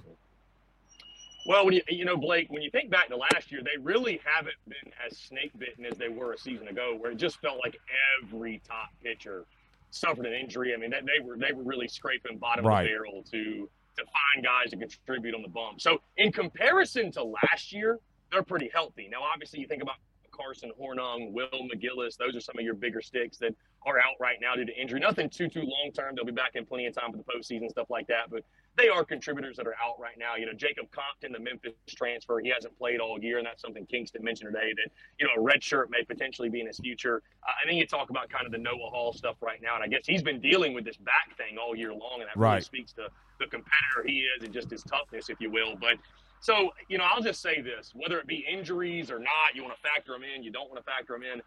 Well, 1.47 1.65
when 1.65 1.73
you 1.73 1.81
you 1.89 2.05
know 2.05 2.17
Blake, 2.17 2.47
when 2.49 2.61
you 2.61 2.69
think 2.69 2.91
back 2.91 3.09
to 3.09 3.17
last 3.17 3.51
year, 3.51 3.61
they 3.63 3.81
really 3.81 4.21
haven't 4.23 4.55
been 4.67 4.91
as 5.05 5.17
snake 5.17 5.51
bitten 5.57 5.85
as 5.85 5.97
they 5.97 6.09
were 6.09 6.33
a 6.33 6.37
season 6.37 6.67
ago, 6.67 6.95
where 6.99 7.11
it 7.11 7.17
just 7.17 7.41
felt 7.41 7.57
like 7.63 7.77
every 8.23 8.61
top 8.67 8.89
pitcher 9.03 9.45
suffered 9.89 10.25
an 10.25 10.33
injury. 10.33 10.73
I 10.73 10.77
mean, 10.77 10.91
they, 10.91 10.99
they 10.99 11.25
were 11.25 11.37
they 11.37 11.53
were 11.53 11.63
really 11.63 11.87
scraping 11.87 12.37
bottom 12.37 12.65
right. 12.65 12.81
of 12.81 12.85
the 12.85 12.93
barrel 12.93 13.23
to 13.31 13.69
to 13.97 14.03
find 14.03 14.43
guys 14.43 14.71
to 14.71 14.77
contribute 14.77 15.35
on 15.35 15.41
the 15.41 15.49
bump. 15.49 15.81
So 15.81 16.01
in 16.17 16.31
comparison 16.31 17.11
to 17.13 17.23
last 17.23 17.71
year, 17.73 17.99
they're 18.31 18.43
pretty 18.43 18.69
healthy. 18.73 19.09
Now, 19.11 19.19
obviously, 19.23 19.59
you 19.59 19.67
think 19.67 19.81
about 19.81 19.95
Carson 20.31 20.71
Hornung, 20.79 21.31
Will 21.31 21.49
McGillis. 21.51 22.17
Those 22.17 22.35
are 22.35 22.39
some 22.39 22.57
of 22.57 22.63
your 22.63 22.73
bigger 22.73 23.01
sticks 23.01 23.37
that 23.37 23.53
are 23.85 23.99
out 23.99 24.15
right 24.19 24.37
now 24.41 24.55
due 24.55 24.65
to 24.65 24.81
injury. 24.81 24.99
Nothing 24.99 25.29
too 25.29 25.47
too 25.47 25.61
long 25.61 25.91
term. 25.93 26.15
They'll 26.15 26.25
be 26.25 26.31
back 26.31 26.51
in 26.55 26.65
plenty 26.65 26.85
of 26.87 26.95
time 26.95 27.11
for 27.11 27.17
the 27.17 27.23
postseason 27.23 27.69
stuff 27.69 27.89
like 27.89 28.07
that. 28.07 28.29
But 28.29 28.43
they 28.77 28.87
are 28.87 29.03
contributors 29.03 29.57
that 29.57 29.67
are 29.67 29.75
out 29.83 29.99
right 29.99 30.17
now. 30.17 30.35
You 30.35 30.45
know, 30.45 30.53
Jacob 30.53 30.85
Compton, 30.91 31.31
the 31.33 31.39
Memphis 31.39 31.73
transfer, 31.89 32.39
he 32.39 32.49
hasn't 32.49 32.77
played 32.77 32.99
all 32.99 33.19
year, 33.21 33.37
and 33.37 33.45
that's 33.45 33.61
something 33.61 33.85
Kingston 33.85 34.23
mentioned 34.23 34.53
today 34.53 34.73
that 34.75 34.91
you 35.19 35.25
know 35.25 35.33
a 35.37 35.41
red 35.41 35.63
shirt 35.63 35.89
may 35.91 36.03
potentially 36.03 36.49
be 36.49 36.61
in 36.61 36.67
his 36.67 36.79
future. 36.79 37.21
Uh, 37.43 37.51
and 37.61 37.69
then 37.69 37.77
you 37.77 37.85
talk 37.85 38.09
about 38.09 38.29
kind 38.29 38.45
of 38.45 38.51
the 38.51 38.57
Noah 38.57 38.89
Hall 38.89 39.13
stuff 39.13 39.35
right 39.41 39.61
now, 39.61 39.75
and 39.75 39.83
I 39.83 39.87
guess 39.87 40.03
he's 40.05 40.23
been 40.23 40.39
dealing 40.39 40.73
with 40.73 40.85
this 40.85 40.97
back 40.97 41.35
thing 41.37 41.57
all 41.57 41.75
year 41.75 41.91
long, 41.91 42.19
and 42.19 42.23
that 42.23 42.37
right. 42.37 42.51
really 42.51 42.61
speaks 42.61 42.93
to 42.93 43.07
the 43.39 43.45
competitor 43.47 44.03
he 44.05 44.27
is 44.37 44.43
and 44.43 44.53
just 44.53 44.69
his 44.69 44.83
toughness, 44.83 45.29
if 45.29 45.39
you 45.41 45.51
will. 45.51 45.75
But 45.79 45.97
so, 46.39 46.71
you 46.87 46.97
know, 46.97 47.03
I'll 47.03 47.21
just 47.21 47.41
say 47.41 47.61
this 47.61 47.91
whether 47.93 48.19
it 48.19 48.27
be 48.27 48.45
injuries 48.49 49.11
or 49.11 49.19
not, 49.19 49.53
you 49.53 49.63
want 49.63 49.75
to 49.75 49.81
factor 49.81 50.13
them 50.13 50.23
in, 50.23 50.43
you 50.43 50.51
don't 50.51 50.69
want 50.69 50.83
to 50.83 50.89
factor 50.89 51.13
them 51.13 51.23
in. 51.23 51.41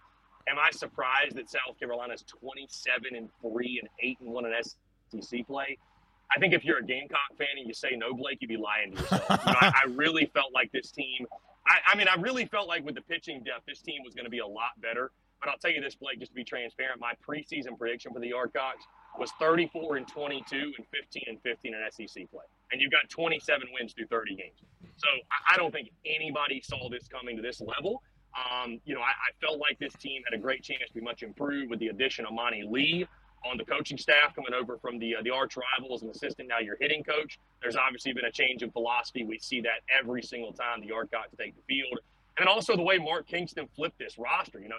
Am 0.46 0.58
I 0.58 0.70
surprised 0.70 1.36
that 1.36 1.48
South 1.48 1.78
Carolina 1.80 2.12
is 2.12 2.22
27 2.22 3.16
and 3.16 3.30
3 3.40 3.80
and 3.80 3.88
8 3.98 4.18
and 4.20 4.30
1 4.30 4.44
in 4.44 5.22
SEC 5.22 5.46
play? 5.46 5.78
I 6.34 6.40
think 6.40 6.54
if 6.54 6.64
you're 6.64 6.78
a 6.78 6.84
Gamecock 6.84 7.36
fan 7.38 7.46
and 7.58 7.66
you 7.66 7.74
say 7.74 7.90
no, 7.96 8.14
Blake, 8.14 8.38
you'd 8.40 8.48
be 8.48 8.56
lying 8.56 8.94
to 8.94 9.02
yourself. 9.02 9.26
you 9.46 9.52
know, 9.52 9.58
I, 9.60 9.72
I, 9.84 9.86
really 9.90 10.26
felt 10.34 10.52
like 10.52 10.72
this 10.72 10.90
team, 10.90 11.26
I, 11.66 11.92
I 11.92 11.96
mean, 11.96 12.08
I 12.08 12.20
really 12.20 12.46
felt 12.46 12.68
like 12.68 12.84
with 12.84 12.94
the 12.94 13.02
pitching 13.02 13.42
depth, 13.44 13.66
this 13.66 13.80
team 13.80 14.02
was 14.04 14.14
going 14.14 14.24
to 14.24 14.30
be 14.30 14.40
a 14.40 14.46
lot 14.46 14.80
better. 14.80 15.12
But 15.40 15.50
I'll 15.50 15.58
tell 15.58 15.70
you 15.70 15.80
this, 15.80 15.94
Blake, 15.94 16.18
just 16.18 16.32
to 16.32 16.34
be 16.34 16.44
transparent, 16.44 17.00
my 17.00 17.12
preseason 17.26 17.78
prediction 17.78 18.12
for 18.12 18.20
the 18.20 18.32
Yardcocks 18.32 18.82
was 19.18 19.30
34 19.38 19.96
and 19.96 20.08
22 20.08 20.72
and 20.76 20.86
15 20.92 21.22
and 21.26 21.40
15 21.42 21.74
in 21.74 21.90
SEC 21.90 22.30
play. 22.30 22.44
And 22.72 22.80
you've 22.80 22.90
got 22.90 23.08
27 23.10 23.68
wins 23.72 23.92
through 23.92 24.06
30 24.06 24.36
games. 24.36 24.58
So 24.96 25.06
I 25.52 25.56
don't 25.56 25.70
think 25.70 25.90
anybody 26.06 26.60
saw 26.62 26.88
this 26.88 27.06
coming 27.08 27.36
to 27.36 27.42
this 27.42 27.60
level. 27.60 28.02
Um, 28.34 28.80
you 28.84 28.94
know, 28.94 29.00
I, 29.00 29.10
I, 29.10 29.30
felt 29.40 29.60
like 29.60 29.78
this 29.78 29.92
team 29.94 30.22
had 30.28 30.36
a 30.36 30.42
great 30.42 30.64
chance 30.64 30.82
to 30.88 30.94
be 30.94 31.00
much 31.00 31.22
improved 31.22 31.70
with 31.70 31.78
the 31.78 31.86
addition 31.88 32.26
of 32.26 32.32
Monte 32.32 32.64
Lee 32.68 33.06
on 33.44 33.56
the 33.58 33.64
coaching 33.64 33.98
staff 33.98 34.34
coming 34.34 34.54
over 34.54 34.78
from 34.78 34.98
the 34.98 35.16
uh, 35.16 35.22
the 35.22 35.30
arch 35.30 35.56
rival 35.56 35.94
as 35.94 36.02
an 36.02 36.10
assistant. 36.10 36.48
Now 36.48 36.58
you're 36.58 36.78
hitting 36.80 37.02
coach. 37.04 37.38
There's 37.62 37.76
obviously 37.76 38.12
been 38.12 38.24
a 38.24 38.32
change 38.32 38.62
in 38.62 38.70
philosophy. 38.70 39.24
We 39.24 39.38
see 39.38 39.60
that 39.62 39.80
every 39.96 40.22
single 40.22 40.52
time 40.52 40.80
the 40.80 40.88
Yardcocks 40.88 41.36
take 41.38 41.54
the 41.56 41.62
field. 41.66 41.98
And 42.36 42.48
also 42.48 42.76
the 42.76 42.82
way 42.82 42.98
Mark 42.98 43.28
Kingston 43.28 43.68
flipped 43.76 43.98
this 43.98 44.18
roster. 44.18 44.58
You 44.58 44.68
know, 44.68 44.76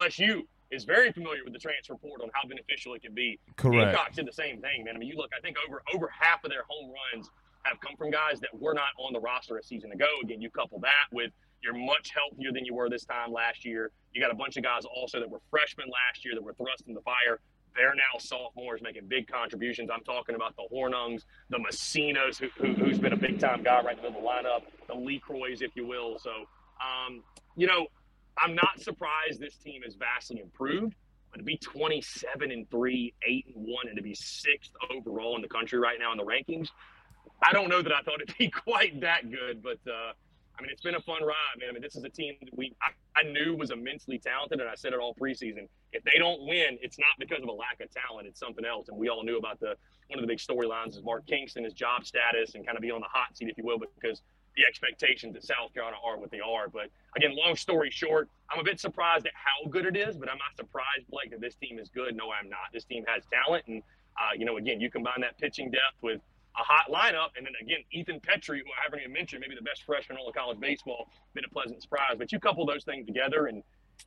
LSU 0.00 0.42
is 0.70 0.84
very 0.84 1.12
familiar 1.12 1.44
with 1.44 1.52
the 1.52 1.58
transfer 1.58 1.94
portal 1.96 2.24
and 2.24 2.32
how 2.34 2.48
beneficial 2.48 2.94
it 2.94 3.02
can 3.02 3.14
be. 3.14 3.38
Correct. 3.56 3.92
Gamecocks 3.92 4.16
did 4.16 4.26
the 4.26 4.32
same 4.32 4.60
thing, 4.60 4.84
man. 4.84 4.96
I 4.96 4.98
mean, 4.98 5.08
you 5.08 5.16
look, 5.16 5.30
I 5.36 5.40
think 5.40 5.56
over 5.68 5.82
over 5.94 6.08
half 6.08 6.44
of 6.44 6.50
their 6.50 6.64
home 6.68 6.92
runs 7.12 7.30
have 7.64 7.80
come 7.80 7.96
from 7.96 8.10
guys 8.10 8.40
that 8.40 8.50
were 8.58 8.74
not 8.74 8.88
on 8.98 9.12
the 9.12 9.20
roster 9.20 9.58
a 9.58 9.62
season 9.62 9.92
ago. 9.92 10.06
Again, 10.22 10.40
you 10.40 10.50
couple 10.50 10.78
that 10.80 11.06
with 11.12 11.30
you're 11.62 11.74
much 11.74 12.12
healthier 12.14 12.52
than 12.52 12.64
you 12.64 12.74
were 12.74 12.90
this 12.90 13.04
time 13.04 13.32
last 13.32 13.64
year. 13.64 13.90
You 14.12 14.20
got 14.20 14.30
a 14.30 14.34
bunch 14.34 14.56
of 14.56 14.62
guys 14.62 14.82
also 14.84 15.18
that 15.18 15.28
were 15.28 15.40
freshmen 15.50 15.88
last 15.88 16.24
year 16.24 16.34
that 16.34 16.42
were 16.42 16.52
thrust 16.54 16.84
in 16.86 16.94
the 16.94 17.00
fire. 17.00 17.40
They're 17.74 17.94
now 17.94 18.18
sophomores 18.18 18.80
making 18.82 19.08
big 19.08 19.26
contributions. 19.26 19.90
I'm 19.92 20.04
talking 20.04 20.34
about 20.34 20.54
the 20.56 20.64
Hornungs, 20.72 21.24
the 21.50 21.58
Messinas, 21.58 22.38
who, 22.38 22.48
who, 22.56 22.84
has 22.84 22.98
been 22.98 23.12
a 23.12 23.16
big 23.16 23.40
time 23.40 23.62
guy 23.62 23.82
right 23.82 23.96
in 23.96 24.02
the 24.02 24.10
middle 24.10 24.28
of 24.28 24.42
the 24.42 24.48
lineup, 24.48 24.62
the 24.86 24.94
LeCroys, 24.94 25.60
if 25.60 25.74
you 25.74 25.86
will. 25.86 26.18
So, 26.18 26.30
um, 26.30 27.22
you 27.56 27.66
know, 27.66 27.86
I'm 28.38 28.54
not 28.54 28.80
surprised 28.80 29.40
this 29.40 29.56
team 29.56 29.82
is 29.84 29.94
vastly 29.94 30.40
improved. 30.40 30.94
But 31.30 31.38
to 31.38 31.44
be 31.44 31.56
27 31.56 32.52
and 32.52 32.70
three, 32.70 33.12
eight 33.26 33.46
and 33.52 33.66
one, 33.66 33.88
and 33.88 33.96
to 33.96 34.02
be 34.02 34.14
sixth 34.14 34.70
overall 34.88 35.34
in 35.34 35.42
the 35.42 35.48
country 35.48 35.80
right 35.80 35.98
now 35.98 36.12
in 36.12 36.18
the 36.18 36.24
rankings, 36.24 36.68
I 37.42 37.52
don't 37.52 37.68
know 37.68 37.82
that 37.82 37.92
I 37.92 38.02
thought 38.02 38.20
it'd 38.22 38.38
be 38.38 38.50
quite 38.68 39.00
that 39.00 39.28
good. 39.28 39.60
But 39.60 39.78
uh, 39.90 40.12
I 40.58 40.62
mean, 40.62 40.70
it's 40.70 40.82
been 40.82 40.94
a 40.94 41.02
fun 41.02 41.22
ride, 41.24 41.56
man. 41.58 41.70
I 41.70 41.72
mean, 41.72 41.82
this 41.82 41.96
is 41.96 42.04
a 42.04 42.08
team 42.08 42.34
that 42.40 42.56
we 42.56 42.74
I, 42.80 43.20
I, 43.20 43.22
knew 43.24 43.56
was 43.56 43.70
immensely 43.70 44.18
talented, 44.18 44.60
and 44.60 44.68
I 44.68 44.74
said 44.76 44.92
it 44.92 45.00
all 45.00 45.14
preseason. 45.14 45.66
If 45.92 46.04
they 46.04 46.18
don't 46.18 46.46
win, 46.46 46.78
it's 46.80 46.98
not 46.98 47.14
because 47.18 47.42
of 47.42 47.48
a 47.48 47.52
lack 47.52 47.80
of 47.80 47.90
talent; 47.90 48.28
it's 48.28 48.38
something 48.38 48.64
else. 48.64 48.88
And 48.88 48.96
we 48.96 49.08
all 49.08 49.24
knew 49.24 49.36
about 49.36 49.58
the 49.58 49.76
one 50.08 50.18
of 50.18 50.20
the 50.20 50.26
big 50.26 50.38
storylines 50.38 50.96
is 50.96 51.02
Mark 51.02 51.26
Kingston, 51.26 51.64
his 51.64 51.72
job 51.72 52.04
status, 52.04 52.54
and 52.54 52.64
kind 52.64 52.76
of 52.76 52.82
be 52.82 52.90
on 52.90 53.00
the 53.00 53.08
hot 53.10 53.36
seat, 53.36 53.48
if 53.48 53.58
you 53.58 53.64
will, 53.64 53.78
because 53.78 54.22
the 54.56 54.62
expectations 54.68 55.34
at 55.34 55.42
South 55.42 55.74
Carolina 55.74 55.96
are 56.04 56.18
what 56.18 56.30
they 56.30 56.40
are. 56.40 56.68
But 56.68 56.86
again, 57.16 57.34
long 57.34 57.56
story 57.56 57.90
short, 57.90 58.28
I'm 58.50 58.60
a 58.60 58.64
bit 58.64 58.78
surprised 58.78 59.26
at 59.26 59.32
how 59.34 59.68
good 59.70 59.86
it 59.86 59.96
is, 59.96 60.16
but 60.16 60.30
I'm 60.30 60.38
not 60.38 60.54
surprised, 60.56 61.08
Blake, 61.10 61.30
that 61.30 61.40
this 61.40 61.56
team 61.56 61.80
is 61.80 61.88
good. 61.88 62.14
No, 62.14 62.30
I'm 62.30 62.48
not. 62.48 62.70
This 62.72 62.84
team 62.84 63.04
has 63.08 63.24
talent, 63.32 63.64
and 63.66 63.82
uh, 64.16 64.30
you 64.36 64.44
know, 64.44 64.56
again, 64.58 64.80
you 64.80 64.90
combine 64.90 65.20
that 65.22 65.36
pitching 65.38 65.70
depth 65.70 66.00
with 66.02 66.20
a 66.56 66.62
hot 66.62 66.86
lineup, 66.90 67.30
and 67.36 67.46
then 67.46 67.52
again, 67.60 67.78
Ethan 67.92 68.20
Petry, 68.20 68.58
who 68.58 68.70
I 68.70 68.84
haven't 68.84 69.00
even 69.00 69.12
mentioned, 69.12 69.40
maybe 69.40 69.54
the 69.54 69.62
best 69.62 69.82
freshman 69.84 70.16
in 70.16 70.20
all 70.22 70.28
of 70.28 70.34
college 70.34 70.60
baseball, 70.60 71.10
been 71.34 71.44
a 71.44 71.48
pleasant 71.48 71.82
surprise. 71.82 72.14
But 72.16 72.32
you 72.32 72.38
couple 72.38 72.64
those 72.66 72.84
things 72.84 73.06
together, 73.06 73.46
and 73.46 73.62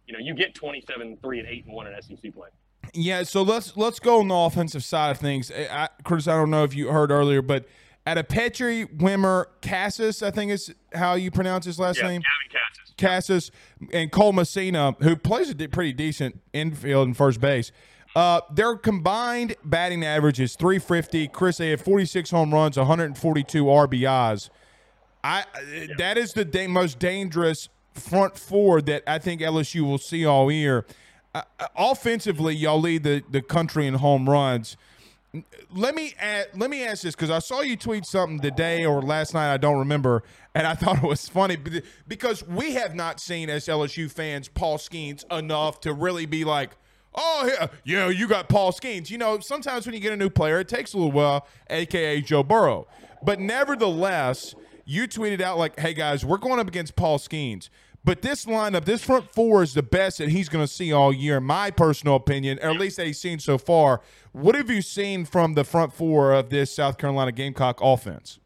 you 0.06 0.14
know, 0.14 0.20
you 0.20 0.34
get 0.34 0.56
27, 0.56 1.18
three, 1.22 1.40
and 1.40 1.48
eight 1.48 1.66
and 1.66 1.74
one 1.74 1.88
in 1.88 2.02
SEC 2.02 2.34
play. 2.34 2.50
Yeah, 2.94 3.24
so 3.24 3.42
let's 3.42 3.76
let's 3.76 4.00
go 4.00 4.20
on 4.20 4.28
the 4.30 4.36
offensive 4.36 4.84
side 4.84 5.12
of 5.12 5.18
things. 5.18 5.52
I, 5.52 5.90
Chris, 6.04 6.28
I 6.28 6.36
don't 6.36 6.50
know 6.50 6.64
if 6.64 6.74
you 6.74 6.90
heard 6.90 7.12
earlier, 7.12 7.42
but 7.42 7.66
at 8.06 8.18
a 8.18 8.24
Petry, 8.24 8.86
Wimmer, 8.98 9.48
Casas, 9.62 10.24
I 10.24 10.32
think 10.32 10.52
is 10.52 10.74
how 10.94 11.16
you 11.16 11.30
pronounce 11.30 11.66
his 11.66 11.78
last 11.78 12.00
yeah, 12.00 12.08
name. 12.08 12.22
Gavin 12.22 12.62
Casas. 12.62 12.94
Casas 12.98 13.52
and 13.94 14.12
Cole 14.12 14.34
Messina, 14.34 14.96
who 15.02 15.16
plays 15.16 15.50
a 15.50 15.56
pretty 15.56 15.94
decent 15.94 16.40
infield 16.54 17.08
and 17.08 17.18
first 17.18 17.42
base. 17.42 17.72
Uh, 18.18 18.42
their 18.50 18.76
combined 18.76 19.56
batting 19.64 20.04
average 20.04 20.40
is 20.40 20.56
350. 20.56 21.28
Chris, 21.28 21.58
they 21.58 21.70
have 21.70 21.82
46 21.82 22.32
home 22.32 22.52
runs, 22.52 22.76
142 22.76 23.64
RBIs. 23.64 24.50
I 25.24 25.44
yeah. 25.72 25.86
that 26.00 26.18
is 26.18 26.34
the 26.34 26.44
da- 26.44 26.66
most 26.66 26.98
dangerous 26.98 27.70
front 27.94 28.36
four 28.36 28.82
that 28.82 29.04
I 29.06 29.20
think 29.20 29.42
LSU 29.42 29.82
will 29.82 30.00
see 30.00 30.26
all 30.26 30.52
year. 30.52 30.88
Uh, 31.36 31.44
offensively, 31.76 32.56
y'all 32.56 32.82
lead 32.82 33.04
the, 33.04 33.22
the 33.30 33.44
country 33.44 33.86
in 33.86 33.94
home 33.94 34.28
runs 34.28 34.78
let 35.72 35.94
me 35.94 36.16
add, 36.20 36.48
let 36.56 36.70
me 36.72 36.84
ask 36.84 37.04
this 37.04 37.14
because 37.14 37.30
I 37.30 37.38
saw 37.38 37.62
you 37.62 37.76
tweet 37.76 38.06
something 38.06 38.40
today 38.40 38.86
or 38.86 39.02
last 39.02 39.36
night. 39.36 39.54
I 39.54 39.58
don't 39.58 39.78
remember, 39.78 40.24
and 40.56 40.66
I 40.66 40.74
thought 40.76 41.04
it 41.04 41.08
was 41.08 41.28
funny 41.28 41.58
because 42.08 42.48
we 42.48 42.74
have 42.74 42.96
not 42.96 43.20
seen 43.20 43.50
as 43.50 43.68
LSU 43.68 44.10
fans 44.10 44.48
Paul 44.48 44.78
Skenes 44.78 45.24
enough 45.32 45.82
to 45.82 45.94
really 45.94 46.26
be 46.26 46.44
like, 46.46 46.72
oh 47.16 47.70
yeah, 47.84 48.10
you 48.10 48.28
got 48.28 48.50
Paul 48.50 48.72
Skenes. 48.72 49.10
You 49.10 49.18
know, 49.18 49.40
sometimes 49.40 49.86
when 49.86 49.94
you 49.94 50.02
get 50.02 50.14
a 50.14 50.18
new 50.18 50.30
player, 50.30 50.60
it 50.60 50.68
takes 50.68 50.94
a 50.94 50.98
little 50.98 51.12
while, 51.12 51.48
aka 51.70 52.22
Joe 52.22 52.44
Burrow. 52.44 52.88
But 53.24 53.40
nevertheless, 53.40 54.56
you 54.86 55.08
tweeted 55.08 55.42
out 55.42 55.58
like, 55.58 55.80
"Hey 55.80 55.94
guys, 55.94 56.26
we're 56.26 56.38
going 56.38 56.60
up 56.60 56.68
against 56.68 56.96
Paul 56.96 57.18
Skenes." 57.18 57.70
But 58.08 58.22
this 58.22 58.46
lineup, 58.46 58.86
this 58.86 59.04
front 59.04 59.30
four 59.30 59.64
is 59.64 59.74
the 59.74 59.84
best 59.84 60.20
that 60.20 60.30
he's 60.30 60.48
going 60.48 60.66
to 60.66 60.72
see 60.72 60.94
all 60.94 61.12
year, 61.12 61.38
in 61.38 61.44
my 61.44 61.72
personal 61.72 62.16
opinion, 62.16 62.58
or 62.62 62.70
at 62.70 62.80
least 62.80 62.96
that 62.96 63.06
he's 63.06 63.20
seen 63.20 63.38
so 63.38 63.58
far. 63.58 64.00
What 64.32 64.56
have 64.56 64.70
you 64.70 64.82
seen 64.82 65.26
from 65.26 65.56
the 65.56 65.66
front 65.66 65.92
four 65.92 66.32
of 66.32 66.50
this 66.50 66.74
South 66.74 66.98
Carolina 66.98 67.34
Gamecock 67.34 67.80
offense? 67.82 68.40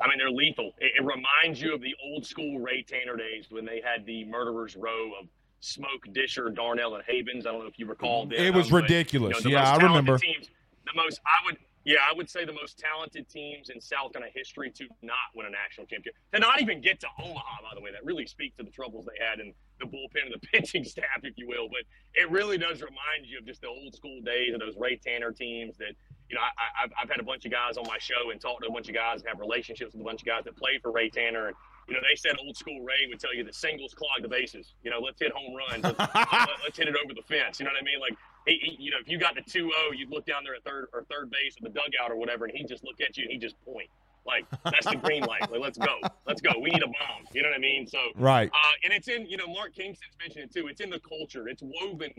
I 0.00 0.08
mean, 0.08 0.16
they're 0.16 0.30
lethal. 0.30 0.72
It, 0.78 0.92
it 0.98 1.04
reminds 1.04 1.60
you 1.60 1.74
of 1.74 1.82
the 1.82 1.94
old 2.02 2.24
school 2.24 2.60
Ray 2.60 2.82
Tanner 2.82 3.16
days 3.16 3.46
when 3.50 3.66
they 3.66 3.82
had 3.84 4.06
the 4.06 4.24
murderers 4.24 4.74
row 4.74 5.10
of 5.20 5.28
Smoak, 5.62 6.12
Disher, 6.12 6.50
Darnell, 6.50 6.94
and 6.94 7.04
Havens. 7.06 7.46
I 7.46 7.52
don't 7.52 7.62
know 7.62 7.66
if 7.66 7.78
you 7.78 7.86
recall. 7.86 8.26
Mm-hmm. 8.26 8.36
Them, 8.36 8.46
it 8.46 8.54
was 8.54 8.72
ridiculous. 8.72 9.44
you 9.44 9.50
know, 9.50 9.58
yeah, 9.58 9.72
I 9.72 9.76
remember. 9.76 10.18
Teams, 10.18 10.48
the 10.84 10.92
most 10.94 11.20
I 11.24 11.44
would 11.46 11.56
yeah, 11.86 11.98
I 12.02 12.12
would 12.16 12.28
say 12.28 12.44
the 12.44 12.52
most 12.52 12.80
talented 12.80 13.28
teams 13.28 13.70
in 13.70 13.80
South 13.80 14.12
Carolina 14.12 14.32
history 14.34 14.72
to 14.72 14.88
not 15.02 15.30
win 15.36 15.46
a 15.46 15.50
national 15.50 15.86
championship, 15.86 16.16
to 16.34 16.40
not 16.40 16.60
even 16.60 16.80
get 16.80 16.98
to 17.00 17.06
Omaha. 17.16 17.62
By 17.62 17.76
the 17.76 17.80
way, 17.80 17.92
that 17.92 18.04
really 18.04 18.26
speaks 18.26 18.56
to 18.56 18.64
the 18.64 18.72
troubles 18.72 19.06
they 19.06 19.24
had 19.24 19.38
in 19.38 19.54
the 19.78 19.86
bullpen 19.86 20.26
and 20.26 20.34
the 20.34 20.44
pitching 20.52 20.82
staff, 20.82 21.22
if 21.22 21.34
you 21.38 21.46
will. 21.46 21.68
But 21.68 21.86
it 22.14 22.28
really 22.28 22.58
does 22.58 22.82
remind 22.82 23.26
you 23.26 23.38
of 23.38 23.46
just 23.46 23.60
the 23.60 23.68
old 23.68 23.94
school 23.94 24.20
days 24.22 24.52
of 24.52 24.58
those 24.58 24.74
Ray 24.76 24.96
Tanner 24.96 25.30
teams. 25.30 25.76
That 25.78 25.94
you 26.28 26.34
know, 26.34 26.42
I, 26.42 26.82
have 26.82 26.90
I've 27.00 27.08
had 27.08 27.20
a 27.20 27.22
bunch 27.22 27.46
of 27.46 27.52
guys 27.52 27.76
on 27.76 27.86
my 27.86 27.98
show 27.98 28.32
and 28.32 28.40
talked 28.40 28.64
to 28.64 28.68
a 28.68 28.72
bunch 28.72 28.88
of 28.88 28.94
guys 28.94 29.20
and 29.20 29.28
have 29.28 29.38
relationships 29.38 29.94
with 29.94 30.02
a 30.02 30.04
bunch 30.04 30.22
of 30.22 30.26
guys 30.26 30.42
that 30.42 30.56
played 30.56 30.82
for 30.82 30.90
Ray 30.90 31.08
Tanner. 31.08 31.46
And 31.46 31.56
you 31.88 31.94
know, 31.94 32.00
they 32.02 32.16
said 32.16 32.36
old 32.44 32.56
school 32.56 32.80
Ray 32.80 33.06
would 33.08 33.20
tell 33.20 33.34
you 33.34 33.44
that 33.44 33.54
singles 33.54 33.94
clog 33.94 34.22
the 34.22 34.28
bases. 34.28 34.74
You 34.82 34.90
know, 34.90 34.98
let's 34.98 35.20
hit 35.20 35.32
home 35.32 35.54
runs. 35.54 35.84
Let's, 35.84 35.98
let's 36.64 36.76
hit 36.76 36.88
it 36.88 36.96
over 37.02 37.14
the 37.14 37.22
fence. 37.22 37.60
You 37.60 37.66
know 37.66 37.72
what 37.72 37.82
I 37.82 37.84
mean? 37.84 38.00
Like 38.00 38.18
he, 38.46 38.58
he, 38.60 38.84
you 38.84 38.90
know, 38.90 38.98
if 39.00 39.08
you 39.08 39.18
got 39.18 39.34
the 39.34 39.42
2-0, 39.42 39.70
you'd 39.96 40.10
look 40.10 40.26
down 40.26 40.42
there 40.44 40.54
at 40.54 40.64
third 40.64 40.88
or 40.92 41.04
third 41.04 41.30
base 41.30 41.54
at 41.56 41.62
the 41.62 41.70
dugout 41.70 42.10
or 42.10 42.16
whatever, 42.16 42.46
and 42.46 42.56
he'd 42.56 42.68
just 42.68 42.84
look 42.84 43.00
at 43.00 43.16
you 43.16 43.24
and 43.24 43.32
he'd 43.32 43.40
just 43.40 43.56
point. 43.64 43.88
Like 44.26 44.44
that's 44.64 44.86
the 44.86 44.96
green 44.96 45.22
light. 45.22 45.50
Like 45.50 45.60
let's 45.60 45.78
go, 45.78 46.00
let's 46.26 46.40
go. 46.40 46.50
We 46.60 46.70
need 46.70 46.82
a 46.82 46.86
bomb. 46.86 47.26
You 47.32 47.42
know 47.42 47.48
what 47.50 47.56
I 47.56 47.60
mean? 47.60 47.86
So 47.86 47.98
right. 48.16 48.50
Uh, 48.52 48.72
and 48.82 48.92
it's 48.92 49.06
in 49.06 49.24
you 49.26 49.36
know 49.36 49.46
Mark 49.46 49.72
Kingston's 49.72 50.16
mentioned 50.18 50.50
it 50.50 50.52
too. 50.52 50.66
It's 50.66 50.80
in 50.80 50.90
the 50.90 50.98
culture. 50.98 51.46
It's 51.46 51.62
woven 51.62 52.10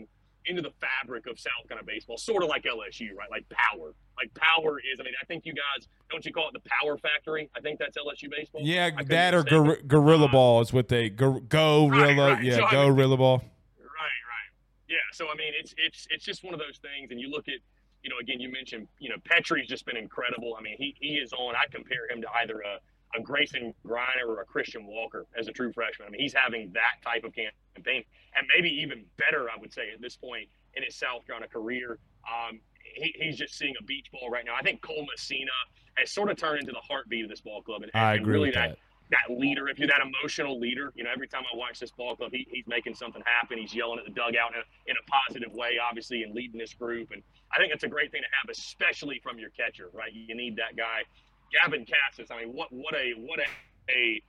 into 0.48 0.62
the 0.62 0.72
fabric 0.80 1.26
of 1.26 1.38
South 1.38 1.68
kind 1.68 1.80
of 1.80 1.86
baseball, 1.86 2.16
sort 2.16 2.42
of 2.42 2.48
like 2.48 2.64
LSU, 2.64 3.14
right? 3.16 3.30
Like 3.30 3.48
power. 3.48 3.94
Like 4.16 4.32
power 4.34 4.78
is. 4.80 4.98
I 5.00 5.04
mean, 5.04 5.14
I 5.20 5.24
think 5.26 5.46
you 5.46 5.52
guys 5.52 5.86
don't 6.10 6.24
you 6.24 6.32
call 6.32 6.48
it 6.48 6.54
the 6.54 6.68
Power 6.82 6.96
Factory? 6.98 7.50
I 7.56 7.60
think 7.60 7.78
that's 7.78 7.96
LSU 7.96 8.30
baseball. 8.30 8.62
Yeah, 8.64 8.90
that 9.06 9.34
or 9.34 9.44
gor- 9.44 9.78
Gorilla 9.86 10.26
uh, 10.26 10.32
Ball 10.32 10.60
is 10.60 10.72
what 10.72 10.88
they 10.88 11.08
go 11.10 11.40
go 11.40 11.88
right, 11.88 12.16
right. 12.16 12.42
Yeah, 12.42 12.56
so, 12.56 12.66
go 12.70 12.82
I 12.82 12.84
mean, 12.86 12.94
Gorilla 12.94 13.16
Ball. 13.16 13.36
Right, 13.36 13.86
right. 13.86 14.50
Yeah, 14.88 14.96
so 15.12 15.26
I 15.28 15.36
mean, 15.36 15.52
it's 15.58 15.74
it's 15.76 16.06
it's 16.10 16.24
just 16.24 16.44
one 16.44 16.54
of 16.54 16.60
those 16.60 16.78
things, 16.78 17.10
and 17.10 17.20
you 17.20 17.30
look 17.30 17.48
at, 17.48 17.60
you 18.02 18.10
know, 18.10 18.16
again, 18.20 18.40
you 18.40 18.50
mentioned, 18.50 18.88
you 18.98 19.10
know, 19.10 19.16
Petry's 19.24 19.68
just 19.68 19.84
been 19.86 19.96
incredible. 19.96 20.56
I 20.58 20.62
mean, 20.62 20.76
he 20.78 20.94
he 20.98 21.14
is 21.14 21.32
on. 21.32 21.54
I 21.54 21.64
compare 21.70 22.08
him 22.10 22.22
to 22.22 22.28
either 22.42 22.60
a 22.60 22.80
a 23.16 23.22
Grayson 23.22 23.74
Greiner 23.86 24.26
or 24.26 24.40
a 24.40 24.44
Christian 24.44 24.86
Walker 24.86 25.26
as 25.38 25.48
a 25.48 25.52
true 25.52 25.72
freshman. 25.72 26.08
I 26.08 26.10
mean, 26.10 26.20
he's 26.20 26.34
having 26.34 26.72
that 26.74 27.02
type 27.02 27.24
of 27.24 27.32
campaign, 27.34 28.04
and 28.36 28.46
maybe 28.54 28.68
even 28.68 29.04
better, 29.16 29.48
I 29.48 29.58
would 29.58 29.72
say, 29.72 29.90
at 29.94 30.00
this 30.00 30.16
point 30.16 30.48
in 30.74 30.82
his 30.82 30.96
South 30.96 31.26
Carolina 31.26 31.48
career. 31.48 31.98
Um, 32.26 32.60
he, 32.82 33.14
he's 33.18 33.36
just 33.36 33.56
seeing 33.56 33.74
a 33.80 33.84
beach 33.84 34.10
ball 34.12 34.30
right 34.30 34.44
now. 34.44 34.54
I 34.58 34.62
think 34.62 34.82
Cole 34.82 35.06
Messina 35.10 35.50
has 35.94 36.10
sort 36.10 36.30
of 36.30 36.36
turned 36.36 36.60
into 36.60 36.72
the 36.72 36.80
heartbeat 36.80 37.24
of 37.24 37.30
this 37.30 37.40
ball 37.40 37.62
club, 37.62 37.82
and, 37.82 37.90
I 37.94 38.14
and 38.14 38.22
agree 38.22 38.32
really 38.32 38.50
that. 38.50 38.70
that 38.70 38.78
that 39.10 39.34
leader, 39.34 39.68
if 39.68 39.78
you're 39.78 39.88
that 39.88 40.02
emotional 40.02 40.60
leader, 40.60 40.92
you 40.94 41.02
know, 41.02 41.10
every 41.10 41.26
time 41.26 41.42
I 41.50 41.56
watch 41.56 41.80
this 41.80 41.90
ball 41.90 42.14
club, 42.14 42.30
he, 42.30 42.46
he's 42.50 42.66
making 42.66 42.94
something 42.94 43.22
happen. 43.24 43.56
He's 43.56 43.74
yelling 43.74 43.98
at 43.98 44.04
the 44.04 44.10
dugout 44.10 44.52
in 44.52 44.60
a, 44.60 44.90
in 44.90 44.96
a 44.96 45.10
positive 45.10 45.52
way, 45.54 45.78
obviously, 45.82 46.24
and 46.24 46.34
leading 46.34 46.58
this 46.58 46.74
group. 46.74 47.10
And 47.12 47.22
I 47.50 47.58
think 47.58 47.72
it's 47.72 47.84
a 47.84 47.88
great 47.88 48.12
thing 48.12 48.20
to 48.20 48.28
have, 48.42 48.50
especially 48.50 49.18
from 49.22 49.38
your 49.38 49.48
catcher, 49.50 49.88
right? 49.94 50.12
You 50.12 50.34
need 50.34 50.56
that 50.56 50.76
guy. 50.76 51.04
Gavin 51.52 51.86
Casas, 51.86 52.30
I 52.30 52.44
mean, 52.44 52.54
what 52.54 52.72
what 52.72 52.94
a 52.94 53.12
what 53.16 53.40
a, 53.40 53.48
a 53.90 54.22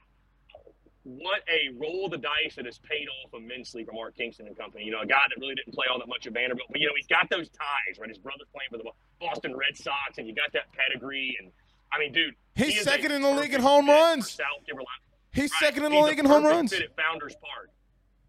what 1.03 1.41
a 1.49 1.73
roll 1.79 2.05
of 2.05 2.11
the 2.11 2.17
dice 2.17 2.55
that 2.55 2.65
has 2.65 2.77
paid 2.79 3.07
off 3.23 3.33
immensely 3.33 3.83
for 3.83 3.93
Mark 3.93 4.15
Kingston 4.15 4.47
and 4.47 4.57
company. 4.57 4.85
You 4.85 4.91
know, 4.91 5.01
a 5.01 5.07
guy 5.07 5.21
that 5.27 5.39
really 5.39 5.55
didn't 5.55 5.73
play 5.73 5.87
all 5.91 5.99
that 5.99 6.07
much 6.07 6.27
at 6.27 6.33
Vanderbilt, 6.33 6.67
but 6.69 6.79
you 6.79 6.87
know, 6.87 6.93
he's 6.95 7.07
got 7.07 7.29
those 7.29 7.49
ties, 7.49 7.99
right? 7.99 8.09
His 8.09 8.19
brother's 8.19 8.47
playing 8.53 8.69
for 8.71 8.77
the 8.77 8.89
Boston 9.19 9.55
Red 9.55 9.75
Sox, 9.75 10.17
and 10.17 10.27
you 10.27 10.35
got 10.35 10.51
that 10.53 10.71
pedigree 10.73 11.37
and 11.39 11.51
I 11.91 11.99
mean, 11.99 12.13
dude, 12.13 12.35
he's 12.55 12.75
he 12.75 12.83
second 12.83 13.11
in 13.11 13.21
the 13.21 13.31
league 13.31 13.53
in 13.53 13.61
home 13.61 13.87
runs. 13.87 14.29
South 14.31 14.65
Carolina. 14.65 14.87
He's 15.31 15.51
right. 15.51 15.59
second 15.59 15.85
in 15.85 15.91
the 15.91 15.99
league 15.99 16.19
in 16.19 16.25
home 16.25 16.45
runs. 16.45 16.71
Fit 16.71 16.83
at 16.83 16.95
Founders 16.95 17.35
Park. 17.41 17.69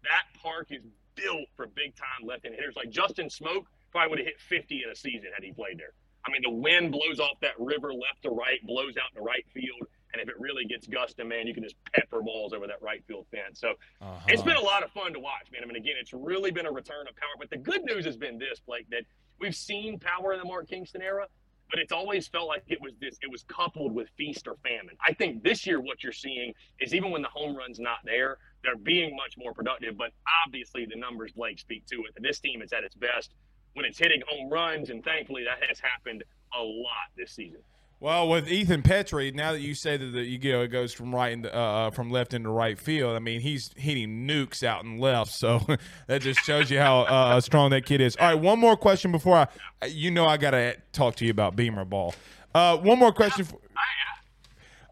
That 0.03 0.41
park 0.41 0.67
is 0.71 0.81
built 1.15 1.47
for 1.55 1.67
big 1.67 1.95
time 1.95 2.27
left-hand 2.27 2.55
hitters. 2.55 2.75
Like 2.75 2.89
Justin 2.89 3.27
Smoak 3.27 3.65
probably 3.91 4.09
would 4.09 4.19
have 4.19 4.27
hit 4.27 4.39
50 4.39 4.83
in 4.83 4.89
a 4.89 4.95
season 4.95 5.29
had 5.33 5.43
he 5.43 5.51
played 5.51 5.77
there. 5.77 5.93
I 6.25 6.31
mean, 6.31 6.41
the 6.43 6.51
wind 6.51 6.91
blows 6.91 7.19
off 7.19 7.39
that 7.41 7.59
river 7.59 7.93
left 7.93 8.23
to 8.23 8.29
right, 8.29 8.59
blows 8.65 8.93
out 8.97 9.09
in 9.15 9.23
the 9.23 9.25
right 9.25 9.45
field. 9.53 9.87
And 10.13 10.21
if 10.21 10.27
it 10.27 10.35
really 10.39 10.65
gets 10.65 10.87
gusting, 10.87 11.27
man, 11.27 11.47
you 11.47 11.53
can 11.53 11.63
just 11.63 11.75
pepper 11.93 12.21
balls 12.21 12.51
over 12.53 12.67
that 12.67 12.81
right 12.81 13.01
field 13.07 13.27
fence. 13.31 13.59
So 13.59 13.69
uh-huh. 14.01 14.19
it's 14.27 14.41
been 14.41 14.57
a 14.57 14.61
lot 14.61 14.83
of 14.83 14.91
fun 14.91 15.13
to 15.13 15.19
watch, 15.19 15.47
man. 15.51 15.61
I 15.63 15.65
mean, 15.65 15.77
again, 15.77 15.95
it's 15.99 16.11
really 16.13 16.51
been 16.51 16.65
a 16.65 16.71
return 16.71 17.07
of 17.07 17.15
power. 17.15 17.35
But 17.39 17.49
the 17.49 17.57
good 17.57 17.83
news 17.85 18.05
has 18.05 18.17
been 18.17 18.37
this, 18.37 18.59
Blake, 18.59 18.89
that 18.89 19.03
we've 19.39 19.55
seen 19.55 19.99
power 19.99 20.33
in 20.33 20.39
the 20.39 20.45
Mark 20.45 20.67
Kingston 20.67 21.01
era, 21.01 21.27
but 21.71 21.79
it's 21.79 21.93
always 21.93 22.27
felt 22.27 22.47
like 22.47 22.63
it 22.67 22.79
was 22.81 22.91
this 22.99 23.17
it 23.21 23.31
was 23.31 23.43
coupled 23.47 23.95
with 23.95 24.09
feast 24.17 24.47
or 24.47 24.57
famine 24.61 24.95
i 25.07 25.13
think 25.13 25.41
this 25.41 25.65
year 25.65 25.79
what 25.79 26.03
you're 26.03 26.11
seeing 26.11 26.53
is 26.79 26.93
even 26.93 27.09
when 27.09 27.21
the 27.21 27.29
home 27.29 27.55
run's 27.55 27.79
not 27.79 27.99
there 28.03 28.37
they're 28.63 28.75
being 28.75 29.15
much 29.15 29.35
more 29.37 29.53
productive 29.53 29.97
but 29.97 30.11
obviously 30.45 30.85
the 30.85 30.99
numbers 30.99 31.31
blake 31.31 31.57
speak 31.57 31.85
to 31.85 31.95
it 31.95 32.21
this 32.21 32.39
team 32.39 32.61
is 32.61 32.73
at 32.73 32.83
its 32.83 32.95
best 32.95 33.33
when 33.73 33.85
it's 33.85 33.97
hitting 33.97 34.21
home 34.27 34.49
runs 34.49 34.89
and 34.89 35.03
thankfully 35.03 35.43
that 35.43 35.65
has 35.67 35.79
happened 35.79 36.23
a 36.57 36.61
lot 36.61 37.07
this 37.17 37.31
season 37.31 37.59
Well, 37.99 38.27
with 38.29 38.51
Ethan 38.51 38.81
Petry, 38.81 39.33
now 39.33 39.51
that 39.51 39.61
you 39.61 39.75
say 39.75 39.95
that 39.95 40.05
the, 40.05 40.23
you 40.23 40.51
know 40.51 40.61
it 40.61 40.69
goes 40.69 40.91
from 40.91 41.13
right 41.13 41.31
into, 41.31 41.53
uh, 41.53 41.91
from 41.91 42.09
left 42.09 42.33
into 42.33 42.49
right 42.49 42.77
field, 42.79 43.15
I 43.15 43.19
mean 43.19 43.41
he's 43.41 43.71
hitting 43.77 44.27
nukes 44.27 44.63
out 44.63 44.83
and 44.83 44.99
left, 44.99 45.31
so 45.31 45.61
that 46.07 46.21
just 46.21 46.39
shows 46.41 46.71
you 46.71 46.79
how 46.79 47.01
uh, 47.01 47.39
strong 47.41 47.69
that 47.69 47.85
kid 47.85 48.01
is. 48.01 48.15
All 48.15 48.27
right, 48.27 48.33
one 48.33 48.59
more 48.59 48.75
question 48.75 49.11
before 49.11 49.35
I, 49.35 49.85
you 49.85 50.09
know, 50.09 50.25
I 50.25 50.37
gotta 50.37 50.77
talk 50.93 51.15
to 51.17 51.25
you 51.25 51.31
about 51.31 51.55
Beamer 51.55 51.85
ball. 51.85 52.15
Uh, 52.55 52.77
one 52.77 52.97
more 52.99 53.13
question. 53.13 53.45
For, 53.45 53.59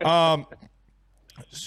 um, 0.08 0.46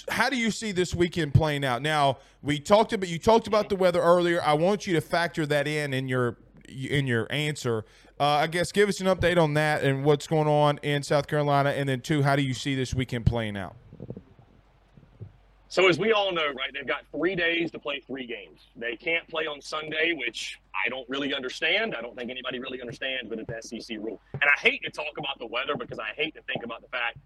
how 0.09 0.31
do 0.31 0.37
you 0.37 0.51
see 0.51 0.73
this 0.73 0.95
weekend 0.95 1.35
playing 1.35 1.65
out? 1.65 1.83
Now 1.83 2.19
we 2.43 2.59
talked 2.61 2.93
about 2.93 3.09
you 3.09 3.19
talked 3.19 3.47
about 3.47 3.69
the 3.69 3.77
weather 3.77 4.01
earlier. 4.01 4.41
I 4.43 4.55
want 4.55 4.87
you 4.87 4.95
to 4.95 5.01
factor 5.01 5.45
that 5.47 5.67
in 5.67 5.93
in 5.93 6.09
your 6.09 6.37
in 6.73 7.07
your 7.07 7.27
answer. 7.31 7.85
Uh, 8.19 8.25
I 8.25 8.47
guess 8.47 8.73
give 8.73 8.89
us 8.89 9.01
an 9.01 9.07
update 9.07 9.37
on 9.37 9.55
that 9.55 9.83
and 9.83 10.05
what's 10.05 10.27
going 10.27 10.49
on 10.49 10.79
in 10.83 11.03
South 11.03 11.27
Carolina, 11.27 11.71
and 11.71 11.89
then 11.89 12.01
two, 12.01 12.23
how 12.23 12.37
do 12.37 12.43
you 12.43 12.55
see 12.55 12.75
this 12.75 12.95
weekend 12.95 13.27
playing 13.27 13.57
out? 13.57 13.77
So 15.73 15.89
as 15.89 15.99
we 15.99 16.13
all 16.13 16.33
know, 16.33 16.45
right, 16.49 16.71
they've 16.75 16.87
got 16.87 17.05
three 17.11 17.35
days 17.35 17.71
to 17.71 17.79
play 17.79 18.03
three 18.07 18.27
games. 18.27 18.61
They 18.77 18.95
can't 18.95 19.27
play 19.27 19.47
on 19.47 19.63
Sunday, 19.63 20.13
which 20.13 20.61
I 20.75 20.91
don't 20.91 21.09
really 21.09 21.33
understand. 21.33 21.95
I 21.97 22.03
don't 22.03 22.15
think 22.15 22.31
anybody 22.31 22.59
really 22.59 22.83
understands, 22.83 23.31
but 23.31 23.39
it's 23.39 23.71
the 23.71 23.81
SEC 23.81 23.97
rule. 23.97 24.21
And 24.35 24.45
I 24.45 24.61
hate 24.61 24.83
to 24.85 24.91
talk 24.91 25.17
about 25.17 25.39
the 25.39 25.47
weather 25.47 25.75
because 25.79 25.99
I 25.99 26.13
hate 26.15 26.35
to 26.35 26.43
think 26.43 26.63
about 26.63 26.83
the 26.83 26.89
fact 26.89 27.17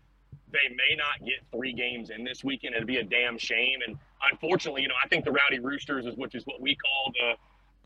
they 0.52 0.68
may 0.68 0.96
not 0.96 1.26
get 1.26 1.42
three 1.50 1.72
games 1.72 2.10
in 2.10 2.22
this 2.22 2.44
weekend. 2.44 2.76
It'd 2.76 2.86
be 2.86 2.98
a 2.98 3.04
damn 3.04 3.36
shame. 3.36 3.80
And 3.84 3.98
unfortunately, 4.30 4.82
you 4.82 4.88
know, 4.88 4.94
I 5.04 5.08
think 5.08 5.24
the 5.24 5.32
Rowdy 5.32 5.58
Roosters 5.58 6.06
is 6.06 6.14
which 6.16 6.36
is 6.36 6.46
what 6.46 6.60
we 6.60 6.76
call 6.76 7.12
the 7.14 7.34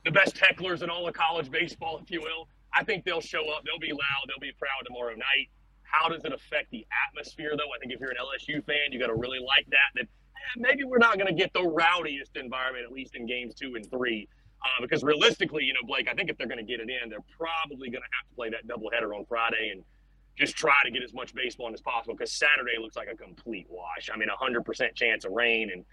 the 0.05 0.11
best 0.11 0.37
hecklers 0.37 0.83
in 0.83 0.91
all 0.91 1.07
of 1.07 1.15
college 1.15 1.51
baseball, 1.51 2.01
if 2.03 2.11
you 2.11 2.21
will. 2.21 2.49
I 2.73 2.85
think 2.85 3.05
they'll 3.05 3.21
show 3.21 3.51
up. 3.51 3.65
They'll 3.65 3.81
be 3.81 3.93
loud. 3.93 4.25
They'll 4.29 4.41
be 4.41 4.53
proud 4.59 4.87
tomorrow 4.87 5.15
night. 5.15 5.51
How 5.83 6.09
does 6.09 6.25
it 6.25 6.33
affect 6.33 6.71
the 6.71 6.87
atmosphere, 7.09 7.53
though? 7.57 7.71
I 7.75 7.79
think 7.81 7.93
if 7.93 8.01
you're 8.01 8.11
an 8.11 8.17
LSU 8.17 8.65
fan, 8.65 8.93
you 8.93 9.01
got 9.01 9.09
to 9.09 9.15
really 9.15 9.41
like 9.41 9.67
that. 9.71 9.91
That 9.97 10.05
eh, 10.05 10.57
maybe 10.57 10.85
we're 10.85 10.99
not 10.99 11.19
going 11.19 11.27
to 11.27 11.35
get 11.35 11.53
the 11.53 11.65
rowdiest 11.65 12.37
environment, 12.37 12.85
at 12.85 12.93
least 12.93 13.17
in 13.17 13.27
games 13.27 13.55
two 13.55 13.75
and 13.75 13.89
three. 13.91 14.29
Uh, 14.63 14.83
because 14.83 15.03
realistically, 15.03 15.65
you 15.65 15.73
know, 15.73 15.81
Blake, 15.87 16.09
I 16.09 16.15
think 16.15 16.31
if 16.31 16.37
they're 16.39 16.47
going 16.47 16.65
to 16.65 16.71
get 16.71 16.81
it 16.81 16.89
in, 16.91 17.09
they're 17.09 17.25
probably 17.37 17.91
going 17.91 18.03
to 18.03 18.13
have 18.13 18.29
to 18.29 18.35
play 18.37 18.51
that 18.51 18.69
doubleheader 18.69 19.17
on 19.17 19.25
Friday 19.25 19.71
and 19.73 19.83
just 20.37 20.55
try 20.57 20.77
to 20.85 20.91
get 20.91 21.03
as 21.03 21.13
much 21.13 21.35
baseball 21.35 21.69
in 21.69 21.75
as 21.75 21.81
possible 21.81 22.15
because 22.15 22.33
Saturday 22.33 22.79
looks 22.79 22.95
like 22.95 23.09
a 23.13 23.17
complete 23.17 23.67
wash. 23.69 24.11
I 24.13 24.17
mean, 24.17 24.29
100% 24.29 24.95
chance 24.95 25.25
of 25.25 25.33
rain. 25.33 25.71
And, 25.73 25.85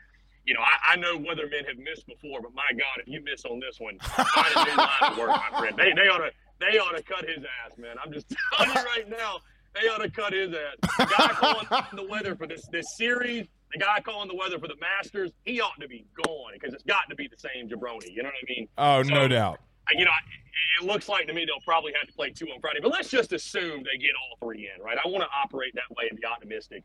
you 0.47 0.53
know, 0.53 0.61
I, 0.61 0.93
I 0.93 0.95
know 0.95 1.19
weathermen 1.19 1.67
have 1.67 1.77
missed 1.77 2.07
before, 2.07 2.41
but 2.41 2.55
my 2.55 2.69
God, 2.71 3.03
if 3.05 3.07
you 3.07 3.21
miss 3.21 3.43
on 3.43 3.59
this 3.59 3.79
one, 3.79 3.99
find 3.99 4.47
a 4.55 4.63
new 4.63 4.77
line 4.77 5.11
of 5.11 5.17
work, 5.17 5.29
my 5.51 5.59
friend. 5.59 5.77
They, 5.77 5.91
they 5.93 6.07
ought 6.07 6.19
to 6.19 6.31
they 6.59 6.79
ought 6.79 6.95
to 6.95 7.03
cut 7.03 7.27
his 7.27 7.43
ass, 7.65 7.77
man. 7.77 7.97
I'm 8.03 8.11
just 8.11 8.33
telling 8.55 8.73
you 8.73 8.81
right 8.81 9.09
now, 9.09 9.39
they 9.75 9.89
ought 9.89 10.01
to 10.01 10.09
cut 10.09 10.33
his 10.33 10.53
ass. 10.53 10.97
The 10.97 11.05
guy 11.05 11.27
calling 11.33 11.67
the 11.95 12.07
weather 12.09 12.35
for 12.35 12.47
this 12.47 12.65
this 12.71 12.85
series, 12.95 13.45
the 13.73 13.79
guy 13.79 13.99
calling 13.99 14.29
the 14.29 14.35
weather 14.35 14.57
for 14.57 14.69
the 14.69 14.77
Masters, 14.79 15.31
he 15.43 15.59
ought 15.59 15.79
to 15.81 15.87
be 15.89 16.05
gone 16.25 16.53
because 16.53 16.73
it's 16.73 16.83
got 16.83 17.09
to 17.09 17.15
be 17.15 17.27
the 17.27 17.37
same 17.37 17.67
jabroni. 17.67 18.09
You 18.09 18.23
know 18.23 18.29
what 18.29 18.35
I 18.41 18.47
mean? 18.47 18.67
Oh, 18.77 19.03
so, 19.03 19.09
no 19.09 19.27
doubt. 19.27 19.59
You 19.93 20.05
know, 20.05 20.11
it 20.81 20.85
looks 20.85 21.09
like 21.09 21.27
to 21.27 21.33
me 21.33 21.45
they'll 21.45 21.63
probably 21.65 21.93
have 21.99 22.07
to 22.07 22.13
play 22.13 22.29
two 22.31 22.47
on 22.47 22.61
Friday, 22.61 22.79
but 22.81 22.91
let's 22.91 23.09
just 23.09 23.33
assume 23.33 23.83
they 23.83 23.97
get 23.97 24.11
all 24.15 24.47
three 24.47 24.69
in, 24.73 24.81
right? 24.81 24.97
I 25.03 25.07
want 25.07 25.23
to 25.23 25.29
operate 25.43 25.73
that 25.75 25.89
way 25.97 26.07
and 26.09 26.17
be 26.17 26.25
optimistic. 26.25 26.83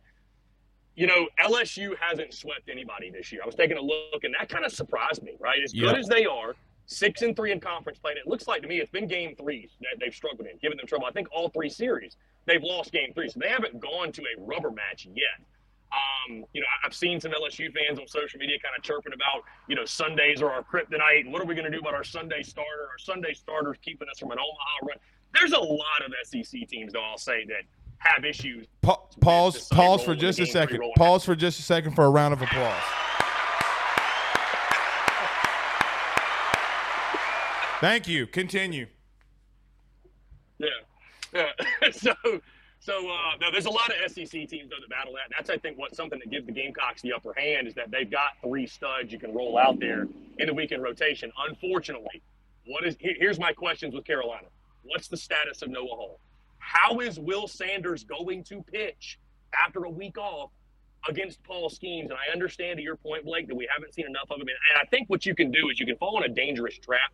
You 0.94 1.06
know, 1.06 1.28
LSU 1.42 1.96
hasn't 1.98 2.34
swept 2.34 2.68
anybody 2.70 3.10
this 3.10 3.32
year. 3.32 3.40
I 3.42 3.46
was 3.46 3.54
taking 3.54 3.78
a 3.78 3.80
look, 3.80 4.24
and 4.24 4.34
that 4.38 4.48
kind 4.48 4.64
of 4.64 4.72
surprised 4.72 5.22
me, 5.22 5.32
right? 5.40 5.58
As 5.64 5.72
good 5.72 5.96
as 5.96 6.06
they 6.06 6.26
are, 6.26 6.54
six 6.86 7.22
and 7.22 7.34
three 7.34 7.52
in 7.52 7.60
conference 7.60 7.98
play. 7.98 8.12
And 8.12 8.18
it 8.18 8.26
looks 8.26 8.46
like 8.46 8.62
to 8.62 8.68
me 8.68 8.78
it's 8.78 8.90
been 8.90 9.06
game 9.06 9.34
threes 9.36 9.70
that 9.80 9.98
they've 10.00 10.14
struggled 10.14 10.46
in, 10.46 10.58
giving 10.60 10.76
them 10.76 10.86
trouble. 10.86 11.06
I 11.06 11.12
think 11.12 11.28
all 11.32 11.48
three 11.48 11.70
series 11.70 12.16
they've 12.46 12.62
lost 12.62 12.92
game 12.92 13.12
three, 13.14 13.28
so 13.28 13.40
they 13.40 13.48
haven't 13.48 13.80
gone 13.80 14.12
to 14.12 14.22
a 14.22 14.40
rubber 14.40 14.70
match 14.70 15.06
yet. 15.06 15.46
Um, 15.92 16.44
you 16.54 16.60
know, 16.60 16.66
I've 16.84 16.94
seen 16.94 17.20
some 17.20 17.32
LSU 17.32 17.70
fans 17.72 17.98
on 17.98 18.06
social 18.06 18.38
media 18.40 18.58
kind 18.58 18.74
of 18.76 18.82
chirping 18.82 19.12
about, 19.12 19.44
you 19.68 19.76
know, 19.76 19.84
Sundays 19.84 20.40
are 20.40 20.50
our 20.50 20.62
kryptonite, 20.62 21.20
and 21.20 21.32
what 21.32 21.42
are 21.42 21.44
we 21.44 21.54
going 21.54 21.70
to 21.70 21.76
do 21.76 21.80
about 21.80 21.94
our 21.94 22.04
Sunday 22.04 22.42
starter? 22.42 22.88
Our 22.90 22.98
Sunday 22.98 23.34
starters 23.34 23.76
keeping 23.82 24.08
us 24.08 24.18
from 24.18 24.30
an 24.30 24.38
Omaha 24.38 24.86
run. 24.88 24.96
There's 25.34 25.52
a 25.52 25.58
lot 25.58 26.02
of 26.04 26.12
SEC 26.24 26.66
teams, 26.68 26.94
though. 26.94 27.02
I'll 27.02 27.18
say 27.18 27.44
that 27.46 27.64
have 28.02 28.24
issues. 28.24 28.66
Pa- 28.80 29.00
pause. 29.20 29.68
Pause 29.68 30.04
for 30.04 30.14
just 30.14 30.40
a 30.40 30.46
second. 30.46 30.82
Pause 30.96 31.24
for 31.24 31.36
just 31.36 31.58
a 31.58 31.62
second 31.62 31.94
for 31.94 32.04
a 32.04 32.10
round 32.10 32.34
of 32.34 32.42
applause. 32.42 32.82
Thank 37.80 38.06
you. 38.06 38.28
Continue. 38.28 38.86
Yeah. 40.58 40.68
Yeah. 41.34 41.46
so, 41.90 42.12
so 42.78 42.92
uh, 43.10 43.36
no, 43.40 43.50
there's 43.50 43.66
a 43.66 43.70
lot 43.70 43.90
of 43.90 44.12
SEC 44.12 44.30
teams 44.30 44.70
though 44.70 44.76
that 44.80 44.88
battle 44.88 45.12
that. 45.14 45.34
That's 45.36 45.50
I 45.50 45.56
think 45.56 45.78
what 45.78 45.96
something 45.96 46.20
that 46.20 46.30
gives 46.30 46.46
the 46.46 46.52
Gamecocks 46.52 47.02
the 47.02 47.12
upper 47.12 47.32
hand 47.36 47.66
is 47.66 47.74
that 47.74 47.90
they've 47.90 48.10
got 48.10 48.36
three 48.40 48.68
studs 48.68 49.12
you 49.12 49.18
can 49.18 49.34
roll 49.34 49.58
out 49.58 49.80
there 49.80 50.06
in 50.38 50.46
the 50.46 50.54
weekend 50.54 50.82
rotation. 50.84 51.32
Unfortunately, 51.48 52.22
what 52.66 52.84
is 52.84 52.96
here's 53.00 53.40
my 53.40 53.52
questions 53.52 53.94
with 53.94 54.04
Carolina. 54.04 54.46
What's 54.84 55.08
the 55.08 55.16
status 55.16 55.62
of 55.62 55.68
Noah 55.68 55.86
Hall? 55.86 56.20
How 56.62 57.00
is 57.00 57.18
Will 57.18 57.48
Sanders 57.48 58.04
going 58.04 58.44
to 58.44 58.62
pitch 58.62 59.18
after 59.66 59.84
a 59.84 59.90
week 59.90 60.16
off 60.16 60.50
against 61.08 61.42
Paul 61.42 61.68
Skenes? 61.68 62.04
And 62.10 62.14
I 62.14 62.32
understand 62.32 62.78
to 62.78 62.82
your 62.82 62.96
point, 62.96 63.24
Blake, 63.24 63.48
that 63.48 63.54
we 63.54 63.68
haven't 63.74 63.92
seen 63.92 64.06
enough 64.06 64.30
of 64.30 64.40
him. 64.40 64.48
And 64.48 64.80
I 64.80 64.84
think 64.86 65.10
what 65.10 65.26
you 65.26 65.34
can 65.34 65.50
do 65.50 65.68
is 65.70 65.78
you 65.78 65.86
can 65.86 65.96
fall 65.96 66.22
in 66.22 66.30
a 66.30 66.34
dangerous 66.34 66.78
trap 66.78 67.12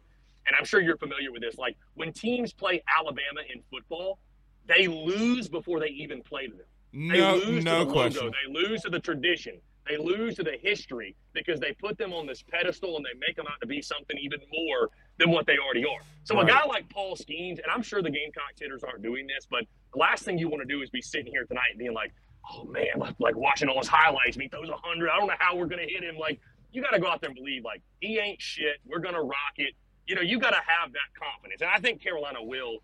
and 0.49 0.57
I'm 0.59 0.65
sure 0.65 0.81
you're 0.81 0.97
familiar 0.97 1.31
with 1.31 1.43
this. 1.43 1.59
Like 1.59 1.77
when 1.95 2.13
teams 2.13 2.53
play 2.53 2.83
Alabama 2.99 3.41
in 3.53 3.61
football, 3.71 4.19
they 4.67 4.89
lose 4.89 5.49
before 5.49 5.79
they 5.79 5.89
even 5.89 6.23
play 6.23 6.47
to 6.47 6.55
them. 6.55 6.67
They 6.93 7.21
no, 7.21 7.37
lose 7.37 7.65
no 7.65 7.81
to 7.81 7.85
the 7.85 7.93
question. 7.93 8.25
Logo. 8.25 8.37
They 8.47 8.69
lose 8.69 8.83
to 8.83 8.91
the 8.91 8.99
tradition. 8.99 9.61
They 9.89 9.97
lose 9.97 10.37
to 10.37 10.43
the 10.43 10.59
history 10.61 11.17
because 11.33 11.61
they 11.61 11.73
put 11.73 11.97
them 11.99 12.13
on 12.13 12.27
this 12.27 12.43
pedestal 12.43 12.97
and 12.97 13.05
they 13.05 13.19
make 13.27 13.37
them 13.37 13.47
out 13.47 13.61
to 13.61 13.67
be 13.67 13.81
something 13.81 14.19
even 14.19 14.41
more 14.53 14.91
than 15.19 15.31
what 15.31 15.47
they 15.47 15.59
already 15.59 15.85
are. 15.85 16.01
So 16.25 16.35
right. 16.35 16.45
a 16.45 16.47
guy 16.47 16.65
like 16.67 16.89
Paul 16.91 17.17
Skenes, 17.17 17.59
and 17.63 17.67
I'm 17.73 17.83
sure 17.83 18.03
the 18.03 18.11
Gamecocks 18.11 18.61
hitters 18.61 18.85
aren't 18.85 19.03
doing 19.03 19.27
this, 19.27 19.47
but 19.51 19.65
the 19.93 19.99
last 19.99 20.25
thing 20.25 20.39
you 20.39 20.49
want 20.49 20.67
to 20.67 20.73
do 20.73 20.83
is 20.83 20.91
be 20.91 21.03
sitting 21.03 21.33
here 21.33 21.45
tonight 21.45 21.71
and 21.71 21.79
being 21.79 21.95
like, 21.95 22.13
oh 22.53 22.65
man, 22.65 22.87
like, 22.99 23.15
like 23.19 23.37
watching 23.37 23.69
all 23.69 23.79
his 23.79 23.89
highlights 23.89 24.37
and 24.37 24.43
he 24.43 24.49
throws 24.49 24.69
100. 24.69 25.11
I 25.11 25.19
don't 25.19 25.29
know 25.29 25.35
how 25.39 25.57
we're 25.57 25.67
going 25.67 25.87
to 25.87 25.93
hit 25.93 26.03
him. 26.03 26.17
Like, 26.19 26.41
you 26.73 26.83
got 26.83 26.91
to 26.91 27.01
go 27.01 27.09
out 27.09 27.21
there 27.21 27.31
and 27.31 27.37
believe, 27.37 27.65
like, 27.65 27.83
he 28.01 28.19
ain't 28.19 28.41
shit. 28.41 28.77
We're 28.87 29.01
going 29.01 29.15
to 29.15 29.23
rock 29.23 29.55
it 29.57 29.75
you 30.09 30.15
know, 30.15 30.23
you 30.23 30.41
got 30.41 30.51
to 30.51 30.63
have 30.67 30.93
that 30.93 31.11
confidence. 31.15 31.61
And 31.61 31.71
I 31.71 31.79
think 31.79 32.03
Carolina 32.03 32.43
will. 32.43 32.79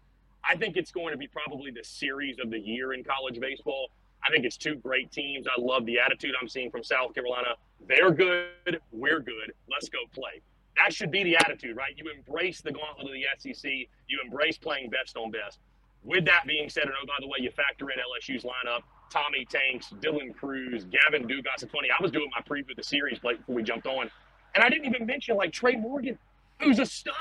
I 0.46 0.56
think 0.56 0.76
it's 0.76 0.92
going 0.92 1.10
to 1.12 1.16
be 1.16 1.26
probably 1.26 1.70
the 1.70 1.82
series 1.82 2.36
of 2.38 2.50
the 2.50 2.58
year 2.58 2.92
in 2.92 3.02
college 3.02 3.40
baseball. 3.40 3.88
I 4.26 4.30
think 4.30 4.44
it's 4.44 4.56
two 4.56 4.76
great 4.76 5.12
teams. 5.12 5.46
I 5.46 5.60
love 5.60 5.86
the 5.86 5.98
attitude 5.98 6.34
I'm 6.40 6.48
seeing 6.48 6.70
from 6.70 6.82
South 6.82 7.14
Carolina. 7.14 7.56
They're 7.86 8.10
good. 8.10 8.80
We're 8.92 9.20
good. 9.20 9.52
Let's 9.70 9.88
go 9.88 9.98
play. 10.12 10.40
That 10.76 10.92
should 10.92 11.10
be 11.10 11.22
the 11.22 11.36
attitude, 11.36 11.76
right? 11.76 11.94
You 11.96 12.10
embrace 12.10 12.60
the 12.60 12.72
gauntlet 12.72 13.06
of 13.06 13.12
the 13.12 13.24
SEC. 13.38 13.70
You 14.08 14.20
embrace 14.24 14.58
playing 14.58 14.90
best 14.90 15.16
on 15.16 15.30
best. 15.30 15.58
With 16.02 16.24
that 16.26 16.46
being 16.46 16.68
said, 16.68 16.84
and 16.84 16.92
oh, 17.00 17.06
by 17.06 17.14
the 17.20 17.26
way, 17.26 17.38
you 17.40 17.50
factor 17.50 17.90
in 17.90 17.98
LSU's 17.98 18.44
lineup, 18.44 18.82
Tommy 19.10 19.46
Tanks, 19.46 19.92
Dylan 20.00 20.34
Crews, 20.34 20.84
Gavin 20.84 21.26
Dugas. 21.28 21.62
It's 21.62 21.72
funny, 21.72 21.88
I 21.96 22.02
was 22.02 22.10
doing 22.10 22.28
my 22.34 22.42
preview 22.42 22.70
of 22.70 22.76
the 22.76 22.82
series 22.82 23.18
Blake, 23.18 23.38
before 23.38 23.54
we 23.54 23.62
jumped 23.62 23.86
on, 23.86 24.10
and 24.54 24.64
I 24.64 24.68
didn't 24.68 24.86
even 24.86 25.06
mention 25.06 25.36
like 25.36 25.52
Trey 25.52 25.76
Morgan 25.76 26.18
who's 26.60 26.78
a 26.78 26.86
stud. 26.86 27.14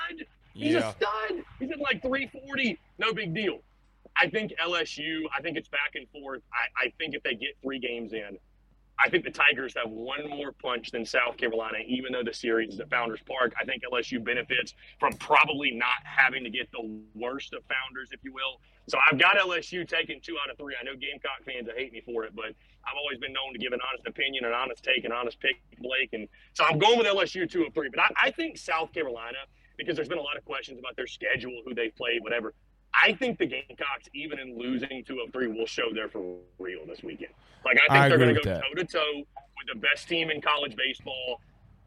He's 0.53 0.73
yeah. 0.73 0.89
a 0.89 0.91
stud. 0.91 1.43
He's 1.59 1.71
at 1.71 1.79
like 1.79 2.01
340. 2.01 2.79
No 2.99 3.13
big 3.13 3.33
deal. 3.33 3.59
I 4.17 4.29
think 4.29 4.53
LSU, 4.63 5.23
I 5.35 5.41
think 5.41 5.57
it's 5.57 5.69
back 5.69 5.91
and 5.95 6.07
forth. 6.09 6.41
I, 6.53 6.85
I 6.85 6.93
think 6.97 7.15
if 7.15 7.23
they 7.23 7.33
get 7.33 7.57
three 7.61 7.79
games 7.79 8.13
in, 8.13 8.37
I 8.99 9.09
think 9.09 9.23
the 9.23 9.31
Tigers 9.31 9.73
have 9.75 9.89
one 9.89 10.29
more 10.29 10.51
punch 10.51 10.91
than 10.91 11.05
South 11.05 11.37
Carolina, 11.37 11.79
even 11.87 12.11
though 12.11 12.23
the 12.23 12.33
series 12.33 12.75
is 12.75 12.79
at 12.79 12.89
Founders 12.89 13.21
Park. 13.25 13.53
I 13.59 13.65
think 13.65 13.81
LSU 13.91 14.23
benefits 14.23 14.75
from 14.99 15.13
probably 15.13 15.71
not 15.71 15.97
having 16.03 16.43
to 16.43 16.49
get 16.49 16.71
the 16.71 17.01
worst 17.15 17.53
of 17.53 17.63
Founders, 17.63 18.09
if 18.11 18.19
you 18.23 18.31
will. 18.31 18.61
So 18.87 18.97
I've 19.09 19.19
got 19.19 19.35
LSU 19.37 19.87
taking 19.87 20.19
two 20.21 20.35
out 20.43 20.51
of 20.51 20.57
three. 20.57 20.75
I 20.79 20.83
know 20.83 20.95
Gamecock 20.95 21.43
fans 21.45 21.67
will 21.67 21.75
hate 21.75 21.91
me 21.91 22.01
for 22.05 22.23
it, 22.25 22.35
but 22.35 22.53
I've 22.85 22.97
always 22.97 23.17
been 23.17 23.33
known 23.33 23.53
to 23.53 23.59
give 23.59 23.73
an 23.73 23.79
honest 23.89 24.05
opinion, 24.07 24.45
an 24.45 24.53
honest 24.53 24.83
take, 24.83 25.05
an 25.05 25.11
honest 25.11 25.39
pick, 25.39 25.55
Blake. 25.79 26.09
And 26.13 26.27
so 26.53 26.63
I'm 26.63 26.77
going 26.77 26.97
with 26.97 27.07
LSU 27.07 27.49
two 27.49 27.63
of 27.65 27.73
three. 27.73 27.89
But 27.89 27.99
I, 27.99 28.27
I 28.27 28.31
think 28.31 28.57
South 28.57 28.93
Carolina, 28.93 29.39
because 29.77 29.95
there's 29.95 30.09
been 30.09 30.19
a 30.19 30.23
lot 30.23 30.37
of 30.37 30.45
questions 30.45 30.79
about 30.79 30.95
their 30.95 31.07
schedule, 31.07 31.61
who 31.65 31.73
they've 31.73 31.95
played, 31.95 32.21
whatever. 32.21 32.53
I 32.93 33.13
think 33.13 33.39
the 33.39 33.45
Gamecocks, 33.45 34.07
even 34.13 34.39
in 34.39 34.57
losing 34.57 35.03
two 35.05 35.19
of 35.25 35.31
three, 35.31 35.47
will 35.47 35.65
show 35.65 35.91
they're 35.93 36.09
for 36.09 36.37
real 36.59 36.85
this 36.85 37.03
weekend. 37.03 37.33
Like 37.65 37.77
I 37.77 37.93
think 37.93 38.03
I 38.05 38.09
they're 38.09 38.17
going 38.17 38.35
to 38.35 38.41
go 38.41 38.53
toe 38.53 38.73
to 38.75 38.85
toe 38.85 39.13
with 39.17 39.73
the 39.73 39.79
best 39.79 40.07
team 40.07 40.29
in 40.29 40.41
college 40.41 40.75
baseball. 40.75 41.41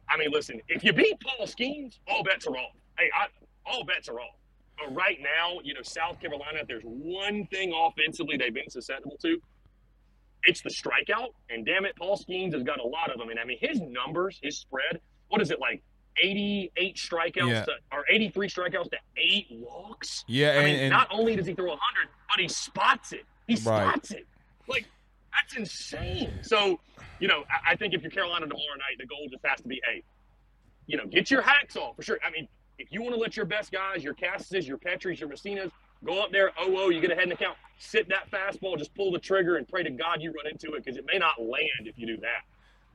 I 0.08 0.16
mean, 0.16 0.30
listen, 0.30 0.60
if 0.68 0.84
you 0.84 0.92
beat 0.92 1.18
Paul 1.20 1.46
Skenes, 1.46 1.98
all 2.08 2.22
bets 2.22 2.46
are 2.46 2.56
off. 2.56 2.72
Hey, 2.98 3.10
I, 3.14 3.26
all 3.64 3.84
bets 3.84 4.08
are 4.08 4.20
off. 4.20 4.36
But 4.78 4.94
right 4.94 5.18
now, 5.20 5.58
you 5.64 5.74
know, 5.74 5.82
South 5.82 6.20
Carolina, 6.20 6.58
if 6.60 6.68
there's 6.68 6.84
one 6.84 7.46
thing 7.46 7.72
offensively 7.74 8.36
they've 8.36 8.54
been 8.54 8.70
susceptible 8.70 9.16
to, 9.22 9.40
it's 10.44 10.60
the 10.60 10.70
strikeout. 10.70 11.30
And 11.50 11.64
damn 11.64 11.84
it, 11.84 11.96
Paul 11.96 12.16
Skenes 12.16 12.52
has 12.52 12.62
got 12.62 12.78
a 12.78 12.86
lot 12.86 13.10
of 13.10 13.18
them. 13.18 13.30
And 13.30 13.38
I 13.38 13.44
mean, 13.44 13.58
his 13.60 13.80
numbers, 13.80 14.38
his 14.42 14.58
spread, 14.58 15.00
what 15.28 15.40
is 15.40 15.50
it 15.50 15.60
like? 15.60 15.82
88 16.22 16.96
strikeouts 16.96 17.48
yeah. 17.48 17.64
to, 17.64 17.72
or 17.92 18.04
83 18.08 18.48
strikeouts 18.48 18.90
to 18.90 18.98
eight 19.16 19.46
walks. 19.50 20.24
Yeah, 20.26 20.48
I 20.48 20.50
and, 20.54 20.64
mean, 20.64 20.76
and, 20.76 20.90
not 20.90 21.08
only 21.10 21.36
does 21.36 21.46
he 21.46 21.54
throw 21.54 21.68
100, 21.68 22.08
but 22.28 22.40
he 22.40 22.48
spots 22.48 23.12
it. 23.12 23.24
He 23.46 23.56
spots 23.56 24.10
it. 24.10 24.26
Like 24.68 24.86
that's 25.32 25.56
insane. 25.56 26.32
So, 26.42 26.80
you 27.20 27.28
know, 27.28 27.44
I, 27.50 27.72
I 27.72 27.76
think 27.76 27.94
if 27.94 28.02
you're 28.02 28.10
Carolina 28.10 28.46
tomorrow 28.46 28.76
night, 28.78 28.98
the 28.98 29.06
goal 29.06 29.28
just 29.30 29.44
has 29.44 29.60
to 29.60 29.68
be, 29.68 29.80
hey, 29.88 30.02
you 30.86 30.96
know, 30.96 31.06
get 31.06 31.30
your 31.30 31.42
hacks 31.42 31.76
off 31.76 31.96
for 31.96 32.02
sure. 32.02 32.18
I 32.26 32.30
mean, 32.30 32.48
if 32.78 32.92
you 32.92 33.02
want 33.02 33.14
to 33.14 33.20
let 33.20 33.36
your 33.36 33.46
best 33.46 33.72
guys, 33.72 34.04
your 34.04 34.14
Casses, 34.14 34.66
your 34.66 34.78
Petries, 34.78 35.18
your 35.18 35.28
Messinas, 35.28 35.70
go 36.04 36.22
up 36.22 36.30
there, 36.30 36.50
oh, 36.58 36.74
oh, 36.76 36.90
you 36.90 37.00
get 37.00 37.10
ahead 37.10 37.24
in 37.24 37.30
the 37.30 37.36
count, 37.36 37.56
sit 37.78 38.08
that 38.08 38.30
fastball, 38.30 38.78
just 38.78 38.94
pull 38.94 39.10
the 39.10 39.18
trigger 39.18 39.56
and 39.56 39.66
pray 39.66 39.82
to 39.82 39.90
God 39.90 40.20
you 40.20 40.32
run 40.32 40.46
into 40.50 40.74
it 40.74 40.84
because 40.84 40.98
it 40.98 41.04
may 41.10 41.18
not 41.18 41.40
land 41.40 41.86
if 41.86 41.98
you 41.98 42.06
do 42.06 42.16
that. 42.18 42.44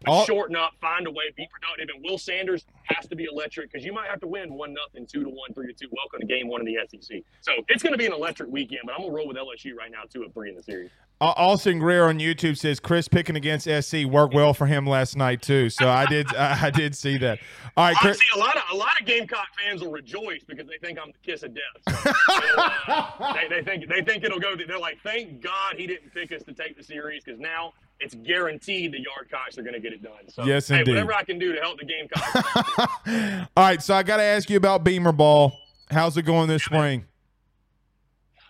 All- 0.07 0.25
shorten 0.25 0.55
up, 0.55 0.73
find 0.81 1.05
a 1.07 1.11
way, 1.11 1.25
be 1.35 1.47
productive. 1.51 1.93
And 1.95 2.03
Will 2.03 2.17
Sanders 2.17 2.65
has 2.85 3.07
to 3.07 3.15
be 3.15 3.25
electric 3.31 3.71
because 3.71 3.85
you 3.85 3.93
might 3.93 4.09
have 4.09 4.19
to 4.21 4.27
win 4.27 4.53
one 4.53 4.73
nothing, 4.73 5.05
two 5.05 5.23
to 5.23 5.29
one, 5.29 5.53
three 5.53 5.67
to 5.67 5.73
two. 5.73 5.87
Welcome 5.91 6.21
to 6.21 6.25
game 6.25 6.47
one 6.47 6.61
of 6.61 6.67
the 6.67 6.77
SEC. 6.89 7.21
So 7.41 7.51
it's 7.67 7.83
going 7.83 7.93
to 7.93 7.97
be 7.97 8.05
an 8.05 8.13
electric 8.13 8.49
weekend, 8.49 8.81
but 8.85 8.93
I'm 8.93 9.01
gonna 9.01 9.13
roll 9.13 9.27
with 9.27 9.37
LSU 9.37 9.75
right 9.75 9.91
now, 9.91 10.03
two 10.11 10.23
of 10.23 10.33
three 10.33 10.49
in 10.49 10.55
the 10.55 10.63
series. 10.63 10.89
Au- 11.21 11.33
Austin 11.37 11.77
Greer 11.77 12.05
on 12.05 12.17
YouTube 12.17 12.57
says 12.57 12.79
Chris 12.79 13.07
picking 13.07 13.35
against 13.35 13.69
SC 13.69 14.05
worked 14.05 14.33
well 14.33 14.55
for 14.55 14.65
him 14.65 14.87
last 14.87 15.15
night 15.15 15.41
too. 15.41 15.69
So 15.69 15.87
I 15.87 16.07
did 16.07 16.27
I, 16.35 16.67
I 16.67 16.69
did 16.71 16.95
see 16.95 17.17
that. 17.19 17.39
All 17.77 17.85
right, 17.85 17.95
Chris. 17.97 18.17
I 18.17 18.23
see 18.23 18.39
a 18.39 18.43
lot 18.43 18.55
of 18.57 18.63
a 18.71 18.75
lot 18.75 18.89
of 18.99 19.05
Gamecock 19.05 19.47
fans 19.59 19.81
will 19.81 19.91
rejoice 19.91 20.43
because 20.45 20.67
they 20.67 20.77
think 20.79 20.97
I'm 20.99 21.11
the 21.11 21.31
kiss 21.31 21.43
of 21.43 21.53
death. 21.53 22.03
So, 22.03 22.11
uh, 22.57 23.33
they, 23.33 23.47
they 23.49 23.63
think 23.63 23.87
they 23.87 24.01
think 24.01 24.23
it'll 24.23 24.39
go. 24.39 24.55
They're 24.55 24.79
like, 24.79 24.97
thank 25.03 25.41
God 25.41 25.75
he 25.77 25.85
didn't 25.85 26.11
pick 26.13 26.31
us 26.31 26.41
to 26.43 26.53
take 26.53 26.75
the 26.75 26.83
series 26.83 27.23
because 27.23 27.39
now 27.39 27.73
it's 28.01 28.15
guaranteed 28.15 28.91
the 28.91 28.97
yard 28.99 29.27
Yardcocks 29.31 29.57
are 29.57 29.61
going 29.61 29.73
to 29.73 29.79
get 29.79 29.93
it 29.93 30.01
done. 30.01 30.27
So 30.27 30.43
Yes, 30.43 30.67
hey, 30.67 30.79
indeed. 30.79 30.91
whatever 30.91 31.13
I 31.13 31.23
can 31.23 31.37
do 31.39 31.53
to 31.53 31.59
help 31.59 31.79
the 31.79 31.85
Gamecocks. 31.85 33.47
All 33.57 33.63
right, 33.63 33.81
so 33.81 33.93
I 33.93 34.03
got 34.03 34.17
to 34.17 34.23
ask 34.23 34.49
you 34.49 34.57
about 34.57 34.83
Beamer 34.83 35.11
Ball. 35.11 35.53
How's 35.89 36.17
it 36.17 36.23
going 36.23 36.47
this 36.47 36.63
spring? 36.63 37.05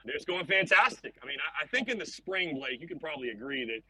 it's 0.06 0.26
going 0.26 0.46
fantastic. 0.46 1.14
I 1.22 1.28
mean, 1.28 1.38
I, 1.40 1.64
I 1.64 1.68
think 1.68 1.88
in 1.88 2.00
the 2.00 2.06
spring, 2.06 2.56
Blake, 2.56 2.82
you 2.82 2.88
can 2.88 3.00
probably 3.00 3.30
agree 3.30 3.66
that. 3.66 3.82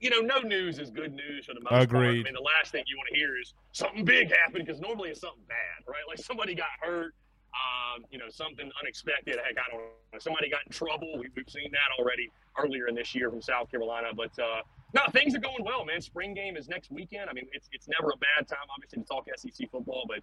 You 0.00 0.10
know, 0.10 0.20
no 0.20 0.40
news 0.46 0.78
is 0.80 0.90
good 0.90 1.14
news 1.14 1.46
for 1.46 1.54
the 1.54 1.60
most 1.60 1.70
part. 1.70 1.82
Agreed. 1.84 2.20
I 2.20 2.22
mean, 2.24 2.34
the 2.34 2.40
last 2.40 2.72
thing 2.72 2.84
you 2.86 2.96
want 2.96 3.08
to 3.10 3.16
hear 3.16 3.40
is 3.40 3.54
something 3.72 4.04
big 4.04 4.30
happened 4.30 4.66
because 4.66 4.80
normally 4.80 5.08
it's 5.10 5.20
something 5.20 5.44
bad, 5.48 5.86
right? 5.86 6.02
Like 6.06 6.18
somebody 6.18 6.54
got 6.54 6.66
hurt, 6.80 7.14
um, 7.54 8.04
you 8.10 8.18
know, 8.18 8.28
something 8.28 8.70
unexpected. 8.82 9.36
Heck, 9.36 9.56
I 9.56 9.70
don't 9.70 9.80
know. 9.80 10.18
Somebody 10.18 10.50
got 10.50 10.60
in 10.66 10.72
trouble. 10.72 11.18
We, 11.18 11.28
we've 11.36 11.48
seen 11.48 11.70
that 11.70 11.90
already 11.98 12.30
earlier 12.58 12.88
in 12.88 12.94
this 12.94 13.14
year 13.14 13.30
from 13.30 13.40
South 13.40 13.70
Carolina. 13.70 14.08
But 14.14 14.36
uh, 14.38 14.62
no, 14.92 15.02
things 15.12 15.34
are 15.34 15.40
going 15.40 15.64
well, 15.64 15.84
man. 15.84 16.00
Spring 16.00 16.34
game 16.34 16.56
is 16.56 16.68
next 16.68 16.90
weekend. 16.90 17.30
I 17.30 17.32
mean, 17.32 17.46
it's, 17.52 17.68
it's 17.72 17.88
never 17.88 18.10
a 18.10 18.18
bad 18.18 18.48
time, 18.48 18.66
obviously, 18.74 19.02
to 19.02 19.06
talk 19.06 19.26
SEC 19.36 19.70
football, 19.70 20.04
but 20.08 20.20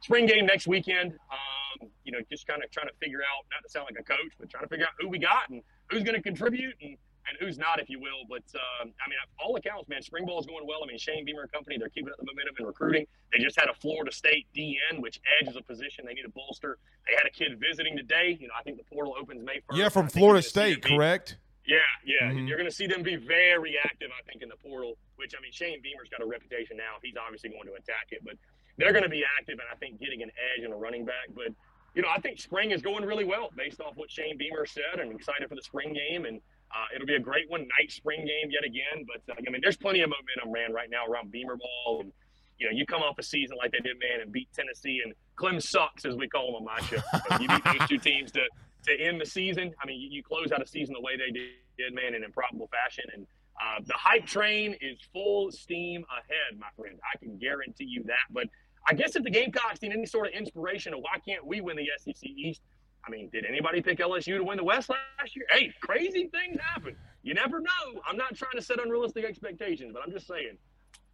spring 0.00 0.26
game 0.26 0.46
next 0.46 0.66
weekend. 0.66 1.12
Um, 1.30 1.88
you 2.04 2.12
know, 2.12 2.18
just 2.30 2.46
kind 2.46 2.62
of 2.64 2.70
trying 2.70 2.88
to 2.88 2.94
figure 3.00 3.20
out, 3.20 3.44
not 3.52 3.62
to 3.62 3.70
sound 3.70 3.86
like 3.90 4.00
a 4.00 4.04
coach, 4.04 4.32
but 4.38 4.48
trying 4.48 4.64
to 4.64 4.68
figure 4.68 4.86
out 4.86 4.92
who 4.98 5.08
we 5.08 5.18
got 5.18 5.48
and 5.50 5.62
who's 5.90 6.02
going 6.02 6.16
to 6.16 6.22
contribute 6.22 6.74
and, 6.80 6.96
and 7.28 7.36
who's 7.38 7.58
not, 7.58 7.80
if 7.80 7.88
you 7.88 7.98
will. 8.00 8.24
But 8.28 8.42
um, 8.54 8.92
I 9.04 9.08
mean, 9.08 9.18
all 9.38 9.56
accounts, 9.56 9.88
man, 9.88 10.02
spring 10.02 10.26
ball 10.26 10.40
is 10.40 10.46
going 10.46 10.66
well. 10.66 10.80
I 10.82 10.86
mean, 10.86 10.98
Shane 10.98 11.24
Beamer 11.24 11.42
and 11.42 11.52
company, 11.52 11.76
they're 11.78 11.88
keeping 11.88 12.10
up 12.12 12.18
the 12.18 12.26
momentum 12.26 12.54
in 12.58 12.66
recruiting. 12.66 13.06
They 13.32 13.38
just 13.38 13.58
had 13.58 13.68
a 13.68 13.74
Florida 13.74 14.12
State 14.12 14.46
DN, 14.56 15.00
which 15.00 15.20
edge 15.40 15.48
is 15.48 15.56
a 15.56 15.62
position 15.62 16.04
they 16.06 16.14
need 16.14 16.22
to 16.22 16.30
bolster. 16.30 16.78
They 17.06 17.14
had 17.14 17.26
a 17.26 17.30
kid 17.30 17.58
visiting 17.60 17.96
today. 17.96 18.36
You 18.40 18.48
know, 18.48 18.54
I 18.58 18.62
think 18.62 18.78
the 18.78 18.84
portal 18.84 19.14
opens 19.18 19.44
May 19.44 19.60
1st. 19.68 19.76
Yeah, 19.76 19.88
from 19.88 20.08
Florida 20.08 20.26
you're 20.26 20.32
gonna 20.34 20.42
see 20.42 20.48
State, 20.80 20.82
correct? 20.82 21.36
yeah, 21.66 21.78
yeah. 22.04 22.32
Mhm. 22.32 22.48
You're 22.48 22.56
going 22.56 22.68
to 22.68 22.74
see 22.74 22.86
them 22.86 23.02
be 23.02 23.16
very 23.16 23.76
active, 23.84 24.10
I 24.18 24.22
think, 24.28 24.42
in 24.42 24.48
the 24.48 24.56
portal, 24.56 24.96
which, 25.16 25.34
I 25.38 25.40
mean, 25.40 25.52
Shane 25.52 25.80
Beamer's 25.82 26.08
got 26.08 26.20
a 26.20 26.26
reputation 26.26 26.76
now. 26.76 26.96
He's 27.02 27.14
obviously 27.16 27.50
going 27.50 27.66
to 27.66 27.74
attack 27.74 28.08
it, 28.10 28.24
but 28.24 28.34
they're 28.76 28.92
going 28.92 29.04
to 29.04 29.10
be 29.10 29.22
active 29.38 29.58
and 29.60 29.68
I 29.70 29.76
think 29.76 30.00
getting 30.00 30.22
an 30.22 30.30
edge 30.56 30.64
and 30.64 30.72
a 30.72 30.76
running 30.76 31.04
back. 31.04 31.28
But, 31.34 31.52
you 31.94 32.02
know, 32.02 32.08
I 32.08 32.18
think 32.18 32.40
spring 32.40 32.70
is 32.72 32.82
going 32.82 33.04
really 33.04 33.24
well 33.24 33.50
based 33.56 33.80
off 33.80 33.96
what 33.96 34.10
Shane 34.10 34.36
Beamer 34.38 34.66
said. 34.66 34.98
I'm 35.00 35.12
excited 35.12 35.48
for 35.48 35.54
the 35.54 35.62
spring 35.62 35.92
game, 35.92 36.24
and 36.24 36.40
uh, 36.72 36.94
it'll 36.94 37.06
be 37.06 37.16
a 37.16 37.20
great 37.20 37.50
one. 37.50 37.62
Night 37.80 37.90
spring 37.90 38.20
game 38.20 38.50
yet 38.50 38.64
again. 38.64 39.06
But, 39.06 39.22
uh, 39.32 39.40
I 39.46 39.50
mean, 39.50 39.60
there's 39.62 39.76
plenty 39.76 40.02
of 40.02 40.10
momentum, 40.10 40.52
man, 40.52 40.72
right 40.72 40.88
now 40.90 41.06
around 41.06 41.30
Beamer 41.32 41.56
ball. 41.56 42.00
And, 42.00 42.12
you 42.58 42.66
know, 42.66 42.72
you 42.72 42.86
come 42.86 43.02
off 43.02 43.18
a 43.18 43.22
season 43.22 43.56
like 43.56 43.72
they 43.72 43.80
did, 43.80 43.98
man, 43.98 44.20
and 44.22 44.32
beat 44.32 44.48
Tennessee, 44.54 45.00
and 45.04 45.14
Clem 45.36 45.60
sucks, 45.60 46.04
as 46.04 46.14
we 46.14 46.28
call 46.28 46.46
them 46.46 46.56
on 46.56 46.64
my 46.64 46.80
show. 46.86 46.98
So 47.28 47.40
you 47.40 47.48
beat 47.48 47.64
these 47.64 47.88
two 47.88 47.98
teams 48.10 48.30
to, 48.32 48.42
to 48.86 49.00
end 49.00 49.20
the 49.20 49.26
season. 49.26 49.72
I 49.82 49.86
mean, 49.86 50.00
you, 50.00 50.08
you 50.10 50.22
close 50.22 50.52
out 50.52 50.62
a 50.62 50.66
season 50.66 50.94
the 50.94 51.00
way 51.00 51.16
they 51.16 51.32
did, 51.32 51.94
man, 51.94 52.14
in 52.14 52.22
improbable 52.22 52.68
fashion. 52.68 53.04
And 53.14 53.26
uh, 53.60 53.80
the 53.84 53.94
hype 53.94 54.26
train 54.26 54.76
is 54.80 54.98
full 55.12 55.50
steam 55.50 56.04
ahead, 56.10 56.58
my 56.58 56.68
friend. 56.76 56.98
I 57.12 57.18
can 57.18 57.36
guarantee 57.38 57.86
you 57.86 58.04
that. 58.04 58.28
But 58.30 58.46
I 58.86 58.94
guess 58.94 59.16
if 59.16 59.24
the 59.24 59.30
Gamecocks 59.30 59.82
need 59.82 59.92
any 59.92 60.06
sort 60.06 60.28
of 60.28 60.34
inspiration 60.34 60.94
of 60.94 61.00
why 61.00 61.18
can't 61.26 61.44
we 61.44 61.60
win 61.60 61.76
the 61.76 61.88
SEC 61.98 62.22
East, 62.22 62.62
I 63.06 63.10
mean, 63.10 63.28
did 63.32 63.44
anybody 63.46 63.80
pick 63.80 63.98
LSU 63.98 64.36
to 64.36 64.44
win 64.44 64.56
the 64.56 64.64
West 64.64 64.90
last 64.90 65.34
year? 65.34 65.46
Hey, 65.50 65.72
crazy 65.80 66.28
things 66.28 66.58
happen. 66.60 66.96
You 67.22 67.34
never 67.34 67.60
know. 67.60 68.00
I'm 68.06 68.16
not 68.16 68.36
trying 68.36 68.52
to 68.56 68.62
set 68.62 68.78
unrealistic 68.82 69.24
expectations, 69.24 69.92
but 69.94 70.02
I'm 70.04 70.12
just 70.12 70.26
saying. 70.26 70.56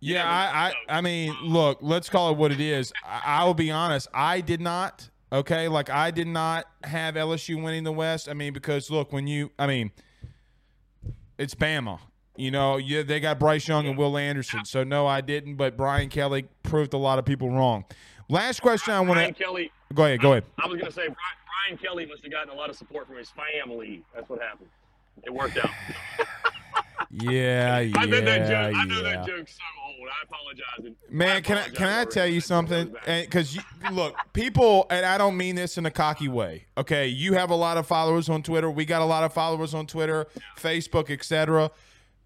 Yeah, 0.00 0.28
I. 0.28 0.72
I, 0.88 0.98
I 0.98 1.00
mean, 1.00 1.34
look, 1.42 1.78
let's 1.80 2.08
call 2.08 2.30
it 2.30 2.36
what 2.36 2.52
it 2.52 2.60
is. 2.60 2.92
I, 3.04 3.22
I 3.24 3.44
will 3.44 3.54
be 3.54 3.70
honest. 3.70 4.08
I 4.12 4.40
did 4.40 4.60
not. 4.60 5.08
Okay, 5.32 5.68
like 5.68 5.90
I 5.90 6.10
did 6.10 6.28
not 6.28 6.66
have 6.84 7.14
LSU 7.14 7.62
winning 7.62 7.84
the 7.84 7.92
West. 7.92 8.28
I 8.28 8.34
mean, 8.34 8.52
because 8.52 8.90
look, 8.90 9.12
when 9.12 9.26
you, 9.26 9.50
I 9.58 9.66
mean, 9.66 9.90
it's 11.38 11.54
Bama. 11.54 11.98
You 12.36 12.50
know, 12.50 12.76
yeah, 12.76 13.02
they 13.02 13.18
got 13.18 13.38
Bryce 13.38 13.66
Young 13.66 13.86
and 13.86 13.96
Will 13.96 14.16
Anderson. 14.16 14.64
So 14.64 14.84
no, 14.84 15.06
I 15.06 15.22
didn't. 15.22 15.56
But 15.56 15.76
Brian 15.76 16.10
Kelly 16.10 16.46
proved 16.62 16.92
a 16.92 16.98
lot 16.98 17.18
of 17.18 17.24
people 17.24 17.50
wrong. 17.50 17.84
Last 18.28 18.60
question 18.60 18.92
I 18.92 19.00
want 19.00 19.14
Brian 19.14 19.34
to 19.34 19.42
Kelly. 19.42 19.72
go 19.94 20.04
ahead. 20.04 20.20
Go 20.20 20.32
ahead. 20.32 20.44
I 20.62 20.66
was 20.66 20.78
going 20.78 20.90
to 20.90 20.92
say 20.92 21.06
Brian, 21.06 21.16
Brian 21.56 21.78
Kelly 21.78 22.06
must 22.06 22.22
have 22.22 22.32
gotten 22.32 22.50
a 22.50 22.54
lot 22.54 22.70
of 22.70 22.76
support 22.76 23.06
from 23.06 23.16
his 23.16 23.30
family. 23.30 24.02
That's 24.14 24.28
what 24.28 24.40
happened. 24.40 24.68
It 25.24 25.32
worked 25.32 25.56
out. 25.58 25.70
Yeah, 27.10 27.78
yeah, 27.80 27.92
I 27.96 28.06
know 28.06 28.20
that 28.20 28.48
joke. 28.48 28.76
I 28.76 28.84
know 28.84 28.96
yeah. 28.96 29.02
that 29.02 29.26
joke's 29.26 29.52
so 29.52 29.62
old. 29.86 30.08
I 30.08 30.24
apologize. 30.24 30.96
Man, 31.10 31.36
I 31.36 31.40
can 31.40 31.58
I 31.58 31.68
can 31.68 31.86
I 31.86 32.04
tell 32.04 32.26
you 32.26 32.40
something? 32.40 32.94
Because 33.06 33.54
you 33.54 33.62
look, 33.90 34.14
people, 34.32 34.86
and 34.90 35.06
I 35.06 35.16
don't 35.16 35.36
mean 35.36 35.56
this 35.56 35.78
in 35.78 35.86
a 35.86 35.90
cocky 35.90 36.28
way. 36.28 36.66
Okay, 36.76 37.06
you 37.08 37.34
have 37.34 37.50
a 37.50 37.54
lot 37.54 37.78
of 37.78 37.86
followers 37.86 38.28
on 38.28 38.42
Twitter. 38.42 38.70
We 38.70 38.84
got 38.84 39.02
a 39.02 39.06
lot 39.06 39.24
of 39.24 39.32
followers 39.32 39.72
on 39.72 39.86
Twitter, 39.86 40.26
Facebook, 40.58 41.10
etc. 41.10 41.70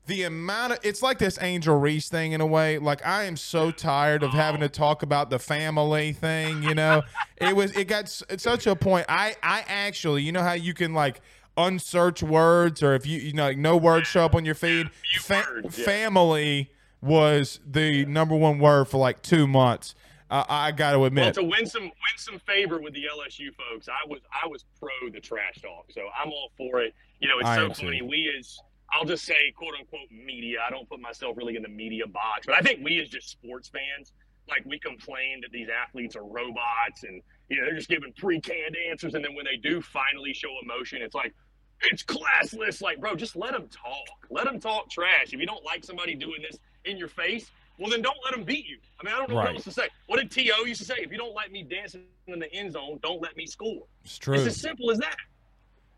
The 0.07 0.25
amount 0.25 0.73
of 0.73 0.79
it's 0.83 1.03
like 1.03 1.19
this 1.19 1.39
Angel 1.41 1.79
Reese 1.79 2.09
thing 2.09 2.33
in 2.33 2.41
a 2.41 2.47
way. 2.47 2.79
Like 2.79 3.07
I 3.07 3.25
am 3.25 3.37
so 3.37 3.71
tired 3.71 4.23
of 4.23 4.31
having 4.33 4.61
to 4.61 4.69
talk 4.69 5.03
about 5.03 5.31
the 5.31 5.39
family 5.39 6.13
thing. 6.13 6.63
You 6.65 6.75
know, 6.75 7.03
it 7.37 7.55
was 7.55 7.77
it 7.77 7.85
got 7.87 8.05
s- 8.05 8.23
at 8.29 8.41
such 8.41 8.67
a 8.67 8.75
point. 8.75 9.07
I 9.09 9.37
I 9.43 9.65
actually, 9.69 10.23
you 10.23 10.33
know 10.33 10.43
how 10.43 10.55
you 10.55 10.75
can 10.75 10.95
like 10.95 11.21
unsearch 11.57 12.23
words 12.23 12.83
or 12.83 12.95
if 12.95 13.07
you 13.07 13.19
you 13.21 13.33
know 13.35 13.45
like 13.45 13.59
no 13.59 13.77
words 13.77 14.09
show 14.09 14.25
up 14.25 14.35
on 14.35 14.45
your 14.45 14.55
feed. 14.55 14.91
Fa- 15.21 15.45
words, 15.63 15.79
yeah. 15.79 15.85
Family 15.85 16.71
was 17.01 17.61
the 17.67 18.05
number 18.07 18.35
one 18.35 18.59
word 18.59 18.87
for 18.89 18.99
like 18.99 19.23
two 19.23 19.47
months. 19.47 19.95
Uh, 20.31 20.45
I 20.49 20.71
got 20.73 20.93
to 20.93 20.99
Well, 20.99 21.07
admit. 21.09 21.35
to 21.35 21.43
win 21.43 21.67
some 21.67 21.83
win 21.83 21.93
some 22.17 22.39
favor 22.41 22.81
with 22.81 22.95
the 22.95 23.03
LSU 23.05 23.49
folks, 23.55 23.89
I 23.89 24.09
was 24.09 24.21
I 24.43 24.47
was 24.49 24.65
pro 24.79 24.91
the 25.13 25.21
trash 25.21 25.61
talk, 25.63 25.87
so 25.91 26.03
I'm 26.21 26.31
all 26.31 26.51
for 26.57 26.81
it. 26.81 26.95
You 27.21 27.29
know, 27.29 27.39
it's 27.39 27.49
I 27.49 27.57
so 27.57 27.65
am 27.67 27.73
too. 27.73 27.85
funny. 27.87 28.03
We 28.03 28.33
as 28.39 28.59
I'll 28.93 29.05
just 29.05 29.25
say 29.25 29.53
quote 29.57 29.75
unquote 29.79 30.11
media. 30.11 30.59
I 30.67 30.71
don't 30.71 30.89
put 30.89 31.01
myself 31.01 31.37
really 31.37 31.57
in 31.57 31.63
the 31.63 31.69
media 31.69 32.07
box, 32.07 32.47
but 32.47 32.57
I 32.57 32.61
think 32.61 32.81
we 32.85 33.01
as 33.01 33.09
just 33.09 33.29
sports 33.31 33.69
fans, 33.69 34.13
like 34.49 34.65
we 34.65 34.79
complain 34.79 35.41
that 35.43 35.53
these 35.53 35.69
athletes 35.69 36.17
are 36.17 36.25
robots 36.25 37.05
and 37.05 37.23
you 37.49 37.59
know 37.59 37.67
they're 37.67 37.77
just 37.77 37.89
giving 37.89 38.13
pre-canned 38.15 38.77
answers, 38.91 39.15
and 39.15 39.25
then 39.25 39.35
when 39.35 39.45
they 39.45 39.57
do 39.57 39.81
finally 39.81 40.33
show 40.35 40.51
emotion, 40.63 41.03
it's 41.03 41.15
like 41.15 41.35
it's 41.83 42.03
classless. 42.03 42.83
Like, 42.83 43.01
bro, 43.01 43.15
just 43.17 43.37
let 43.37 43.53
them 43.53 43.69
talk. 43.69 44.07
Let 44.31 44.45
them 44.45 44.61
talk 44.61 44.91
trash. 44.91 45.33
If 45.33 45.41
you 45.41 45.47
don't 45.47 45.65
like 45.65 45.85
somebody 45.85 46.15
doing 46.15 46.43
this 46.43 46.59
in 46.85 46.97
your 46.97 47.09
face, 47.09 47.51
well, 47.79 47.89
then 47.91 48.03
don't 48.03 48.19
let 48.25 48.35
them 48.35 48.45
beat 48.45 48.67
you. 48.67 48.79
I 49.01 49.05
mean, 49.05 49.15
I 49.15 49.19
don't 49.19 49.31
know 49.31 49.37
Right. 49.37 49.47
what 49.47 49.55
else 49.55 49.65
to 49.65 49.73
say. 49.73 49.89
What 50.07 50.19
did 50.19 50.31
T.O. 50.31 50.65
used 50.65 50.81
to 50.81 50.87
say? 50.87 50.97
If 50.99 51.11
you 51.11 51.17
don't 51.17 51.35
like 51.35 51.51
me 51.51 51.63
dancing 51.63 52.03
in 52.27 52.39
the 52.39 52.53
end 52.53 52.73
zone, 52.73 52.99
don't 53.03 53.23
let 53.23 53.35
me 53.37 53.47
score. 53.47 53.87
It's 54.05 54.19
true. 54.19 54.35
It's 54.35 54.47
as 54.47 54.61
simple 54.61 54.91
as 54.91 54.99
that. 54.99 55.17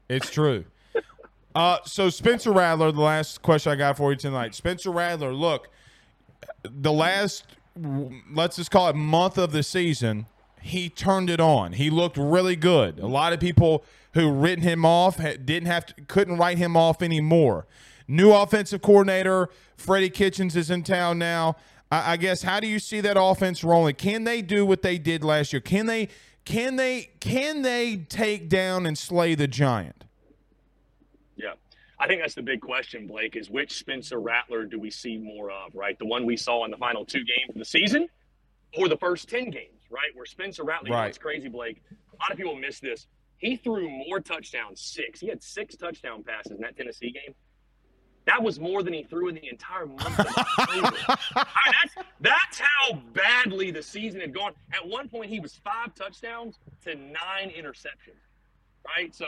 It's 0.08 0.30
true. 0.30 0.64
Uh, 1.54 1.78
so 1.84 2.08
Spencer 2.08 2.52
Rattler, 2.52 2.92
the 2.92 3.00
last 3.00 3.42
question 3.42 3.72
I 3.72 3.76
got 3.76 3.96
for 3.96 4.12
you 4.12 4.16
tonight. 4.16 4.54
Spencer 4.54 4.90
Rattler, 4.90 5.34
look, 5.34 5.68
the 6.64 6.92
last 6.92 7.44
let's 8.32 8.56
just 8.56 8.70
call 8.70 8.88
it 8.88 8.96
month 8.96 9.38
of 9.38 9.52
the 9.52 9.62
season, 9.62 10.26
he 10.60 10.88
turned 10.88 11.30
it 11.30 11.40
on. 11.40 11.72
He 11.72 11.90
looked 11.90 12.16
really 12.16 12.56
good. 12.56 12.98
A 12.98 13.06
lot 13.06 13.32
of 13.32 13.40
people 13.40 13.84
who 14.14 14.30
written 14.30 14.62
him 14.62 14.84
off 14.84 15.16
didn't 15.18 15.66
have 15.66 15.86
to, 15.86 15.94
couldn't 16.02 16.36
write 16.36 16.58
him 16.58 16.76
off 16.76 17.02
anymore. 17.02 17.66
New 18.06 18.32
offensive 18.32 18.82
coordinator 18.82 19.48
Freddie 19.76 20.10
Kitchens 20.10 20.54
is 20.54 20.70
in 20.70 20.82
town 20.82 21.18
now. 21.18 21.56
I, 21.90 22.12
I 22.12 22.16
guess 22.16 22.42
how 22.42 22.60
do 22.60 22.66
you 22.66 22.78
see 22.78 23.00
that 23.00 23.16
offense 23.20 23.64
rolling? 23.64 23.94
Can 23.94 24.24
they 24.24 24.42
do 24.42 24.66
what 24.66 24.82
they 24.82 24.98
did 24.98 25.24
last 25.24 25.52
year? 25.52 25.60
Can 25.60 25.86
they? 25.86 26.08
Can 26.44 26.76
they? 26.76 27.10
Can 27.20 27.62
they 27.62 27.96
take 27.96 28.48
down 28.48 28.84
and 28.84 28.98
slay 28.98 29.34
the 29.34 29.48
giant? 29.48 30.04
I 32.02 32.08
think 32.08 32.20
that's 32.20 32.34
the 32.34 32.42
big 32.42 32.60
question, 32.60 33.06
Blake, 33.06 33.36
is 33.36 33.48
which 33.48 33.74
Spencer 33.78 34.18
Rattler 34.20 34.64
do 34.64 34.80
we 34.80 34.90
see 34.90 35.18
more 35.18 35.50
of, 35.52 35.74
right? 35.74 35.96
The 35.98 36.06
one 36.06 36.26
we 36.26 36.36
saw 36.36 36.64
in 36.64 36.72
the 36.72 36.76
final 36.76 37.04
two 37.04 37.20
games 37.24 37.50
of 37.50 37.54
the 37.58 37.64
season 37.64 38.08
or 38.76 38.88
the 38.88 38.96
first 38.96 39.28
10 39.28 39.50
games, 39.50 39.82
right? 39.88 40.10
Where 40.14 40.26
Spencer 40.26 40.64
Rattler, 40.64 40.90
Right. 40.90 41.06
what's 41.06 41.18
crazy, 41.18 41.48
Blake. 41.48 41.80
A 41.92 42.16
lot 42.22 42.32
of 42.32 42.36
people 42.36 42.56
miss 42.56 42.80
this. 42.80 43.06
He 43.38 43.54
threw 43.56 43.88
more 43.88 44.18
touchdowns, 44.20 44.80
six. 44.80 45.20
He 45.20 45.28
had 45.28 45.42
six 45.44 45.76
touchdown 45.76 46.24
passes 46.24 46.52
in 46.52 46.58
that 46.62 46.76
Tennessee 46.76 47.12
game 47.12 47.34
That 48.24 48.42
was 48.42 48.58
more 48.60 48.82
than 48.82 48.92
he 48.94 49.04
threw 49.04 49.28
in 49.28 49.36
the 49.36 49.48
entire 49.48 49.86
month 49.86 50.18
of 50.18 50.26
October. 50.58 50.82
Mean, 50.82 51.16
that's, 51.34 51.94
that's 52.20 52.58
how 52.60 52.94
badly 53.12 53.70
the 53.70 53.82
season 53.82 54.20
had 54.20 54.34
gone. 54.34 54.52
At 54.72 54.86
one 54.88 55.08
point, 55.08 55.30
he 55.30 55.40
was 55.40 55.54
five 55.64 55.94
touchdowns 55.94 56.58
to 56.84 56.94
nine 56.96 57.50
interceptions, 57.56 58.22
right? 58.86 59.14
So, 59.14 59.26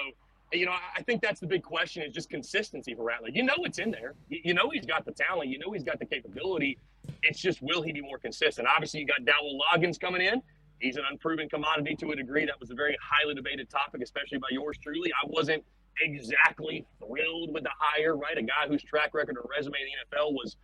you 0.59 0.67
know, 0.67 0.73
I 0.73 1.03
think 1.03 1.23
that's 1.23 1.41
the 1.41 1.47
big 1.47 1.63
question 1.63 2.03
is 2.03 2.13
just 2.13 2.31
consistency 2.31 2.95
for 2.95 3.05
Rattler. 3.05 3.31
You 3.31 3.43
know 3.43 3.55
it's 3.59 3.79
in 3.79 3.91
there. 3.91 4.15
You 4.29 4.55
know 4.55 4.71
he's 4.71 4.87
got 4.87 5.05
the 5.05 5.13
talent. 5.13 5.51
You 5.51 5.59
know 5.59 5.73
he's 5.73 5.85
got 5.85 5.99
the 5.99 6.07
capability. 6.07 6.79
It's 7.23 7.41
just 7.41 7.63
will 7.63 7.83
he 7.83 7.93
be 7.93 8.01
more 8.01 8.19
consistent? 8.19 8.69
Obviously, 8.69 9.01
you 9.01 9.07
got 9.07 9.25
Dowell 9.25 9.59
Loggins 9.61 9.99
coming 10.01 10.23
in. 10.23 10.43
He's 10.81 10.97
an 10.97 11.05
unproven 11.11 11.49
commodity 11.49 11.97
to 11.97 12.11
a 12.11 12.17
degree. 12.17 12.45
That 12.45 12.61
was 12.61 12.71
a 12.71 12.75
very 12.75 12.97
highly 13.03 13.35
debated 13.35 13.71
topic, 13.71 14.03
especially 14.03 14.39
by 14.39 14.49
yours 14.51 14.77
truly. 14.83 15.11
I 15.13 15.27
wasn't 15.29 15.65
exactly 16.03 16.85
thrilled 16.99 17.53
with 17.53 17.63
the 17.63 17.71
hire, 17.79 18.17
right? 18.17 18.37
A 18.37 18.43
guy 18.43 18.69
whose 18.69 18.83
track 18.83 19.15
record 19.15 19.37
or 19.37 19.49
resume 19.57 19.75
in 19.81 19.87
the 20.11 20.17
NFL 20.17 20.33
was 20.33 20.57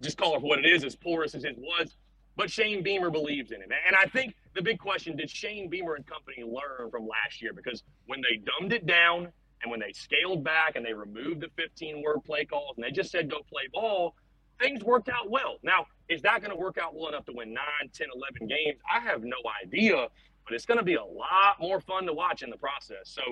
just 0.00 0.18
call 0.18 0.36
it 0.36 0.42
what 0.42 0.58
it 0.58 0.66
is, 0.66 0.84
as 0.84 0.94
porous 0.94 1.34
as 1.34 1.44
it 1.44 1.56
was. 1.58 1.96
But 2.36 2.50
Shane 2.50 2.82
Beamer 2.82 3.10
believes 3.10 3.50
in 3.50 3.62
him. 3.62 3.70
And 3.86 3.96
I 3.96 4.06
think 4.06 4.34
the 4.54 4.62
big 4.62 4.78
question 4.78 5.16
did 5.16 5.30
Shane 5.30 5.70
Beamer 5.70 5.94
and 5.94 6.06
company 6.06 6.42
learn 6.42 6.90
from 6.90 7.06
last 7.06 7.40
year? 7.40 7.52
Because 7.54 7.82
when 8.06 8.20
they 8.20 8.36
dumbed 8.36 8.72
it 8.72 8.86
down 8.86 9.32
and 9.62 9.70
when 9.70 9.80
they 9.80 9.92
scaled 9.92 10.44
back 10.44 10.76
and 10.76 10.84
they 10.84 10.92
removed 10.92 11.40
the 11.40 11.48
15 11.56 12.02
word 12.02 12.22
play 12.24 12.44
calls 12.44 12.76
and 12.76 12.84
they 12.84 12.90
just 12.90 13.10
said 13.10 13.30
go 13.30 13.38
play 13.48 13.62
ball, 13.72 14.14
things 14.60 14.84
worked 14.84 15.08
out 15.08 15.30
well. 15.30 15.56
Now, 15.62 15.86
is 16.08 16.22
that 16.22 16.40
going 16.40 16.50
to 16.50 16.56
work 16.56 16.78
out 16.78 16.94
well 16.94 17.08
enough 17.08 17.24
to 17.26 17.32
win 17.34 17.52
9, 17.54 17.64
10, 17.92 18.06
11 18.14 18.48
games? 18.48 18.78
I 18.90 19.00
have 19.00 19.22
no 19.22 19.36
idea, 19.64 20.08
but 20.44 20.54
it's 20.54 20.66
going 20.66 20.78
to 20.78 20.84
be 20.84 20.94
a 20.94 21.04
lot 21.04 21.60
more 21.60 21.80
fun 21.80 22.06
to 22.06 22.12
watch 22.12 22.42
in 22.42 22.50
the 22.50 22.56
process. 22.56 23.04
So 23.04 23.22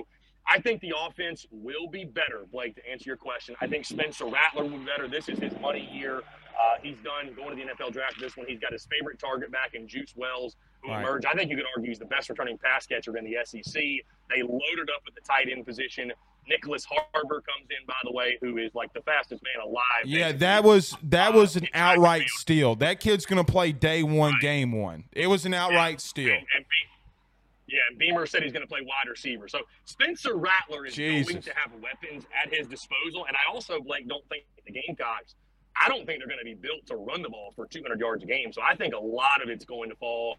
I 0.47 0.59
think 0.59 0.81
the 0.81 0.93
offense 1.07 1.45
will 1.51 1.87
be 1.87 2.05
better, 2.05 2.45
Blake, 2.51 2.75
to 2.75 2.89
answer 2.89 3.09
your 3.09 3.17
question. 3.17 3.55
I 3.61 3.67
think 3.67 3.85
Spencer 3.85 4.25
Rattler 4.25 4.63
will 4.63 4.77
be 4.77 4.85
better. 4.85 5.07
This 5.07 5.29
is 5.29 5.39
his 5.39 5.53
money 5.59 5.89
year. 5.91 6.21
Uh, 6.59 6.77
he's 6.81 6.97
done 7.03 7.33
going 7.35 7.57
to 7.57 7.65
the 7.65 7.71
NFL 7.71 7.91
draft 7.91 8.19
this 8.19 8.37
one. 8.37 8.47
He's 8.47 8.59
got 8.59 8.71
his 8.71 8.87
favorite 8.89 9.19
target 9.19 9.51
back 9.51 9.73
in 9.73 9.87
Juice 9.87 10.13
Wells, 10.15 10.55
who 10.81 10.89
right. 10.89 11.01
emerged. 11.01 11.25
I 11.25 11.33
think 11.33 11.49
you 11.49 11.57
could 11.57 11.65
argue 11.75 11.89
he's 11.89 11.99
the 11.99 12.05
best 12.05 12.29
returning 12.29 12.57
pass 12.57 12.85
catcher 12.85 13.15
in 13.17 13.25
the 13.25 13.37
SEC. 13.43 13.73
They 13.73 14.41
loaded 14.41 14.89
up 14.95 15.03
at 15.07 15.15
the 15.15 15.21
tight 15.21 15.47
end 15.51 15.65
position. 15.65 16.11
Nyckoles 16.49 16.85
Harbor 16.85 17.41
comes 17.41 17.67
in, 17.69 17.85
by 17.87 17.95
the 18.03 18.11
way, 18.11 18.37
who 18.39 18.57
is 18.57 18.75
like 18.75 18.93
the 18.93 19.01
fastest 19.01 19.41
man 19.43 19.65
alive. 19.65 19.81
Yeah, 20.05 20.25
basically. 20.25 20.39
that 20.39 20.63
was 20.63 20.97
that 21.03 21.33
was 21.33 21.57
uh, 21.57 21.61
an 21.61 21.67
outright 21.73 22.29
steal. 22.29 22.75
That 22.75 22.99
kid's 22.99 23.25
going 23.25 23.43
to 23.43 23.51
play 23.51 23.71
day 23.71 24.03
one, 24.03 24.33
right. 24.33 24.41
game 24.41 24.71
one. 24.71 25.05
It 25.11 25.27
was 25.27 25.45
an 25.45 25.53
outright 25.53 25.99
steal. 26.01 26.33
And, 26.33 26.45
and 26.55 26.65
yeah, 27.67 27.79
and 27.89 27.97
Beamer 27.97 28.25
said 28.25 28.43
he's 28.43 28.51
going 28.51 28.61
to 28.61 28.67
play 28.67 28.81
wide 28.81 29.09
receiver. 29.09 29.47
So 29.47 29.59
Spencer 29.85 30.35
Rattler 30.35 30.85
is 30.85 30.93
Jesus. 30.93 31.31
going 31.31 31.43
to 31.43 31.53
have 31.55 31.71
weapons 31.81 32.25
at 32.41 32.53
his 32.53 32.67
disposal. 32.67 33.25
And 33.27 33.35
I 33.35 33.51
also, 33.51 33.81
Blake, 33.81 34.07
don't 34.07 34.27
think 34.29 34.45
the 34.65 34.71
Gamecocks, 34.71 35.35
I 35.81 35.89
don't 35.89 36.05
think 36.05 36.19
they're 36.19 36.27
going 36.27 36.39
to 36.39 36.45
be 36.45 36.53
built 36.53 36.85
to 36.87 36.95
run 36.95 37.21
the 37.21 37.29
ball 37.29 37.51
for 37.55 37.65
200 37.67 37.99
yards 37.99 38.23
a 38.23 38.27
game. 38.27 38.53
So 38.53 38.61
I 38.61 38.75
think 38.75 38.93
a 38.93 38.99
lot 38.99 39.41
of 39.43 39.49
it's 39.49 39.65
going 39.65 39.89
to 39.89 39.95
fall 39.95 40.37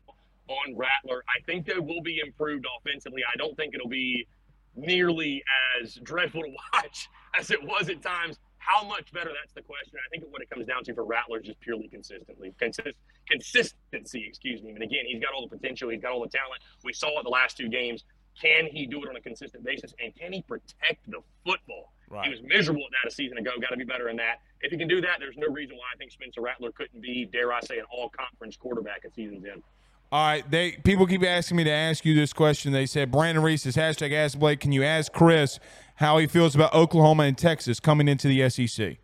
on 0.48 0.76
Rattler. 0.76 1.22
I 1.28 1.42
think 1.44 1.66
they 1.66 1.78
will 1.78 2.02
be 2.02 2.20
improved 2.24 2.66
offensively. 2.78 3.22
I 3.22 3.36
don't 3.36 3.56
think 3.56 3.74
it'll 3.74 3.88
be 3.88 4.26
nearly 4.74 5.42
as 5.80 5.94
dreadful 5.94 6.42
to 6.42 6.48
watch 6.72 7.08
as 7.38 7.50
it 7.50 7.62
was 7.62 7.88
at 7.88 8.02
times 8.02 8.38
how 8.66 8.84
much 8.84 9.12
better? 9.12 9.30
That's 9.30 9.52
the 9.54 9.62
question. 9.62 9.98
I 10.04 10.08
think 10.10 10.24
what 10.32 10.42
it 10.42 10.50
comes 10.50 10.66
down 10.66 10.82
to 10.84 10.94
for 10.94 11.04
Rattler 11.04 11.38
is 11.38 11.46
just 11.46 11.60
purely 11.60 11.86
consistently 11.86 12.52
consist, 12.58 12.96
consistency. 13.30 14.24
Excuse 14.26 14.60
me. 14.60 14.72
And 14.72 14.82
again, 14.82 15.04
he's 15.06 15.22
got 15.22 15.32
all 15.34 15.46
the 15.46 15.56
potential. 15.56 15.88
He's 15.88 16.02
got 16.02 16.10
all 16.12 16.22
the 16.22 16.28
talent. 16.28 16.60
We 16.82 16.92
saw 16.92 17.20
it 17.20 17.22
the 17.22 17.30
last 17.30 17.56
two 17.56 17.68
games. 17.68 18.04
Can 18.40 18.66
he 18.66 18.84
do 18.86 19.02
it 19.04 19.08
on 19.08 19.16
a 19.16 19.20
consistent 19.20 19.64
basis? 19.64 19.94
And 20.02 20.14
can 20.14 20.32
he 20.32 20.42
protect 20.42 21.08
the 21.08 21.20
football? 21.44 21.92
Right. 22.10 22.24
He 22.24 22.30
was 22.30 22.40
miserable 22.42 22.82
at 22.82 22.90
that 23.02 23.12
a 23.12 23.14
season 23.14 23.38
ago. 23.38 23.52
Got 23.60 23.70
to 23.70 23.76
be 23.76 23.84
better 23.84 24.06
than 24.06 24.16
that. 24.16 24.40
If 24.62 24.72
he 24.72 24.78
can 24.78 24.88
do 24.88 25.00
that, 25.02 25.16
there's 25.18 25.36
no 25.36 25.48
reason 25.48 25.76
why 25.76 25.84
I 25.94 25.96
think 25.96 26.10
Spencer 26.10 26.40
Rattler 26.40 26.72
couldn't 26.72 27.00
be, 27.00 27.26
dare 27.26 27.52
I 27.52 27.60
say, 27.60 27.78
an 27.78 27.84
all-conference 27.90 28.56
quarterback 28.56 29.04
at 29.04 29.14
season's 29.14 29.44
end. 29.44 29.62
All 30.12 30.24
right, 30.24 30.48
they 30.48 30.72
people 30.72 31.04
keep 31.06 31.24
asking 31.24 31.56
me 31.56 31.64
to 31.64 31.70
ask 31.70 32.04
you 32.04 32.14
this 32.14 32.32
question. 32.32 32.72
They 32.72 32.86
said 32.86 33.10
Brandon 33.10 33.42
Reese 33.42 33.66
is 33.66 33.76
hashtag 33.76 34.12
Ask 34.12 34.38
Blake. 34.38 34.60
Can 34.60 34.70
you 34.70 34.84
ask 34.84 35.12
Chris 35.12 35.58
how 35.96 36.18
he 36.18 36.28
feels 36.28 36.54
about 36.54 36.72
Oklahoma 36.72 37.24
and 37.24 37.36
Texas 37.36 37.80
coming 37.80 38.06
into 38.06 38.28
the 38.28 38.48
SEC? 38.48 38.98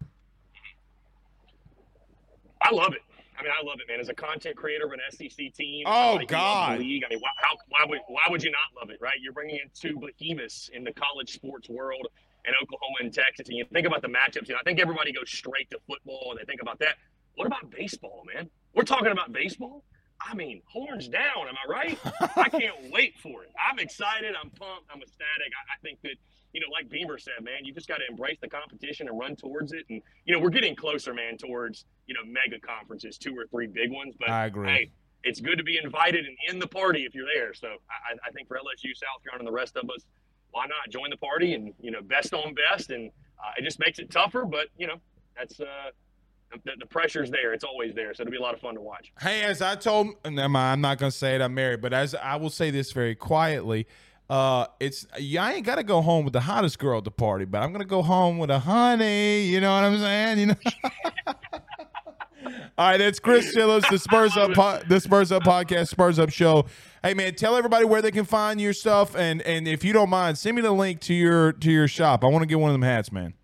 I 2.62 2.72
love 2.72 2.92
it. 2.92 3.02
I 3.36 3.42
mean, 3.42 3.52
I 3.58 3.66
love 3.66 3.78
it, 3.80 3.88
man. 3.88 3.98
As 3.98 4.08
a 4.08 4.14
content 4.14 4.54
creator 4.54 4.86
of 4.86 4.92
an 4.92 5.00
SEC 5.10 5.52
team, 5.52 5.84
oh 5.86 6.14
like 6.14 6.28
God, 6.28 6.78
league. 6.78 7.02
I 7.04 7.08
mean, 7.08 7.18
why, 7.18 7.30
how, 7.36 7.56
why 7.68 7.84
would 7.88 7.98
why 8.06 8.22
would 8.30 8.42
you 8.42 8.52
not 8.52 8.80
love 8.80 8.90
it, 8.90 8.98
right? 9.00 9.16
You're 9.20 9.32
bringing 9.32 9.56
in 9.56 9.70
two 9.74 9.98
behemoths 9.98 10.70
in 10.72 10.84
the 10.84 10.92
college 10.92 11.32
sports 11.32 11.68
world, 11.68 12.06
and 12.44 12.54
Oklahoma 12.62 12.96
and 13.00 13.12
Texas, 13.12 13.48
and 13.48 13.56
you 13.56 13.64
think 13.72 13.86
about 13.86 14.02
the 14.02 14.08
matchups. 14.08 14.48
You 14.48 14.54
know, 14.54 14.60
I 14.60 14.64
think 14.64 14.80
everybody 14.80 15.12
goes 15.12 15.30
straight 15.30 15.70
to 15.70 15.78
football, 15.86 16.28
and 16.30 16.40
they 16.40 16.44
think 16.44 16.62
about 16.62 16.78
that. 16.80 16.96
What 17.36 17.46
about 17.46 17.70
baseball, 17.70 18.24
man? 18.32 18.50
We're 18.74 18.82
talking 18.82 19.12
about 19.12 19.32
baseball. 19.32 19.84
I 20.20 20.34
mean, 20.34 20.62
horns 20.66 21.08
down. 21.08 21.48
Am 21.48 21.54
I 21.66 21.70
right? 21.70 21.98
I 22.36 22.48
can't 22.48 22.76
wait 22.92 23.18
for 23.18 23.42
it. 23.42 23.50
I'm 23.58 23.78
excited. 23.78 24.34
I'm 24.40 24.50
pumped. 24.50 24.88
I'm 24.92 25.02
ecstatic. 25.02 25.50
I, 25.52 25.74
I 25.74 25.76
think 25.82 26.00
that 26.02 26.16
you 26.52 26.60
know, 26.60 26.66
like 26.70 26.88
Beamer 26.90 27.18
said, 27.18 27.42
man, 27.42 27.64
you 27.64 27.72
just 27.72 27.88
got 27.88 27.98
to 27.98 28.04
embrace 28.08 28.36
the 28.40 28.48
competition 28.48 29.08
and 29.08 29.18
run 29.18 29.36
towards 29.36 29.72
it. 29.72 29.84
And 29.88 30.02
you 30.26 30.34
know, 30.34 30.40
we're 30.40 30.50
getting 30.50 30.76
closer, 30.76 31.14
man, 31.14 31.38
towards 31.38 31.86
you 32.06 32.14
know 32.14 32.20
mega 32.24 32.60
conferences, 32.60 33.18
two 33.18 33.36
or 33.36 33.46
three 33.46 33.66
big 33.66 33.90
ones. 33.90 34.14
But 34.18 34.30
I 34.30 34.46
agree. 34.46 34.68
Hey, 34.68 34.90
it's 35.24 35.40
good 35.40 35.58
to 35.58 35.64
be 35.64 35.78
invited 35.82 36.26
and 36.26 36.36
in 36.48 36.58
the 36.58 36.66
party 36.66 37.04
if 37.04 37.14
you're 37.14 37.26
there. 37.32 37.54
So 37.54 37.68
I, 37.68 38.28
I 38.28 38.30
think 38.32 38.48
for 38.48 38.56
LSU, 38.56 38.94
South 38.94 39.22
Carolina, 39.22 39.40
and 39.40 39.48
the 39.48 39.52
rest 39.52 39.76
of 39.76 39.88
us, 39.90 40.04
why 40.52 40.66
not 40.66 40.90
join 40.90 41.10
the 41.10 41.16
party 41.16 41.54
and 41.54 41.74
you 41.80 41.90
know, 41.90 42.00
best 42.02 42.32
on 42.32 42.54
best, 42.54 42.90
and 42.90 43.10
uh, 43.38 43.50
it 43.58 43.64
just 43.64 43.80
makes 43.80 43.98
it 43.98 44.10
tougher. 44.10 44.44
But 44.44 44.68
you 44.78 44.86
know, 44.86 44.96
that's 45.36 45.60
uh, 45.60 45.90
the, 46.64 46.72
the, 46.78 46.86
pressure's 46.86 47.30
there. 47.30 47.52
It's 47.52 47.64
always 47.64 47.94
there. 47.94 48.14
So 48.14 48.22
it'll 48.22 48.30
be 48.30 48.36
a 48.36 48.42
lot 48.42 48.54
of 48.54 48.60
fun 48.60 48.74
to 48.74 48.80
watch. 48.80 49.12
Hey, 49.20 49.42
as 49.42 49.60
I 49.60 49.74
told, 49.74 50.08
never 50.24 50.48
mind, 50.48 50.72
I'm 50.72 50.80
not 50.80 50.98
going 50.98 51.10
to 51.10 51.16
say 51.16 51.34
it. 51.34 51.40
I'm 51.40 51.54
married, 51.54 51.80
but 51.80 51.92
as 51.92 52.14
I 52.14 52.36
will 52.36 52.50
say 52.50 52.70
this 52.70 52.92
very 52.92 53.14
quietly, 53.14 53.86
uh, 54.30 54.66
it's 54.78 55.06
yeah, 55.18 55.44
I 55.44 55.54
ain't 55.54 55.66
got 55.66 55.76
to 55.76 55.82
go 55.82 56.00
home 56.00 56.24
with 56.24 56.32
the 56.32 56.40
hottest 56.40 56.78
girl 56.78 56.98
at 56.98 57.04
the 57.04 57.10
party, 57.10 57.44
but 57.44 57.62
I'm 57.62 57.72
gonna 57.72 57.84
go 57.84 58.02
home 58.02 58.38
with 58.38 58.50
a 58.50 58.58
honey. 58.58 59.42
You 59.42 59.60
know 59.60 59.74
what 59.74 59.84
I'm 59.84 59.98
saying? 59.98 60.38
You 60.38 60.46
know. 60.46 60.54
All 62.44 62.88
right, 62.90 62.96
that's 62.96 63.18
Chris 63.18 63.52
Phillips, 63.52 63.88
the 63.88 63.98
Spurs 63.98 64.36
Up, 64.36 64.52
po- 64.52 64.80
the 64.88 65.00
Spurs 65.00 65.30
Up 65.30 65.42
podcast, 65.42 65.88
Spurs 65.88 66.18
Up 66.18 66.30
show. 66.30 66.66
Hey 67.02 67.14
man, 67.14 67.34
tell 67.34 67.56
everybody 67.56 67.84
where 67.84 68.02
they 68.02 68.10
can 68.10 68.24
find 68.24 68.60
your 68.60 68.72
stuff, 68.72 69.16
and 69.16 69.42
and 69.42 69.68
if 69.68 69.84
you 69.84 69.92
don't 69.92 70.10
mind, 70.10 70.38
send 70.38 70.56
me 70.56 70.62
the 70.62 70.72
link 70.72 71.00
to 71.02 71.14
your 71.14 71.52
to 71.52 71.70
your 71.70 71.88
shop. 71.88 72.24
I 72.24 72.28
want 72.28 72.42
to 72.42 72.46
get 72.46 72.58
one 72.58 72.70
of 72.70 72.74
them 72.74 72.82
hats, 72.82 73.12
man. 73.12 73.34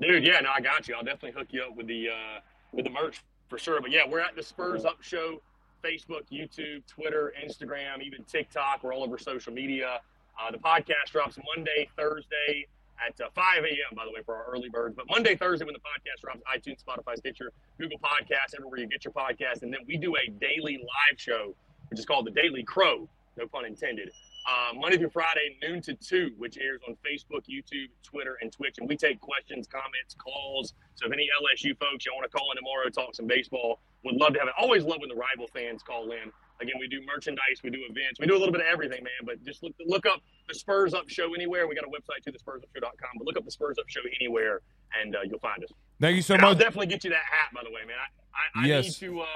Dude, 0.00 0.26
yeah, 0.26 0.40
no, 0.40 0.50
I 0.50 0.60
got 0.60 0.88
you. 0.88 0.94
I'll 0.94 1.04
definitely 1.04 1.32
hook 1.32 1.48
you 1.50 1.62
up 1.62 1.76
with 1.76 1.86
the 1.86 2.08
uh, 2.08 2.40
with 2.72 2.84
the 2.84 2.90
merch 2.90 3.22
for 3.48 3.58
sure. 3.58 3.80
But 3.80 3.90
yeah, 3.90 4.08
we're 4.08 4.20
at 4.20 4.36
the 4.36 4.42
Spurs 4.42 4.84
Up 4.84 5.02
Show, 5.02 5.40
Facebook, 5.82 6.22
YouTube, 6.32 6.86
Twitter, 6.86 7.32
Instagram, 7.44 8.02
even 8.02 8.24
TikTok. 8.24 8.82
We're 8.82 8.94
all 8.94 9.04
over 9.04 9.18
social 9.18 9.52
media. 9.52 10.00
Uh, 10.40 10.50
the 10.50 10.58
podcast 10.58 11.12
drops 11.12 11.38
Monday, 11.54 11.88
Thursday 11.96 12.66
at 13.04 13.20
uh, 13.20 13.28
5 13.34 13.64
a.m. 13.64 13.96
By 13.96 14.04
the 14.04 14.10
way, 14.10 14.20
for 14.24 14.34
our 14.36 14.44
early 14.44 14.68
birds. 14.68 14.94
But 14.96 15.06
Monday, 15.08 15.36
Thursday, 15.36 15.64
when 15.64 15.74
the 15.74 15.80
podcast 15.80 16.20
drops, 16.22 16.40
iTunes, 16.52 16.82
Spotify, 16.84 17.16
Stitcher, 17.16 17.52
Google 17.78 17.98
Podcasts, 17.98 18.54
everywhere 18.56 18.80
you 18.80 18.86
get 18.86 19.04
your 19.04 19.12
podcast, 19.12 19.62
and 19.62 19.72
then 19.72 19.80
we 19.86 19.96
do 19.96 20.14
a 20.16 20.30
daily 20.40 20.78
live 20.78 21.18
show, 21.18 21.54
which 21.88 21.98
is 21.98 22.06
called 22.06 22.26
the 22.26 22.30
Daily 22.30 22.62
Crow. 22.62 23.08
No 23.36 23.46
pun 23.46 23.64
intended 23.64 24.10
uh, 24.46 24.74
Monday 24.74 24.98
through 24.98 25.10
Friday, 25.10 25.56
noon 25.62 25.80
to 25.82 25.94
2, 25.94 26.32
which 26.36 26.58
airs 26.58 26.80
on 26.86 26.94
Facebook, 26.96 27.44
YouTube, 27.48 27.88
Twitter, 28.02 28.36
and 28.42 28.52
Twitch. 28.52 28.76
And 28.78 28.88
we 28.88 28.96
take 28.96 29.20
questions, 29.20 29.66
comments, 29.66 30.14
calls. 30.18 30.74
So 30.96 31.06
if 31.06 31.12
any 31.12 31.28
LSU 31.40 31.78
folks, 31.78 32.04
you 32.04 32.12
want 32.14 32.30
to 32.30 32.36
call 32.36 32.50
in 32.52 32.56
tomorrow, 32.56 32.88
talk 32.90 33.14
some 33.14 33.26
baseball, 33.26 33.80
would 34.04 34.16
love 34.16 34.34
to 34.34 34.38
have 34.38 34.48
it. 34.48 34.54
Always 34.58 34.84
love 34.84 35.00
when 35.00 35.08
the 35.08 35.16
rival 35.16 35.46
fans 35.52 35.82
call 35.82 36.10
in. 36.12 36.30
Again, 36.64 36.80
we 36.80 36.88
do 36.88 37.00
merchandise, 37.06 37.60
we 37.62 37.70
do 37.70 37.80
events, 37.88 38.18
we 38.18 38.26
do 38.26 38.34
a 38.34 38.40
little 38.40 38.52
bit 38.52 38.62
of 38.62 38.66
everything, 38.66 39.04
man. 39.04 39.22
But 39.24 39.44
just 39.44 39.62
look 39.62 39.72
look 39.86 40.06
up 40.06 40.20
the 40.48 40.54
Spurs 40.54 40.94
Up 40.94 41.08
Show 41.08 41.34
anywhere. 41.34 41.68
We 41.68 41.74
got 41.74 41.84
a 41.84 41.88
website 41.88 42.24
too, 42.24 42.32
thespursupshow.com. 42.32 43.10
But 43.18 43.26
look 43.26 43.36
up 43.36 43.44
the 43.44 43.50
Spurs 43.50 43.78
Up 43.78 43.88
Show 43.88 44.00
anywhere, 44.20 44.60
and 45.00 45.14
uh, 45.14 45.20
you'll 45.28 45.38
find 45.38 45.62
us. 45.62 45.70
Thank 46.00 46.16
you 46.16 46.22
so 46.22 46.34
and 46.34 46.42
much. 46.42 46.48
I'll 46.48 46.54
definitely 46.54 46.86
get 46.86 47.04
you 47.04 47.10
that 47.10 47.24
hat, 47.30 47.52
by 47.54 47.62
the 47.62 47.70
way, 47.70 47.82
man. 47.86 47.96
I, 47.96 48.60
I, 48.60 48.64
I 48.64 48.66
yes. 48.66 48.84
need 48.84 49.08
to. 49.08 49.20
Uh, 49.20 49.26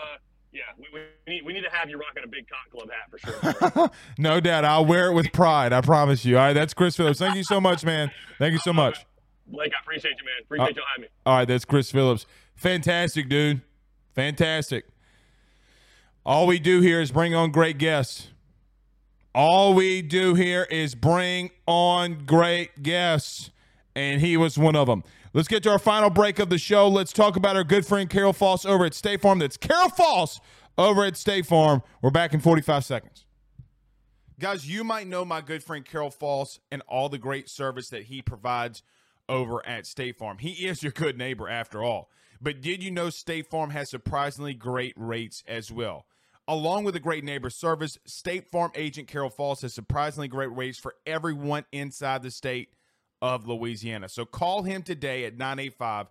yeah, 0.52 0.62
we, 0.78 0.86
we, 0.92 1.32
need, 1.32 1.44
we 1.44 1.52
need 1.52 1.62
to 1.62 1.70
have 1.70 1.90
you 1.90 1.98
rocking 1.98 2.24
a 2.24 2.26
big 2.26 2.46
cock 2.48 2.70
club 2.70 2.88
hat 2.90 3.10
for 3.10 3.76
sure. 3.76 3.90
no 4.18 4.40
doubt. 4.40 4.64
I'll 4.64 4.86
wear 4.86 5.10
it 5.10 5.14
with 5.14 5.30
pride. 5.32 5.72
I 5.72 5.82
promise 5.82 6.24
you. 6.24 6.38
All 6.38 6.46
right. 6.46 6.52
That's 6.54 6.72
Chris 6.72 6.96
Phillips. 6.96 7.18
Thank 7.18 7.36
you 7.36 7.44
so 7.44 7.60
much, 7.60 7.84
man. 7.84 8.10
Thank 8.38 8.52
you 8.52 8.58
so 8.58 8.72
much. 8.72 9.04
Blake, 9.46 9.72
I 9.76 9.82
appreciate 9.82 10.14
you, 10.18 10.24
man. 10.24 10.34
Appreciate 10.42 10.68
uh, 10.68 10.80
you 10.80 10.82
having 10.94 11.02
me. 11.02 11.08
All 11.26 11.36
right. 11.36 11.44
That's 11.46 11.66
Chris 11.66 11.90
Phillips. 11.90 12.24
Fantastic, 12.56 13.28
dude. 13.28 13.60
Fantastic. 14.14 14.86
All 16.24 16.46
we 16.46 16.58
do 16.58 16.80
here 16.80 17.00
is 17.00 17.10
bring 17.10 17.34
on 17.34 17.50
great 17.50 17.78
guests. 17.78 18.28
All 19.34 19.74
we 19.74 20.02
do 20.02 20.34
here 20.34 20.64
is 20.70 20.94
bring 20.94 21.50
on 21.66 22.24
great 22.26 22.82
guests. 22.82 23.50
And 23.94 24.20
he 24.20 24.36
was 24.36 24.58
one 24.58 24.76
of 24.76 24.86
them. 24.86 25.02
Let's 25.32 25.48
get 25.48 25.62
to 25.64 25.70
our 25.70 25.78
final 25.78 26.10
break 26.10 26.38
of 26.38 26.50
the 26.50 26.58
show. 26.58 26.88
Let's 26.88 27.12
talk 27.12 27.36
about 27.36 27.56
our 27.56 27.64
good 27.64 27.84
friend 27.86 28.08
Carol 28.08 28.32
Foss 28.32 28.64
over 28.64 28.84
at 28.84 28.94
State 28.94 29.20
Farm. 29.20 29.38
That's 29.38 29.56
Carol 29.56 29.88
Foss 29.90 30.40
over 30.76 31.04
at 31.04 31.16
State 31.16 31.46
Farm. 31.46 31.82
We're 32.00 32.10
back 32.10 32.32
in 32.32 32.40
45 32.40 32.84
seconds. 32.84 33.24
Guys, 34.38 34.68
you 34.68 34.84
might 34.84 35.08
know 35.08 35.24
my 35.24 35.40
good 35.40 35.64
friend 35.64 35.84
Carol 35.84 36.10
Foss 36.10 36.60
and 36.70 36.80
all 36.86 37.08
the 37.08 37.18
great 37.18 37.48
service 37.48 37.88
that 37.88 38.04
he 38.04 38.22
provides 38.22 38.82
over 39.28 39.66
at 39.66 39.86
State 39.86 40.16
Farm. 40.16 40.38
He 40.38 40.66
is 40.66 40.82
your 40.82 40.92
good 40.92 41.18
neighbor 41.18 41.48
after 41.48 41.82
all. 41.82 42.10
But 42.40 42.60
did 42.60 42.82
you 42.82 42.90
know 42.90 43.10
State 43.10 43.48
Farm 43.50 43.70
has 43.70 43.90
surprisingly 43.90 44.54
great 44.54 44.94
rates 44.96 45.42
as 45.46 45.72
well? 45.72 46.06
Along 46.46 46.84
with 46.84 46.96
a 46.96 47.00
great 47.00 47.24
neighbor 47.24 47.50
service, 47.50 47.98
State 48.06 48.50
Farm 48.50 48.70
agent 48.74 49.08
Carol 49.08 49.28
Foss 49.28 49.62
has 49.62 49.74
surprisingly 49.74 50.28
great 50.28 50.54
rates 50.56 50.78
for 50.78 50.94
everyone 51.06 51.64
inside 51.72 52.22
the 52.22 52.30
state 52.30 52.70
of 53.20 53.46
Louisiana. 53.46 54.08
So 54.08 54.24
call 54.24 54.62
him 54.62 54.82
today 54.82 55.24
at 55.24 55.36
985 55.36 56.06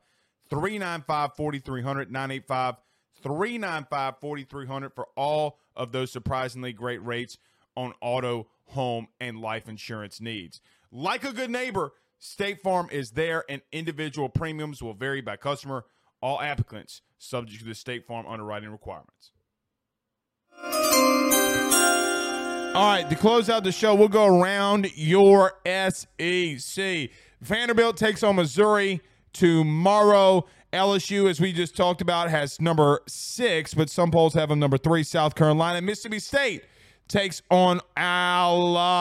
395 0.49 1.35
4300, 1.35 2.11
985 2.11 2.75
395 3.23 4.19
4300 4.19 4.93
for 4.93 5.07
all 5.15 5.57
of 5.75 5.91
those 5.91 6.11
surprisingly 6.11 6.73
great 6.73 7.03
rates 7.03 7.37
on 7.75 7.93
auto, 8.01 8.47
home, 8.65 9.07
and 9.19 9.39
life 9.39 9.67
insurance 9.67 10.19
needs. 10.21 10.61
Like 10.91 11.23
a 11.23 11.33
good 11.33 11.49
neighbor, 11.49 11.93
State 12.19 12.61
Farm 12.61 12.89
is 12.91 13.11
there, 13.11 13.43
and 13.49 13.61
individual 13.71 14.29
premiums 14.29 14.81
will 14.81 14.93
vary 14.93 15.21
by 15.21 15.37
customer. 15.37 15.85
All 16.21 16.41
applicants 16.41 17.01
subject 17.19 17.61
to 17.61 17.67
the 17.67 17.75
State 17.75 18.05
Farm 18.07 18.25
underwriting 18.25 18.69
requirements. 18.69 19.31
All 22.75 22.85
right, 22.85 23.09
to 23.09 23.15
close 23.15 23.49
out 23.49 23.63
the 23.63 23.71
show, 23.71 23.95
we'll 23.95 24.07
go 24.07 24.25
around 24.25 24.91
your 24.95 25.53
SEC. 25.65 27.09
Vanderbilt 27.41 27.97
takes 27.97 28.23
on 28.23 28.35
Missouri 28.35 29.01
tomorrow. 29.33 30.45
LSU, 30.73 31.29
as 31.29 31.39
we 31.39 31.53
just 31.53 31.77
talked 31.77 32.01
about, 32.01 32.29
has 32.29 32.59
number 32.59 33.01
six, 33.07 33.73
but 33.73 33.89
some 33.89 34.11
polls 34.11 34.33
have 34.33 34.49
them 34.49 34.59
number 34.59 34.77
three. 34.77 35.01
South 35.03 35.33
Carolina, 35.33 35.81
Mississippi 35.81 36.19
State 36.19 36.63
takes 37.07 37.41
on 37.49 37.79
Alabama. 37.95 38.99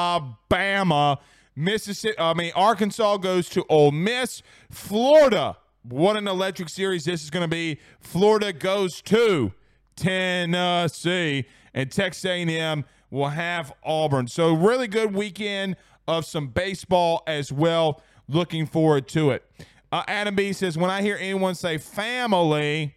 Mississippi, 1.56 2.18
I 2.18 2.34
mean 2.34 2.52
Arkansas 2.54 3.16
goes 3.16 3.48
to 3.50 3.64
Ole 3.68 3.90
Miss. 3.90 4.42
Florida, 4.70 5.56
what 5.82 6.16
an 6.16 6.28
electric 6.28 6.68
series 6.68 7.06
this 7.06 7.24
is 7.24 7.30
going 7.30 7.44
to 7.44 7.48
be. 7.48 7.80
Florida 7.98 8.52
goes 8.52 9.00
to 9.02 9.52
Tennessee, 9.96 11.46
and 11.74 11.90
Texas 11.90 12.24
A&M 12.26 12.84
will 13.10 13.30
have 13.30 13.72
Auburn. 13.82 14.28
So 14.28 14.52
really 14.52 14.86
good 14.86 15.14
weekend 15.14 15.76
of 16.06 16.24
some 16.24 16.48
baseball 16.48 17.22
as 17.26 17.50
well. 17.50 18.02
Looking 18.28 18.66
forward 18.66 19.08
to 19.08 19.30
it. 19.30 19.44
Uh, 19.92 20.02
Adam 20.08 20.34
B 20.34 20.52
says, 20.52 20.76
when 20.76 20.90
I 20.90 21.00
hear 21.00 21.16
anyone 21.18 21.54
say 21.54 21.78
family, 21.78 22.96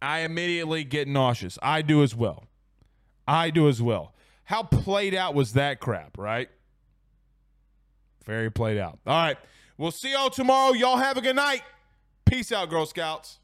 I 0.00 0.20
immediately 0.20 0.84
get 0.84 1.06
nauseous. 1.06 1.58
I 1.62 1.82
do 1.82 2.02
as 2.02 2.14
well. 2.14 2.44
I 3.28 3.50
do 3.50 3.68
as 3.68 3.80
well. 3.80 4.14
How 4.44 4.62
played 4.62 5.14
out 5.14 5.34
was 5.34 5.52
that 5.52 5.80
crap, 5.80 6.18
right? 6.18 6.48
Very 8.24 8.50
played 8.50 8.78
out. 8.78 8.98
All 9.06 9.20
right. 9.20 9.36
We'll 9.78 9.90
see 9.90 10.12
y'all 10.12 10.30
tomorrow. 10.30 10.72
Y'all 10.74 10.96
have 10.96 11.16
a 11.16 11.20
good 11.20 11.36
night. 11.36 11.62
Peace 12.24 12.52
out, 12.52 12.70
Girl 12.70 12.86
Scouts. 12.86 13.38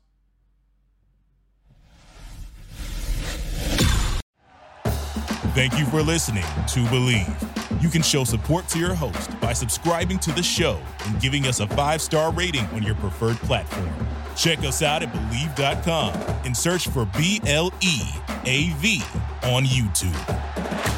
Thank 5.54 5.76
you 5.76 5.86
for 5.86 6.02
listening 6.02 6.44
to 6.44 6.80
Bleav. 6.84 7.82
You 7.82 7.88
can 7.88 8.02
show 8.02 8.22
support 8.22 8.68
to 8.68 8.78
your 8.78 8.94
host 8.94 9.40
by 9.40 9.52
subscribing 9.52 10.18
to 10.20 10.32
the 10.32 10.42
show 10.42 10.80
and 11.06 11.20
giving 11.20 11.46
us 11.46 11.58
a 11.58 11.66
five 11.68 12.00
star 12.00 12.32
rating 12.32 12.64
on 12.66 12.82
your 12.82 12.94
preferred 12.96 13.36
platform. 13.38 13.90
Check 14.36 14.60
us 14.60 14.82
out 14.82 15.02
at 15.02 15.12
Bleav.com 15.12 16.12
and 16.44 16.56
search 16.56 16.86
for 16.88 17.06
B 17.16 17.40
L 17.44 17.72
E 17.80 18.02
A 18.44 18.70
V 18.74 19.02
on 19.42 19.64
YouTube. 19.64 20.97